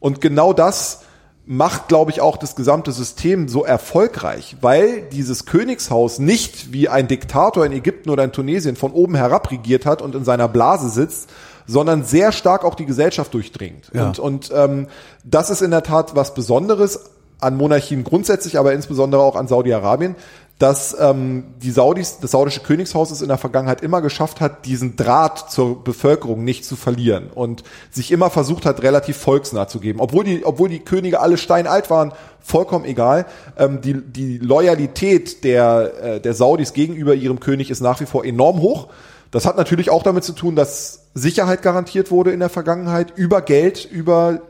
[0.00, 1.02] Und genau das
[1.50, 7.08] macht, glaube ich, auch das gesamte System so erfolgreich, weil dieses Königshaus nicht wie ein
[7.08, 10.90] Diktator in Ägypten oder in Tunesien von oben herab regiert hat und in seiner Blase
[10.90, 11.30] sitzt,
[11.68, 13.90] sondern sehr stark auch die Gesellschaft durchdringt.
[13.92, 14.08] Ja.
[14.08, 14.88] Und, und ähm,
[15.22, 20.16] das ist in der Tat was Besonderes an Monarchien grundsätzlich, aber insbesondere auch an Saudi-Arabien,
[20.58, 24.96] dass ähm, die Saudis, das saudische Königshaus es in der Vergangenheit immer geschafft hat, diesen
[24.96, 30.00] Draht zur Bevölkerung nicht zu verlieren und sich immer versucht hat, relativ volksnah zu geben.
[30.00, 33.26] Obwohl die, obwohl die Könige alle steinalt waren, vollkommen egal.
[33.56, 38.24] Ähm, die, die Loyalität der, äh, der Saudis gegenüber ihrem König ist nach wie vor
[38.24, 38.88] enorm hoch.
[39.30, 43.42] Das hat natürlich auch damit zu tun, dass Sicherheit garantiert wurde in der Vergangenheit über
[43.42, 44.40] Geld, über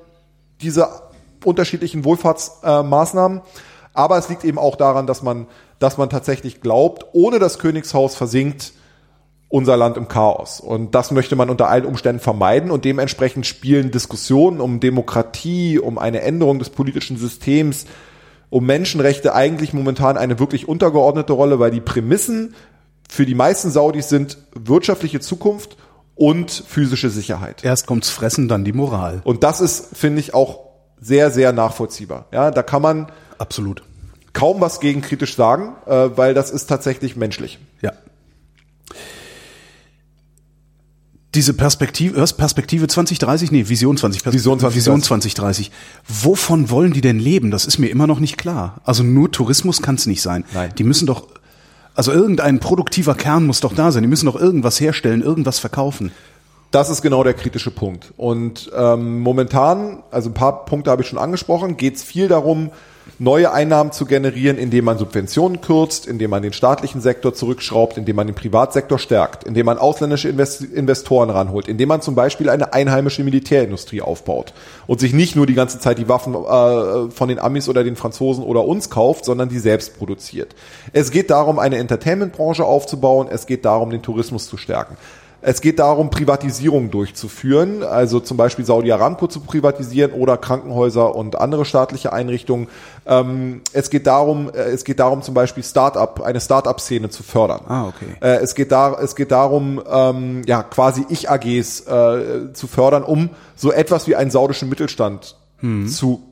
[0.61, 0.89] diese
[1.45, 3.39] unterschiedlichen Wohlfahrtsmaßnahmen.
[3.39, 3.43] Äh,
[3.95, 5.47] Aber es liegt eben auch daran, dass man
[5.78, 8.73] dass man tatsächlich glaubt, ohne das Königshaus versinkt
[9.51, 10.61] unser Land im Chaos.
[10.61, 15.99] Und das möchte man unter allen Umständen vermeiden und dementsprechend spielen Diskussionen um Demokratie, um
[15.99, 17.86] eine Änderung des politischen Systems,
[18.51, 22.55] um Menschenrechte eigentlich momentan eine wirklich untergeordnete Rolle, weil die Prämissen
[23.09, 25.78] für die meisten Saudis sind wirtschaftliche Zukunft
[26.19, 27.65] und physische Sicherheit.
[27.65, 29.20] Erst kommt's Fressen, dann die Moral.
[29.24, 30.61] Und das ist, finde ich, auch
[31.01, 32.27] sehr, sehr nachvollziehbar.
[32.32, 33.82] Ja, da kann man absolut
[34.32, 37.59] kaum was gegen kritisch sagen, äh, weil das ist tatsächlich menschlich.
[37.82, 37.93] Ja.
[41.35, 43.51] Diese Perspektive, Perspektive 2030?
[43.53, 44.77] Nee, Vision 20, Vision 2030.
[44.77, 45.70] Vision 2030.
[46.07, 47.51] Wovon wollen die denn leben?
[47.51, 48.81] Das ist mir immer noch nicht klar.
[48.85, 50.45] Also nur Tourismus kann es nicht sein.
[50.55, 50.73] Nein.
[50.78, 51.28] Die müssen doch,
[51.99, 54.05] also irgendein produktiver Kern muss doch da sein.
[54.05, 56.12] Die müssen doch irgendwas herstellen, irgendwas verkaufen.
[56.70, 58.15] Das ist genau der kritische Punkt.
[58.16, 62.70] Und ähm, momentan, also ein paar Punkte habe ich schon angesprochen, geht es viel darum,
[63.19, 68.16] neue Einnahmen zu generieren, indem man Subventionen kürzt, indem man den staatlichen Sektor zurückschraubt, indem
[68.16, 72.73] man den Privatsektor stärkt, indem man ausländische Invest Investoren ranholt, indem man zum Beispiel eine
[72.73, 74.55] einheimische Militärindustrie aufbaut
[74.86, 77.97] und sich nicht nur die ganze Zeit die Waffen äh, von den Amis oder den
[77.97, 80.55] Franzosen oder uns kauft, sondern die selbst produziert.
[80.93, 84.97] Es geht darum, eine Entertainmentbranche aufzubauen, es geht darum, den Tourismus zu stärken.
[85.40, 91.36] Es geht darum, Privatisierung durchzuführen, also zum Beispiel Saudi Aramco zu privatisieren oder Krankenhäuser und
[91.36, 92.66] andere staatliche Einrichtungen.
[93.06, 97.60] Ähm, es geht darum, äh, es geht darum zum Beispiel Startup, eine Startup-Szene zu fördern.
[97.69, 98.16] Ah, okay.
[98.20, 103.31] Äh, es geht da, es geht darum, ähm, ja quasi Ich-AGs äh, zu fördern, um
[103.55, 105.86] so etwas wie einen saudischen Mittelstand hm.
[105.86, 106.23] zu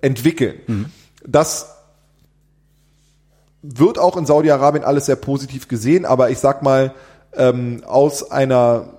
[0.00, 0.60] entwickeln.
[0.66, 0.86] Hm.
[1.26, 1.74] Das
[3.62, 6.94] wird auch in Saudi-Arabien alles sehr positiv gesehen, aber ich sag mal,
[7.36, 8.90] ähm, aus einer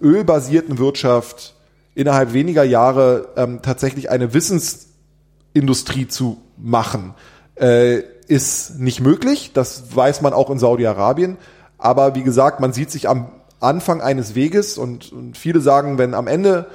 [0.00, 1.54] ölbasierten Wirtschaft
[1.94, 7.14] innerhalb weniger Jahre ähm, tatsächlich eine Wissensindustrie zu machen,
[7.56, 9.52] äh, ist nicht möglich.
[9.54, 11.38] Das weiß man auch in Saudi-Arabien.
[11.78, 13.28] Aber wie gesagt, man sieht sich am
[13.60, 16.66] Anfang eines Weges und, und viele sagen, wenn am Ende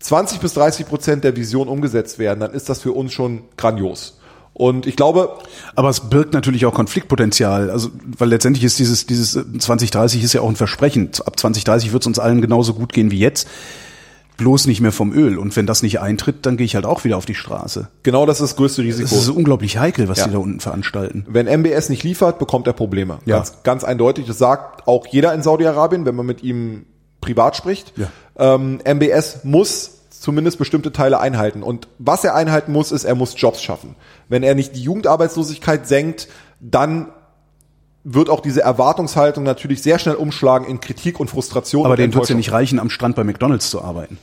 [0.00, 4.17] 20 bis 30 Prozent der Vision umgesetzt werden, dann ist das für uns schon grandios.
[4.58, 5.30] Und ich glaube.
[5.76, 7.70] Aber es birgt natürlich auch Konfliktpotenzial.
[7.70, 11.10] Also, weil letztendlich ist dieses, dieses 2030 ist ja auch ein Versprechen.
[11.24, 13.48] Ab 2030 wird es uns allen genauso gut gehen wie jetzt.
[14.36, 15.38] Bloß nicht mehr vom Öl.
[15.38, 17.88] Und wenn das nicht eintritt, dann gehe ich halt auch wieder auf die Straße.
[18.02, 19.14] Genau das ist das größte Risiko.
[19.14, 20.26] Es ist unglaublich heikel, was ja.
[20.26, 21.24] die da unten veranstalten.
[21.28, 23.18] Wenn MBS nicht liefert, bekommt er Probleme.
[23.26, 23.36] Ja.
[23.36, 24.26] Ganz, ganz eindeutig.
[24.26, 26.84] Das sagt auch jeder in Saudi-Arabien, wenn man mit ihm
[27.20, 27.92] privat spricht.
[27.96, 28.08] Ja.
[28.36, 31.62] Ähm, MBS muss zumindest bestimmte Teile einhalten.
[31.62, 33.94] Und was er einhalten muss, ist, er muss Jobs schaffen.
[34.28, 36.28] Wenn er nicht die Jugendarbeitslosigkeit senkt,
[36.60, 37.08] dann
[38.04, 41.84] wird auch diese Erwartungshaltung natürlich sehr schnell umschlagen in Kritik und Frustration.
[41.84, 44.18] Aber denen wird es ja nicht reichen, am Strand bei McDonalds zu arbeiten.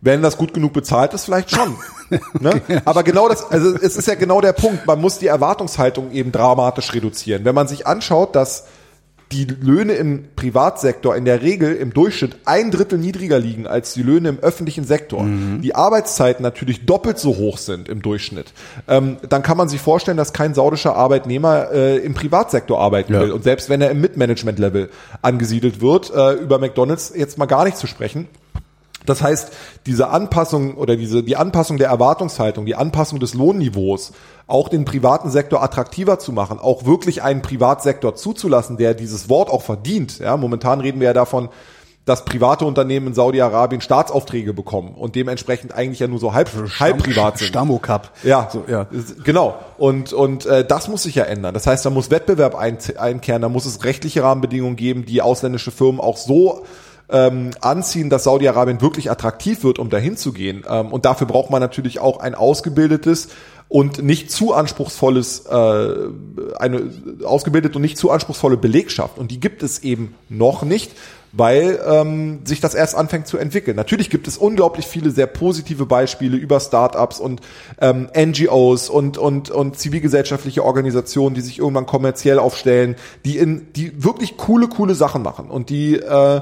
[0.00, 1.76] Wenn das gut genug bezahlt ist, vielleicht schon.
[2.40, 2.62] ne?
[2.84, 4.86] Aber genau das, also es ist ja genau der Punkt.
[4.86, 7.44] Man muss die Erwartungshaltung eben dramatisch reduzieren.
[7.44, 8.66] Wenn man sich anschaut, dass
[9.32, 14.02] die Löhne im Privatsektor in der Regel im Durchschnitt ein Drittel niedriger liegen als die
[14.02, 15.62] Löhne im öffentlichen Sektor, mhm.
[15.62, 18.52] die Arbeitszeiten natürlich doppelt so hoch sind im Durchschnitt,
[18.86, 23.20] ähm, dann kann man sich vorstellen, dass kein saudischer Arbeitnehmer äh, im Privatsektor arbeiten ja.
[23.20, 23.32] will.
[23.32, 24.90] Und selbst wenn er im Mid-Management-Level
[25.22, 28.28] angesiedelt wird, äh, über McDonalds jetzt mal gar nicht zu sprechen,
[29.06, 29.52] das heißt,
[29.86, 34.12] diese Anpassung oder diese, die Anpassung der Erwartungshaltung, die Anpassung des Lohnniveaus,
[34.46, 39.50] auch den privaten Sektor attraktiver zu machen, auch wirklich einen Privatsektor zuzulassen, der dieses Wort
[39.50, 40.18] auch verdient.
[40.18, 41.48] Ja, momentan reden wir ja davon,
[42.06, 46.70] dass private Unternehmen in Saudi-Arabien Staatsaufträge bekommen und dementsprechend eigentlich ja nur so halb, Stamm,
[46.78, 47.48] halb privat sind.
[47.48, 48.12] Stammo-Cup.
[48.22, 48.86] Ja, so, ja,
[49.24, 49.58] genau.
[49.76, 51.52] Und, und äh, das muss sich ja ändern.
[51.52, 55.72] Das heißt, da muss Wettbewerb ein, einkehren, da muss es rechtliche Rahmenbedingungen geben, die ausländische
[55.72, 56.64] Firmen auch so
[57.08, 60.64] ähm, anziehen, dass Saudi-Arabien wirklich attraktiv wird, um dahin zu gehen.
[60.68, 63.28] Ähm, und dafür braucht man natürlich auch ein ausgebildetes
[63.68, 65.94] und nicht zu anspruchsvolles, äh,
[66.58, 66.90] eine
[67.24, 69.18] ausgebildete und nicht zu anspruchsvolle Belegschaft.
[69.18, 70.92] Und die gibt es eben noch nicht,
[71.32, 73.76] weil ähm, sich das erst anfängt zu entwickeln.
[73.76, 77.40] Natürlich gibt es unglaublich viele sehr positive Beispiele über Startups und
[77.80, 84.02] ähm, NGOs und und und zivilgesellschaftliche Organisationen, die sich irgendwann kommerziell aufstellen, die in die
[84.02, 86.40] wirklich coole coole Sachen machen und die äh,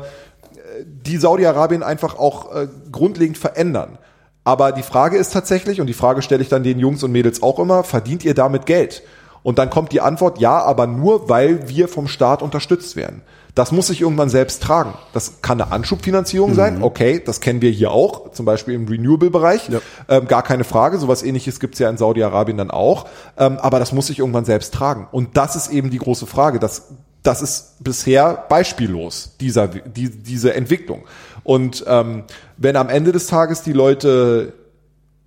[0.85, 3.99] die Saudi-Arabien einfach auch äh, grundlegend verändern.
[4.45, 7.43] Aber die Frage ist tatsächlich, und die Frage stelle ich dann den Jungs und Mädels
[7.43, 9.03] auch immer, verdient ihr damit Geld?
[9.43, 13.23] Und dann kommt die Antwort, ja, aber nur, weil wir vom Staat unterstützt werden.
[13.55, 14.95] Das muss sich irgendwann selbst tragen.
[15.13, 16.55] Das kann eine Anschubfinanzierung mhm.
[16.55, 16.83] sein.
[16.83, 19.69] Okay, das kennen wir hier auch, zum Beispiel im Renewable-Bereich.
[19.69, 19.81] Ja.
[20.09, 20.99] Ähm, gar keine Frage.
[20.99, 23.07] Sowas ähnliches gibt's ja in Saudi-Arabien dann auch.
[23.39, 25.07] Ähm, aber das muss sich irgendwann selbst tragen.
[25.13, 26.59] Und das ist eben die große Frage.
[26.59, 26.89] Das,
[27.25, 31.05] das ist bisher beispiellos, dieser, die, diese Entwicklung.
[31.43, 32.25] Und ähm,
[32.59, 34.53] wenn am Ende des Tages die Leute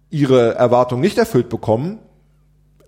[0.10, 2.00] ihre Erwartungen nicht erfüllt bekommen,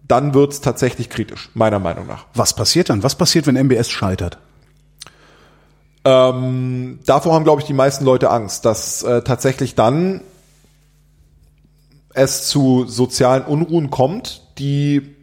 [0.08, 2.28] dann wird's tatsächlich kritisch, meiner Meinung nach.
[2.34, 3.04] Was passiert dann?
[3.04, 4.38] Was passiert, wenn MBS scheitert?
[6.06, 10.22] Ähm, davor haben, glaube ich, die meisten Leute Angst, dass äh, tatsächlich dann
[12.14, 15.16] es zu sozialen Unruhen kommt, die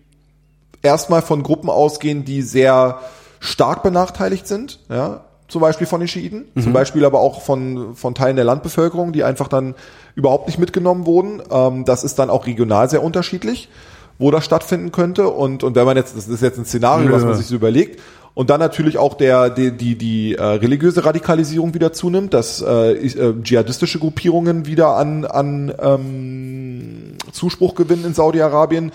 [0.82, 3.00] erstmal von Gruppen ausgehen, die sehr
[3.46, 6.62] stark benachteiligt sind, ja, zum Beispiel von den Schiiten, mhm.
[6.62, 9.74] zum Beispiel aber auch von, von Teilen der Landbevölkerung, die einfach dann
[10.14, 11.42] überhaupt nicht mitgenommen wurden.
[11.50, 13.68] Ähm, das ist dann auch regional sehr unterschiedlich,
[14.18, 15.28] wo das stattfinden könnte.
[15.28, 17.14] Und, und wenn man jetzt, das ist jetzt ein Szenario, ja.
[17.14, 18.00] was man sich so überlegt,
[18.34, 22.92] und dann natürlich auch der die die, die äh, religiöse Radikalisierung wieder zunimmt, dass äh,
[22.92, 28.92] äh, dschihadistische Gruppierungen wieder an an ähm, Zuspruch gewinnen in Saudi-Arabien.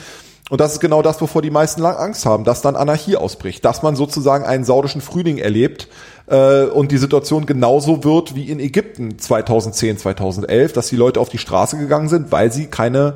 [0.51, 3.83] Und das ist genau das, wovor die meisten Angst haben, dass dann Anarchie ausbricht, dass
[3.83, 5.87] man sozusagen einen saudischen Frühling erlebt
[6.27, 11.29] äh, und die Situation genauso wird wie in Ägypten 2010, 2011, dass die Leute auf
[11.29, 13.13] die Straße gegangen sind, weil sie keine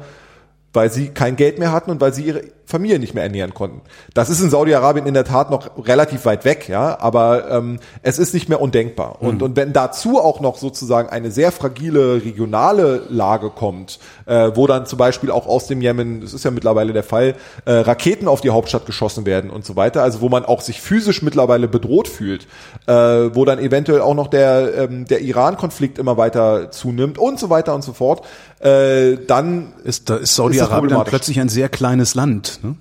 [0.75, 3.81] weil sie kein Geld mehr hatten und weil sie ihre Familie nicht mehr ernähren konnten.
[4.13, 8.17] Das ist in Saudi-Arabien in der Tat noch relativ weit weg, ja, aber ähm, es
[8.17, 9.21] ist nicht mehr undenkbar.
[9.21, 9.41] Und, mhm.
[9.43, 14.87] und wenn dazu auch noch sozusagen eine sehr fragile regionale Lage kommt, äh, wo dann
[14.87, 17.35] zum Beispiel auch aus dem Jemen, das ist ja mittlerweile der Fall,
[17.65, 20.81] äh, Raketen auf die Hauptstadt geschossen werden und so weiter, also wo man auch sich
[20.81, 22.47] physisch mittlerweile bedroht fühlt,
[22.87, 27.51] äh, wo dann eventuell auch noch der, ähm, der Iran-Konflikt immer weiter zunimmt und so
[27.51, 28.25] weiter und so fort,
[28.65, 32.59] äh, dann ist, da ist Saudi-Arabien plötzlich ein sehr kleines Land.
[32.63, 32.75] Ne?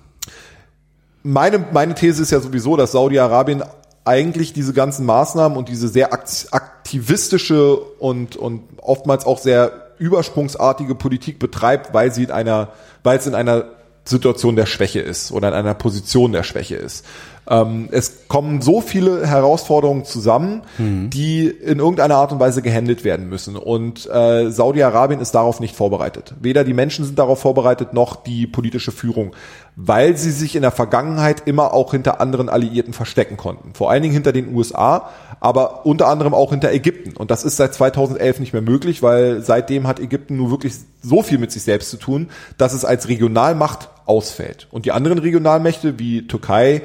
[1.21, 3.63] Meine, meine These ist ja sowieso, dass Saudi-Arabien
[4.03, 11.39] eigentlich diese ganzen Maßnahmen und diese sehr aktivistische und, und oftmals auch sehr übersprungsartige Politik
[11.39, 12.69] betreibt, weil sie in einer,
[13.03, 13.65] weil es in einer
[14.05, 17.05] Situation der Schwäche ist oder in einer Position der Schwäche ist.
[17.47, 21.09] Ähm, es kommen so viele Herausforderungen zusammen, mhm.
[21.09, 23.55] die in irgendeiner Art und Weise gehandelt werden müssen.
[23.55, 26.33] Und äh, Saudi-Arabien ist darauf nicht vorbereitet.
[26.39, 29.35] Weder die Menschen sind darauf vorbereitet, noch die politische Führung,
[29.75, 33.73] weil sie sich in der Vergangenheit immer auch hinter anderen Alliierten verstecken konnten.
[33.73, 35.09] Vor allen Dingen hinter den USA,
[35.39, 37.15] aber unter anderem auch hinter Ägypten.
[37.15, 40.73] Und das ist seit 2011 nicht mehr möglich, weil seitdem hat Ägypten nur wirklich
[41.03, 44.67] so viel mit sich selbst zu tun, dass es als Regionalmacht ausfällt.
[44.71, 46.81] Und die anderen Regionalmächte wie Türkei,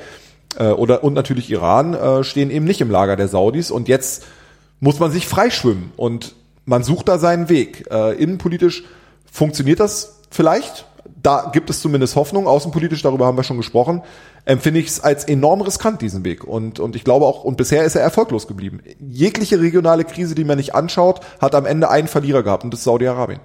[0.58, 4.24] äh, oder und natürlich Iran äh, stehen eben nicht im Lager der Saudis und jetzt
[4.80, 7.86] muss man sich freischwimmen und man sucht da seinen Weg.
[7.90, 8.84] Äh, innenpolitisch
[9.30, 10.86] funktioniert das vielleicht.
[11.22, 12.46] Da gibt es zumindest Hoffnung.
[12.46, 14.02] Außenpolitisch, darüber haben wir schon gesprochen,
[14.44, 16.44] empfinde ich es als enorm riskant, diesen Weg.
[16.44, 18.80] Und, und ich glaube auch, und bisher ist er erfolglos geblieben.
[18.98, 22.80] Jegliche regionale Krise, die man nicht anschaut, hat am Ende einen Verlierer gehabt und das
[22.80, 23.40] ist Saudi-Arabien.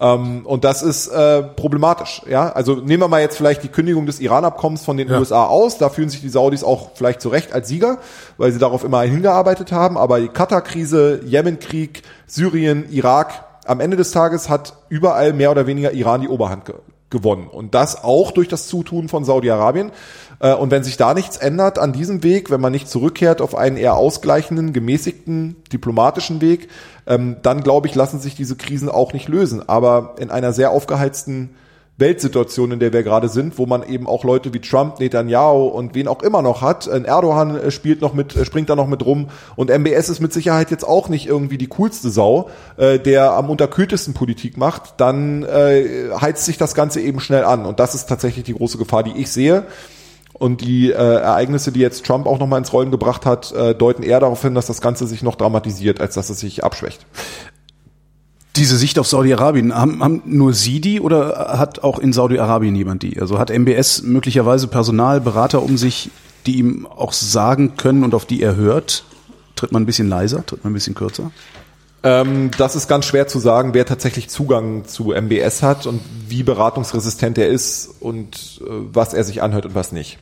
[0.00, 2.22] Ähm, und das ist äh, problematisch.
[2.28, 5.18] Ja, also nehmen wir mal jetzt vielleicht die Kündigung des Iran-Abkommens von den ja.
[5.18, 5.78] USA aus.
[5.78, 7.98] Da fühlen sich die Saudis auch vielleicht zu Recht als Sieger,
[8.36, 9.96] weil sie darauf immer hingearbeitet haben.
[9.96, 15.92] Aber die Katar-Krise, Jemenkrieg, Syrien, Irak, am Ende des Tages hat überall mehr oder weniger
[15.92, 16.74] Iran die Oberhand ge
[17.10, 17.46] gewonnen.
[17.46, 19.92] Und das auch durch das Zutun von Saudi-Arabien.
[20.40, 23.54] Äh, und wenn sich da nichts ändert an diesem Weg, wenn man nicht zurückkehrt auf
[23.54, 26.68] einen eher ausgleichenden, gemäßigten, diplomatischen Weg,
[27.06, 29.68] ähm, dann glaube ich, lassen sich diese Krisen auch nicht lösen.
[29.68, 31.50] Aber in einer sehr aufgeheizten
[31.96, 35.94] Weltsituation, in der wir gerade sind, wo man eben auch Leute wie Trump, Netanyahu und
[35.94, 36.88] wen auch immer noch hat.
[36.88, 40.20] Ein Erdogan äh, spielt noch mit, äh, springt da noch mit rum und MBS ist
[40.20, 44.94] mit Sicherheit jetzt auch nicht irgendwie die coolste Sau, äh, der am unterkühltesten Politik macht.
[44.96, 48.76] Dann äh, heizt sich das Ganze eben schnell an und das ist tatsächlich die große
[48.76, 49.64] Gefahr, die ich sehe.
[50.34, 54.02] Und die äh, Ereignisse, die jetzt Trump auch nochmal ins Rollen gebracht hat, äh, deuten
[54.02, 57.06] eher darauf hin, dass das Ganze sich noch dramatisiert, als dass es sich abschwächt.
[58.56, 63.02] Diese Sicht auf Saudi-Arabien, haben, haben nur Sie die oder hat auch in Saudi-Arabien jemand
[63.02, 63.20] die?
[63.20, 66.10] Also hat MBS möglicherweise Personal, Berater um sich,
[66.46, 69.04] die ihm auch sagen können und auf die er hört?
[69.56, 71.30] Tritt man ein bisschen leiser, tritt man ein bisschen kürzer?
[72.04, 76.42] Ähm, das ist ganz schwer zu sagen, wer tatsächlich Zugang zu MBS hat und wie
[76.42, 80.18] beratungsresistent er ist und äh, was er sich anhört und was nicht.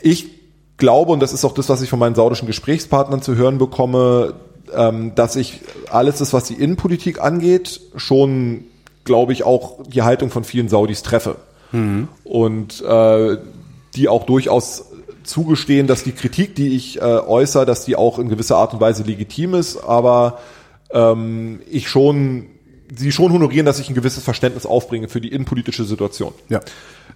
[0.00, 0.30] Ich
[0.78, 4.34] glaube, und das ist auch das, was ich von meinen saudischen Gesprächspartnern zu hören bekomme,
[4.74, 5.60] ähm, dass ich
[5.90, 8.64] alles das, was die Innenpolitik angeht, schon,
[9.04, 11.36] glaube ich, auch die Haltung von vielen Saudis treffe.
[11.72, 12.08] Mhm.
[12.24, 13.36] Und äh,
[13.94, 14.86] die auch durchaus
[15.24, 18.80] zugestehen, dass die Kritik, die ich äh, äußere, dass die auch in gewisser Art und
[18.80, 20.38] Weise legitim ist, aber
[20.92, 22.46] ähm, ich schon
[22.96, 26.32] sie schon honorieren, dass ich ein gewisses Verständnis aufbringe für die innenpolitische Situation.
[26.48, 26.60] Ja.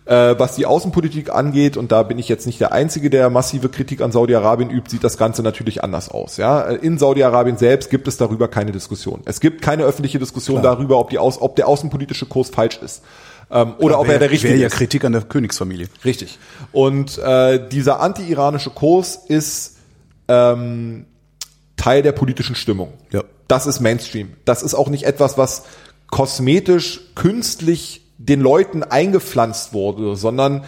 [0.05, 3.69] Äh, was die Außenpolitik angeht, und da bin ich jetzt nicht der Einzige, der massive
[3.69, 6.37] Kritik an Saudi-Arabien übt, sieht das Ganze natürlich anders aus.
[6.37, 9.21] Ja, in Saudi-Arabien selbst gibt es darüber keine Diskussion.
[9.25, 10.77] Es gibt keine öffentliche Diskussion Klar.
[10.77, 13.03] darüber, ob, die Aus, ob der außenpolitische Kurs falsch ist.
[13.51, 14.75] Ähm, oder ob Wär- er der richtige ja ist.
[14.75, 15.89] Kritik an der Königsfamilie.
[16.05, 16.39] Richtig.
[16.73, 19.77] Und äh, dieser anti-iranische Kurs ist
[20.29, 21.07] ähm,
[21.77, 22.93] Teil der politischen Stimmung.
[23.11, 23.23] Ja.
[23.47, 24.33] Das ist Mainstream.
[24.45, 25.63] Das ist auch nicht etwas, was
[26.11, 30.65] kosmetisch, künstlich den Leuten eingepflanzt wurde, sondern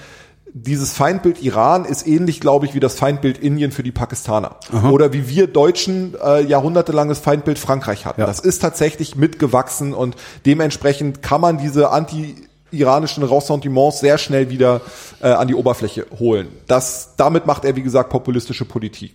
[0.53, 4.57] dieses Feindbild Iran ist ähnlich, glaube ich, wie das Feindbild Indien für die Pakistaner.
[4.91, 8.21] Oder wie wir Deutschen äh, jahrhundertelanges Feindbild Frankreich hatten.
[8.21, 8.27] Ja.
[8.27, 10.17] Das ist tatsächlich mitgewachsen und
[10.47, 12.35] dementsprechend kann man diese anti
[12.71, 14.81] iranischen Ressentiments sehr schnell wieder
[15.21, 16.49] äh, an die Oberfläche holen.
[16.67, 19.15] Das, damit macht er, wie gesagt, populistische Politik.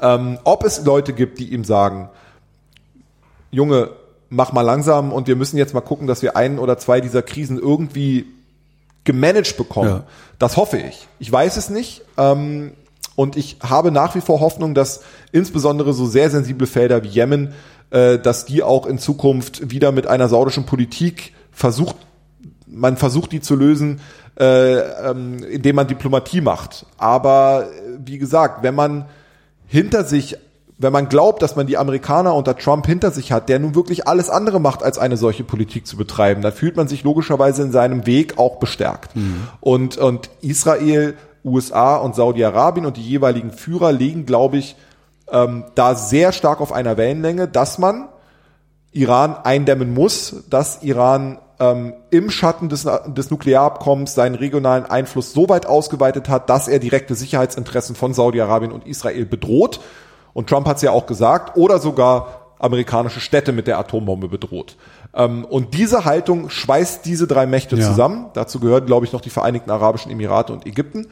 [0.00, 2.08] Ähm, ob es Leute gibt, die ihm sagen,
[3.50, 3.90] Junge,
[4.28, 7.22] mach mal langsam und wir müssen jetzt mal gucken, dass wir einen oder zwei dieser
[7.22, 8.26] Krisen irgendwie
[9.04, 9.88] gemanagt bekommen.
[9.88, 10.04] Ja.
[10.38, 11.06] Das hoffe ich.
[11.18, 12.02] Ich weiß es nicht.
[12.16, 12.72] Ähm,
[13.16, 17.54] und ich habe nach wie vor Hoffnung, dass insbesondere so sehr sensible Felder wie Jemen,
[17.90, 21.96] äh, dass die auch in Zukunft wieder mit einer saudischen Politik versucht,
[22.74, 24.00] man versucht die zu lösen,
[24.38, 26.86] äh, ähm, indem man Diplomatie macht.
[26.98, 29.06] Aber äh, wie gesagt, wenn man
[29.66, 30.36] hinter sich,
[30.76, 34.08] wenn man glaubt, dass man die Amerikaner unter Trump hinter sich hat, der nun wirklich
[34.08, 37.72] alles andere macht, als eine solche Politik zu betreiben, dann fühlt man sich logischerweise in
[37.72, 39.12] seinem Weg auch bestärkt.
[39.60, 41.14] Und, und Israel,
[41.44, 44.76] USA und Saudi-Arabien und die jeweiligen Führer legen, glaube ich,
[45.30, 48.08] ähm, da sehr stark auf einer Wellenlänge, dass man
[48.92, 51.38] Iran eindämmen muss, dass Iran
[51.72, 56.78] ähm, im Schatten des, des Nuklearabkommens seinen regionalen Einfluss so weit ausgeweitet hat, dass er
[56.78, 59.80] direkte Sicherheitsinteressen von Saudi-Arabien und Israel bedroht.
[60.32, 64.76] Und Trump hat es ja auch gesagt, oder sogar amerikanische Städte mit der Atombombe bedroht.
[65.14, 67.86] Ähm, und diese Haltung schweißt diese drei Mächte Ja.
[67.88, 68.26] zusammen.
[68.34, 71.08] Dazu gehören, glaube ich, noch die Vereinigten Arabischen Emirate und Ägypten.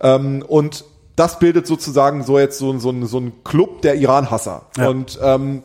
[0.00, 0.84] Ähm, und
[1.16, 4.62] das bildet sozusagen so jetzt so, so, ein- so ein Club der Iran-Hasser.
[4.76, 4.88] Ja.
[4.88, 5.62] Und ähm,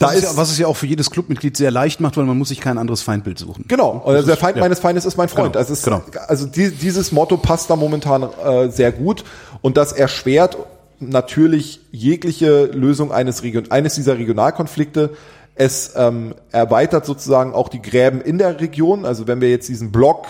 [0.00, 2.16] da Was, es ist ja, was es ja auch für jedes Clubmitglied sehr leicht macht,
[2.16, 3.66] weil man muss sich kein anderes Feindbild suchen.
[3.68, 4.62] Genau, also der Feind ja.
[4.62, 5.52] meines Feindes ist mein Freund.
[5.52, 6.02] Genau, Also, ist, genau.
[6.26, 9.24] also die, dieses Motto passt da momentan äh, sehr gut
[9.60, 10.56] und das erschwert
[11.00, 15.10] natürlich jegliche Lösung eines, Region, eines dieser Regionalkonflikte.
[15.54, 19.04] Es ähm, erweitert sozusagen auch die Gräben in der Region.
[19.04, 20.26] Also wenn wir jetzt diesen Block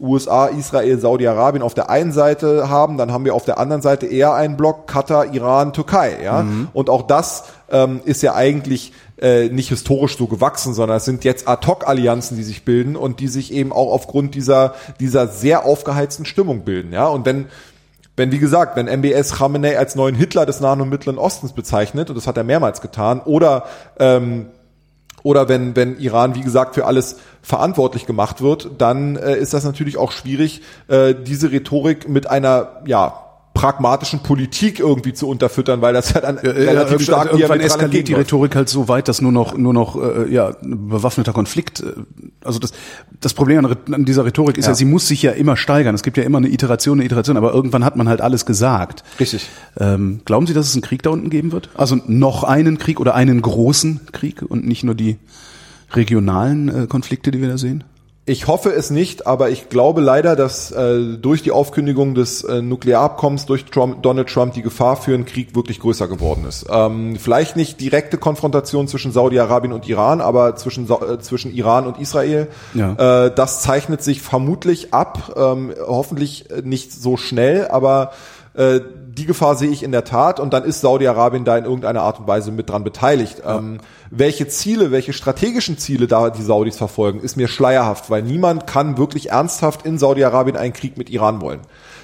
[0.00, 4.06] USA, Israel, Saudi-Arabien auf der einen Seite haben, dann haben wir auf der anderen Seite
[4.06, 6.22] eher einen Block Katar, Iran, Türkei.
[6.24, 6.46] Ja?
[6.72, 11.24] Und auch das ähm, ist ja eigentlich äh, nicht historisch so gewachsen, sondern es sind
[11.24, 16.24] jetzt Ad-Hoc-Allianzen, die sich bilden und die sich eben auch aufgrund dieser, dieser sehr aufgeheizten
[16.24, 16.92] Stimmung bilden.
[16.92, 17.06] Ja?
[17.06, 17.46] Und wenn
[18.16, 22.10] wenn, wie gesagt, wenn MBS Khamenei als neuen Hitler des Nahen und Mittleren Ostens bezeichnet,
[22.10, 23.64] und das hat er mehrmals getan, oder
[23.98, 24.48] ähm,
[25.22, 29.64] oder wenn, wenn Iran, wie gesagt, für alles verantwortlich gemacht wird, dann äh, ist das
[29.64, 35.92] natürlich auch schwierig, äh, diese Rhetorik mit einer ja, pragmatischen Politik irgendwie zu unterfüttern, weil
[35.92, 38.14] das ja dann relativ Irgendwann- stark irgendwann diametral eskaliert die.
[38.14, 41.80] Rhetorik halt so weit, dass nur noch nur noch äh, ja bewaffneter Konflikt.
[41.80, 41.92] Äh,
[42.44, 42.72] also das
[43.20, 44.70] das Problem an, an dieser Rhetorik ist ja.
[44.70, 44.74] Ja.
[44.76, 45.94] sie muss sich ja immer steigern.
[45.94, 49.02] Es gibt ja immer eine Iteration, eine Iteration, aber irgendwann hat man halt alles gesagt.
[49.18, 49.48] Richtig.
[49.78, 51.70] Ähm, glauben Sie, dass es einen Krieg da unten geben wird?
[51.74, 55.18] Also noch einen Krieg oder einen großen Krieg und nicht nur die
[55.92, 57.84] regionalen äh, Konflikte, die wir da sehen?
[58.26, 62.60] Ich hoffe es nicht, aber ich glaube leider, dass äh, durch die Aufkündigung des äh,
[62.60, 66.66] Nuklearabkommens durch Trump, Donald Trump die Gefahr für einen Krieg wirklich größer geworden ist.
[66.70, 71.98] Ähm, vielleicht nicht direkte Konfrontation zwischen Saudi-Arabien und Iran, aber zwischen, äh, zwischen Iran und
[71.98, 72.48] Israel.
[72.74, 73.26] Ja.
[73.26, 78.12] Äh, das zeichnet sich vermutlich ab, ähm, hoffentlich nicht so schnell, aber
[78.54, 82.02] äh, die Gefahr sehe ich in der Tat und dann ist Saudi-Arabien da in irgendeiner
[82.02, 83.42] Art und Weise mit dran beteiligt.
[83.46, 83.78] Ähm,
[84.10, 88.98] welche Ziele, welche strategischen Ziele da die Saudis verfolgen, ist mir schleierhaft, weil niemand kann
[88.98, 91.60] wirklich ernsthaft in Saudi-Arabien einen Krieg mit Iran wollen.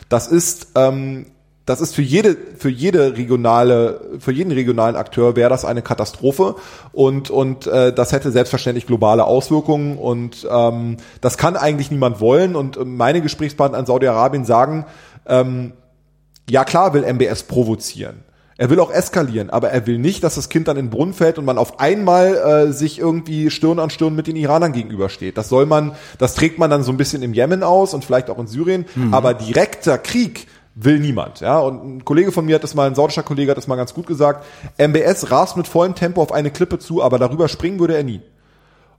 [0.09, 1.27] Das ist ähm,
[1.67, 6.55] das ist für jede für jede regionale für jeden regionalen Akteur wäre das eine Katastrophe
[6.93, 12.55] und und äh, das hätte selbstverständlich globale Auswirkungen und ähm, das kann eigentlich niemand wollen
[12.55, 14.87] und meine Gesprächspartner in Saudi-Arabien sagen
[15.27, 15.73] ähm,
[16.49, 18.25] ja klar will MBS provozieren.
[18.59, 21.13] Er will auch eskalieren, aber er will nicht, dass das Kind dann in den Brunnen
[21.13, 22.37] fällt und man auf einmal
[22.69, 25.37] äh, sich irgendwie Stirn an Stirn mit den Iranern gegenübersteht.
[25.37, 28.31] Das soll man, das trägt man dann so ein bisschen im Jemen aus und vielleicht
[28.31, 31.41] auch in Syrien, aber direkter Krieg will niemand.
[31.41, 33.77] Ja, und ein Kollege von mir hat das mal, ein saudischer Kollege hat das mal
[33.77, 34.47] ganz gut gesagt.
[34.79, 38.23] MBS rast mit vollem Tempo auf eine Klippe zu, aber darüber springen würde er nie.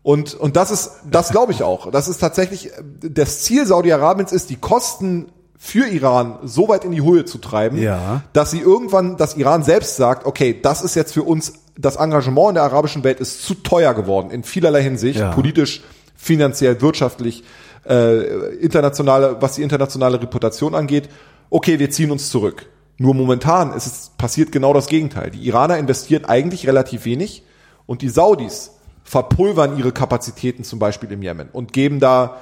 [0.04, 1.92] Und, und das ist, das glaube ich auch.
[1.92, 6.92] Das ist tatsächlich, äh, das Ziel Saudi-Arabiens ist, die Kosten für Iran so weit in
[6.92, 8.22] die Höhe zu treiben, Ja.
[8.34, 12.50] dass sie irgendwann, dass Iran selbst sagt, okay, das ist jetzt für uns das Engagement
[12.50, 15.32] in der arabischen Welt ist zu teuer geworden in vielerlei Hinsicht, Ja.
[15.32, 15.84] politisch,
[16.16, 17.44] finanziell, wirtschaftlich,
[17.88, 21.10] äh, internationale, was die internationale Reputation angeht.
[21.50, 22.68] Okay, wir ziehen uns zurück.
[22.98, 25.30] Nur momentan ist es passiert genau das Gegenteil.
[25.32, 27.44] Die Iraner investieren eigentlich relativ wenig
[27.86, 28.72] und die Saudis
[29.04, 32.38] verpulvern ihre Kapazitäten zum Beispiel im Jemen und geben da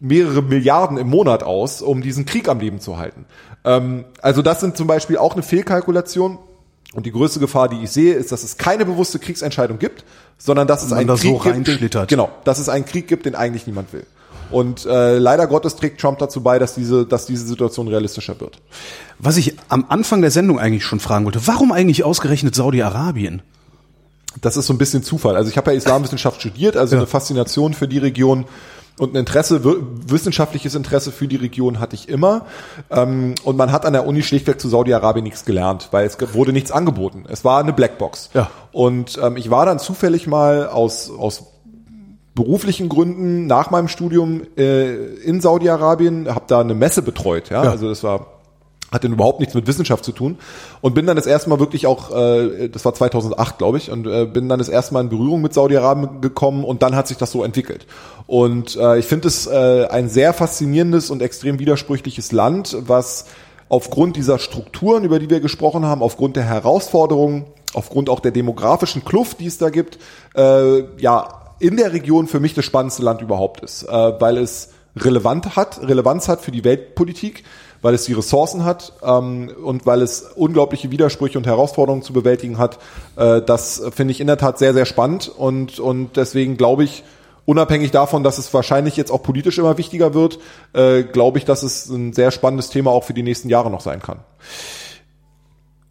[0.00, 3.24] mehrere Milliarden im Monat aus, um diesen Krieg am Leben zu halten.
[3.64, 6.38] Ähm, also das sind zum Beispiel auch eine Fehlkalkulation.
[6.94, 10.04] Und die größte Gefahr, die ich sehe, ist, dass es keine bewusste Kriegsentscheidung gibt,
[10.38, 13.26] sondern dass es einen da so Krieg gibt, den, genau, dass es einen Krieg gibt,
[13.26, 14.06] den eigentlich niemand will.
[14.50, 18.58] Und äh, leider Gottes trägt Trump dazu bei, dass diese, dass diese Situation realistischer wird.
[19.18, 23.42] Was ich am Anfang der Sendung eigentlich schon fragen wollte, warum eigentlich ausgerechnet Saudi-Arabien?
[24.40, 25.36] Das ist so ein bisschen Zufall.
[25.36, 27.00] Also ich habe ja Islamwissenschaft studiert, also Ja.
[27.02, 28.46] eine Faszination für die Region
[28.98, 32.46] und ein Interesse, wissenschaftliches Interesse für die Region hatte ich immer.
[32.90, 36.52] Ähm, und man hat an der Uni schlichtweg zu Saudi-Arabien nichts gelernt, weil es wurde
[36.52, 37.24] nichts angeboten.
[37.28, 38.30] Es war eine Blackbox.
[38.34, 38.50] Ja.
[38.72, 41.44] Und ähm, ich war dann zufällig mal aus, aus
[42.34, 47.50] beruflichen Gründen nach meinem Studium äh, in Saudi-Arabien, habe da eine Messe betreut.
[47.50, 47.64] Ja?
[47.64, 47.70] Ja.
[47.70, 48.37] Also das war
[48.90, 50.38] hatte überhaupt nichts mit Wissenschaft zu tun
[50.80, 54.06] und bin dann das erste Mal wirklich auch, äh, das war 2008 glaube ich, und
[54.06, 57.18] äh, bin dann das erste Mal in Berührung mit Saudi-Arabien gekommen und dann hat sich
[57.18, 57.86] das so entwickelt.
[58.26, 63.26] Und äh, ich finde es äh, ein sehr faszinierendes und extrem widersprüchliches Land, was
[63.68, 67.44] aufgrund dieser Strukturen, über die wir gesprochen haben, aufgrund der Herausforderungen,
[67.74, 69.98] aufgrund auch der demografischen Kluft, die es da gibt,
[70.34, 71.28] äh, ja
[71.60, 75.80] in der Region für mich das spannendste Land überhaupt ist, äh, weil es relevant hat,
[75.82, 77.44] Relevanz hat für die Weltpolitik,
[77.82, 82.58] weil es die Ressourcen hat ähm, und weil es unglaubliche Widersprüche und Herausforderungen zu bewältigen
[82.58, 82.78] hat.
[83.16, 87.04] Äh, das finde ich in der Tat sehr, sehr spannend und, und deswegen glaube ich,
[87.48, 90.38] unabhängig davon, dass es wahrscheinlich jetzt auch politisch immer wichtiger wird,
[90.74, 93.80] äh, glaube ich, dass es ein sehr spannendes Thema auch für die nächsten Jahre noch
[93.80, 94.18] sein kann.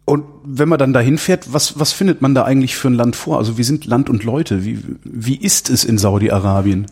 [0.04, 3.16] Und wenn man dann dahin fährt, was, was findet man da eigentlich für ein Land
[3.16, 3.38] vor?
[3.38, 4.64] Also wie sind Land und Leute?
[4.64, 6.86] Wie, wie ist es in Saudi-Arabien?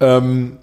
[0.00, 0.58] Ähm,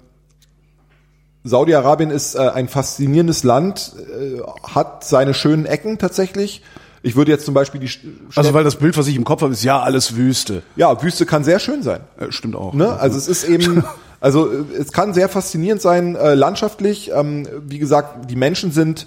[1.44, 6.62] Saudi-Arabien ist äh, ein faszinierendes Land, äh, hat seine schönen Ecken tatsächlich.
[7.04, 8.06] Ich würde jetzt zum Beispiel die St-
[8.36, 10.62] Also weil das Bild, was ich im Kopf habe, ist ja alles Wüste.
[10.76, 12.00] ja Wüste kann sehr schön sein.
[12.18, 12.74] Äh, stimmt auch.
[12.74, 12.92] Ne?
[12.92, 13.82] Also es ist eben,
[14.20, 14.48] also
[14.78, 17.10] es kann sehr faszinierend sein äh, landschaftlich.
[17.12, 19.06] Ähm, wie gesagt, die Menschen sind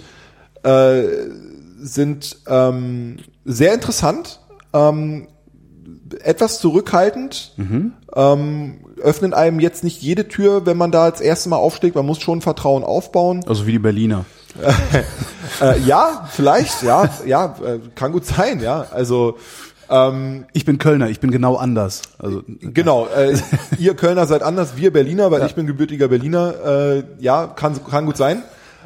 [0.63, 1.03] äh,
[1.79, 4.39] sind ähm, sehr interessant,
[4.73, 5.27] ähm,
[6.23, 7.53] etwas zurückhaltend,
[8.15, 11.95] ähm, öffnen einem jetzt nicht jede Tür, wenn man da als erstes Mal aufschlägt.
[11.95, 13.43] Man muss schon Vertrauen aufbauen.
[13.47, 14.25] Also wie die Berliner.
[15.61, 18.87] Äh, ja, vielleicht, ja, ja, äh, kann gut sein, ja.
[18.91, 19.37] Also
[19.89, 22.01] ähm, Ich bin Kölner, ich bin genau anders.
[22.19, 23.37] Also Genau, äh,
[23.77, 26.53] ihr Kölner seid anders, wir Berliner, weil ich bin gebürtiger Berliner.
[26.65, 28.43] Äh, ja, kann, kann gut sein.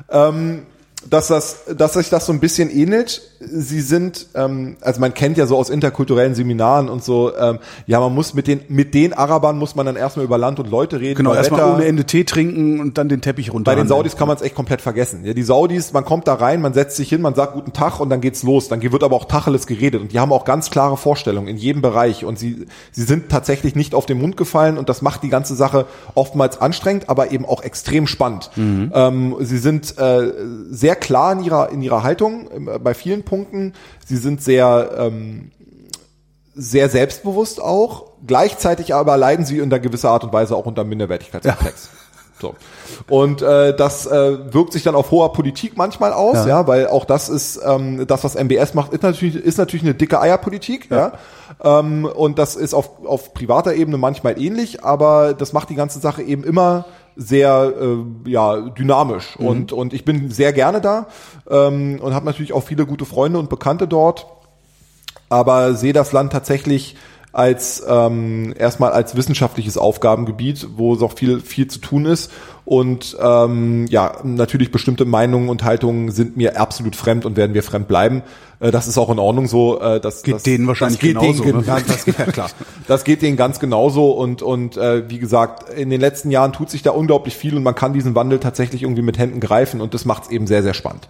[0.10, 0.64] Ähm,
[1.10, 3.29] dass das, dass sich das so ein bisschen ähnelt.
[3.42, 8.02] Sie sind, ähm, also man kennt ja so aus interkulturellen Seminaren und so, ähm, ja,
[8.02, 11.00] man muss mit den mit den Arabern muss man dann erstmal über Land und Leute
[11.00, 11.16] reden.
[11.16, 13.72] genau, erstmal ohne Ende Tee trinken und dann den Teppich runter.
[13.72, 15.24] Bei den Saudis kann man es echt komplett vergessen.
[15.24, 18.02] Ja, die Saudis, man kommt da rein, man setzt sich hin, man sagt guten Tag
[18.02, 18.68] und dann geht's los.
[18.68, 21.82] Dann wird aber auch Tacheles geredet und die haben auch ganz klare Vorstellungen in jedem
[21.82, 25.30] Bereich und sie sie sind tatsächlich nicht auf den Mund gefallen und das macht die
[25.30, 28.52] ganze Sache oftmals anstrengend, aber eben auch extrem spannend.
[28.58, 30.34] Ähm, sie sind äh,
[30.70, 33.74] sehr klar in ihrer in ihrer Haltung äh, bei vielen Punkten.
[34.06, 35.52] Sie sind sehr ähm,
[36.56, 38.08] sehr selbstbewusst auch.
[38.28, 41.90] Gleichzeitig aber leiden sie in einer gewisser Art und Weise auch unter Minderwertigkeitskomplex.
[42.42, 42.56] So.
[43.10, 46.68] Und äh, das äh, wirkt sich dann auf hoher Politik manchmal aus, ja, Ja.
[46.68, 50.20] weil auch das ist ähm, das, was MBS macht, ist natürlich, ist natürlich eine dicke
[50.22, 51.14] Eierpolitik, ja.
[51.62, 56.00] Ähm, und das ist auf, auf privater Ebene manchmal ähnlich, aber das macht die ganze
[56.00, 56.86] Sache eben immer
[57.20, 59.36] sehr äh, ja, dynamisch.
[59.38, 61.08] Und, und ich bin sehr gerne da
[61.50, 64.26] ähm, und habe natürlich auch viele gute Freunde und Bekannte dort
[65.30, 66.96] aber sehe das Land tatsächlich
[67.32, 72.32] als ähm, erstmal als wissenschaftliches Aufgabengebiet, wo es auch viel viel zu tun ist
[72.66, 77.62] und ähm, ja natürlich bestimmte Meinungen und Haltungen sind mir absolut fremd und werden wir
[77.62, 78.24] fremd bleiben.
[78.60, 79.80] Äh, das ist auch in Ordnung so.
[79.80, 81.84] Äh, das Geht das, denen wahrscheinlich das geht genauso, Denen, ne?
[81.88, 82.50] das, ja, klar.
[82.88, 86.72] Das geht denen ganz genauso und und äh, wie gesagt in den letzten Jahren tut
[86.72, 89.94] sich da unglaublich viel und man kann diesen Wandel tatsächlich irgendwie mit Händen greifen und
[89.94, 91.08] das macht es eben sehr sehr spannend.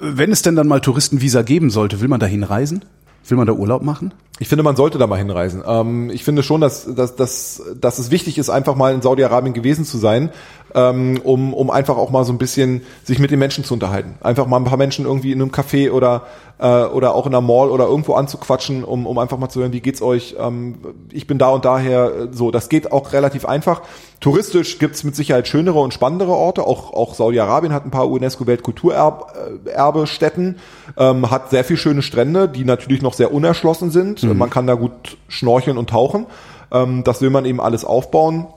[0.00, 2.84] Wenn es denn dann mal Touristenvisa geben sollte, will man dahin reisen?
[3.28, 4.12] Will man da Urlaub machen?
[4.40, 5.62] ich finde, man sollte da mal hinreisen.
[5.64, 9.54] Ähm, ich finde schon, dass, dass, dass, dass es wichtig ist, einfach mal in Saudi-Arabien
[9.54, 10.30] gewesen zu sein,
[10.74, 14.16] ähm, um, um einfach auch mal so ein bisschen sich mit den Menschen zu unterhalten.
[14.20, 16.22] Einfach mal ein paar Menschen irgendwie in einem Café oder,
[16.58, 19.72] äh, oder auch in einer Mall oder irgendwo anzuquatschen, um, um einfach mal zu hören,
[19.72, 20.34] wie geht's euch?
[20.38, 20.78] Ähm,
[21.12, 22.50] ich bin da und daher so.
[22.50, 23.82] Das geht auch relativ einfach.
[24.20, 26.66] Touristisch gibt's mit Sicherheit schönere und spannendere Orte.
[26.66, 30.56] Auch, auch Saudi-Arabien hat ein paar UNESCO-Weltkulturerbestätten,
[30.96, 34.24] ähm, hat sehr viel schöne Strände, die natürlich noch sehr unerschlossen sind.
[34.24, 34.36] Mhm.
[34.36, 36.26] Man kann da gut schnorcheln und tauchen.
[36.72, 38.48] Ähm, das will man eben alles aufbauen.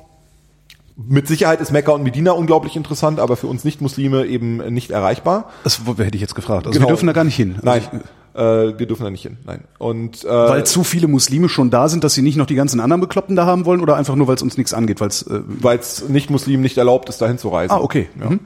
[0.97, 5.45] Mit Sicherheit ist Mekka und Medina unglaublich interessant, aber für uns Nicht-Muslime eben nicht erreichbar.
[5.63, 6.65] Das hätte ich jetzt gefragt.
[6.65, 6.87] Also genau.
[6.87, 7.55] wir dürfen da gar nicht hin.
[7.57, 7.81] Also Nein.
[7.83, 7.99] Ich,
[8.37, 9.37] äh, wir dürfen da nicht hin.
[9.45, 9.63] Nein.
[9.79, 12.79] Und äh, weil zu viele Muslime schon da sind, dass sie nicht noch die ganzen
[12.79, 15.23] anderen Bekloppten da haben wollen, oder einfach nur, weil es uns nichts angeht, weil es
[15.23, 17.73] äh, weil es nicht Muslimen nicht erlaubt ist, dahin zu reisen.
[17.73, 18.09] Ah, okay.
[18.19, 18.29] Ja.
[18.29, 18.39] Mhm.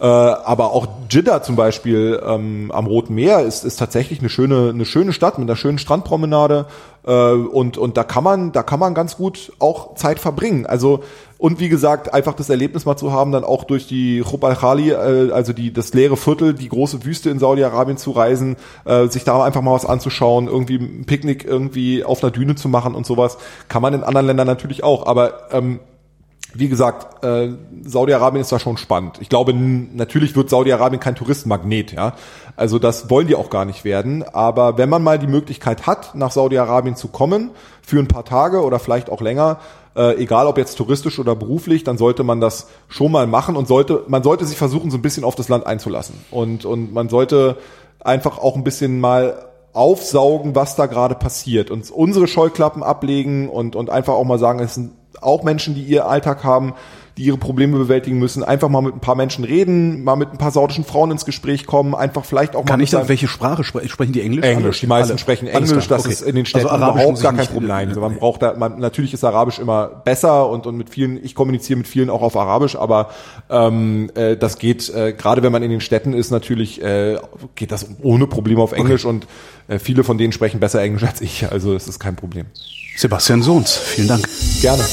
[0.00, 4.70] Äh, aber auch Jeddah zum Beispiel ähm, am Roten Meer ist, ist tatsächlich eine schöne,
[4.70, 6.66] eine schöne Stadt mit einer schönen Strandpromenade.
[7.06, 10.66] Äh, und, und da kann man, da kann man ganz gut auch Zeit verbringen.
[10.66, 11.02] Also,
[11.38, 14.90] und wie gesagt, einfach das Erlebnis mal zu haben, dann auch durch die Chub al-Khali,
[14.90, 19.24] äh, also die, das leere Viertel, die große Wüste in Saudi-Arabien zu reisen, äh, sich
[19.24, 23.06] da einfach mal was anzuschauen, irgendwie ein Picknick irgendwie auf einer Düne zu machen und
[23.06, 23.38] sowas,
[23.68, 25.06] kann man in anderen Ländern natürlich auch.
[25.06, 25.80] Aber ähm,
[26.54, 27.50] wie gesagt, äh,
[27.84, 29.18] Saudi-Arabien ist da schon spannend.
[29.20, 32.14] Ich glaube, natürlich wird Saudi-Arabien kein Touristenmagnet, ja.
[32.56, 34.22] Also das wollen die auch gar nicht werden.
[34.22, 37.50] Aber wenn man mal die Möglichkeit hat, nach Saudi-Arabien zu kommen,
[37.82, 39.58] für ein paar Tage oder vielleicht auch länger,
[39.94, 43.68] äh, egal ob jetzt touristisch oder beruflich, dann sollte man das schon mal machen und
[43.68, 46.16] sollte, man sollte sich versuchen, so ein bisschen auf das Land einzulassen.
[46.30, 47.58] Und, und man sollte
[48.00, 53.76] einfach auch ein bisschen mal aufsaugen, was da gerade passiert und unsere Scheuklappen ablegen und,
[53.76, 56.74] und einfach auch mal sagen, es sind auch Menschen, die ihr Alltag haben,
[57.18, 60.38] die ihre Probleme bewältigen müssen, einfach mal mit ein paar Menschen reden, mal mit ein
[60.38, 62.70] paar saudischen Frauen ins Gespräch kommen, einfach vielleicht auch mal.
[62.70, 63.88] Kann ich dann, welche Sprache sprechen?
[63.88, 64.46] Sprechen die Englisch?
[64.46, 65.18] Englisch, die meisten Alle.
[65.18, 66.12] sprechen Englisch, das okay.
[66.12, 67.68] ist in den Städten also überhaupt gar kein Problem.
[67.68, 71.22] Nein, also man braucht da, man, natürlich ist Arabisch immer besser und, und mit vielen,
[71.22, 73.10] ich kommuniziere mit vielen auch auf Arabisch, aber
[73.50, 77.18] ähm, äh, das geht, äh, gerade wenn man in den Städten ist, natürlich äh,
[77.56, 79.14] geht das ohne Probleme auf Englisch okay.
[79.14, 79.26] und
[79.66, 82.46] äh, viele von denen sprechen besser Englisch als ich, also es ist kein Problem.
[82.98, 84.28] Sebastian Sohns, vielen Dank.
[84.60, 84.84] Gerne.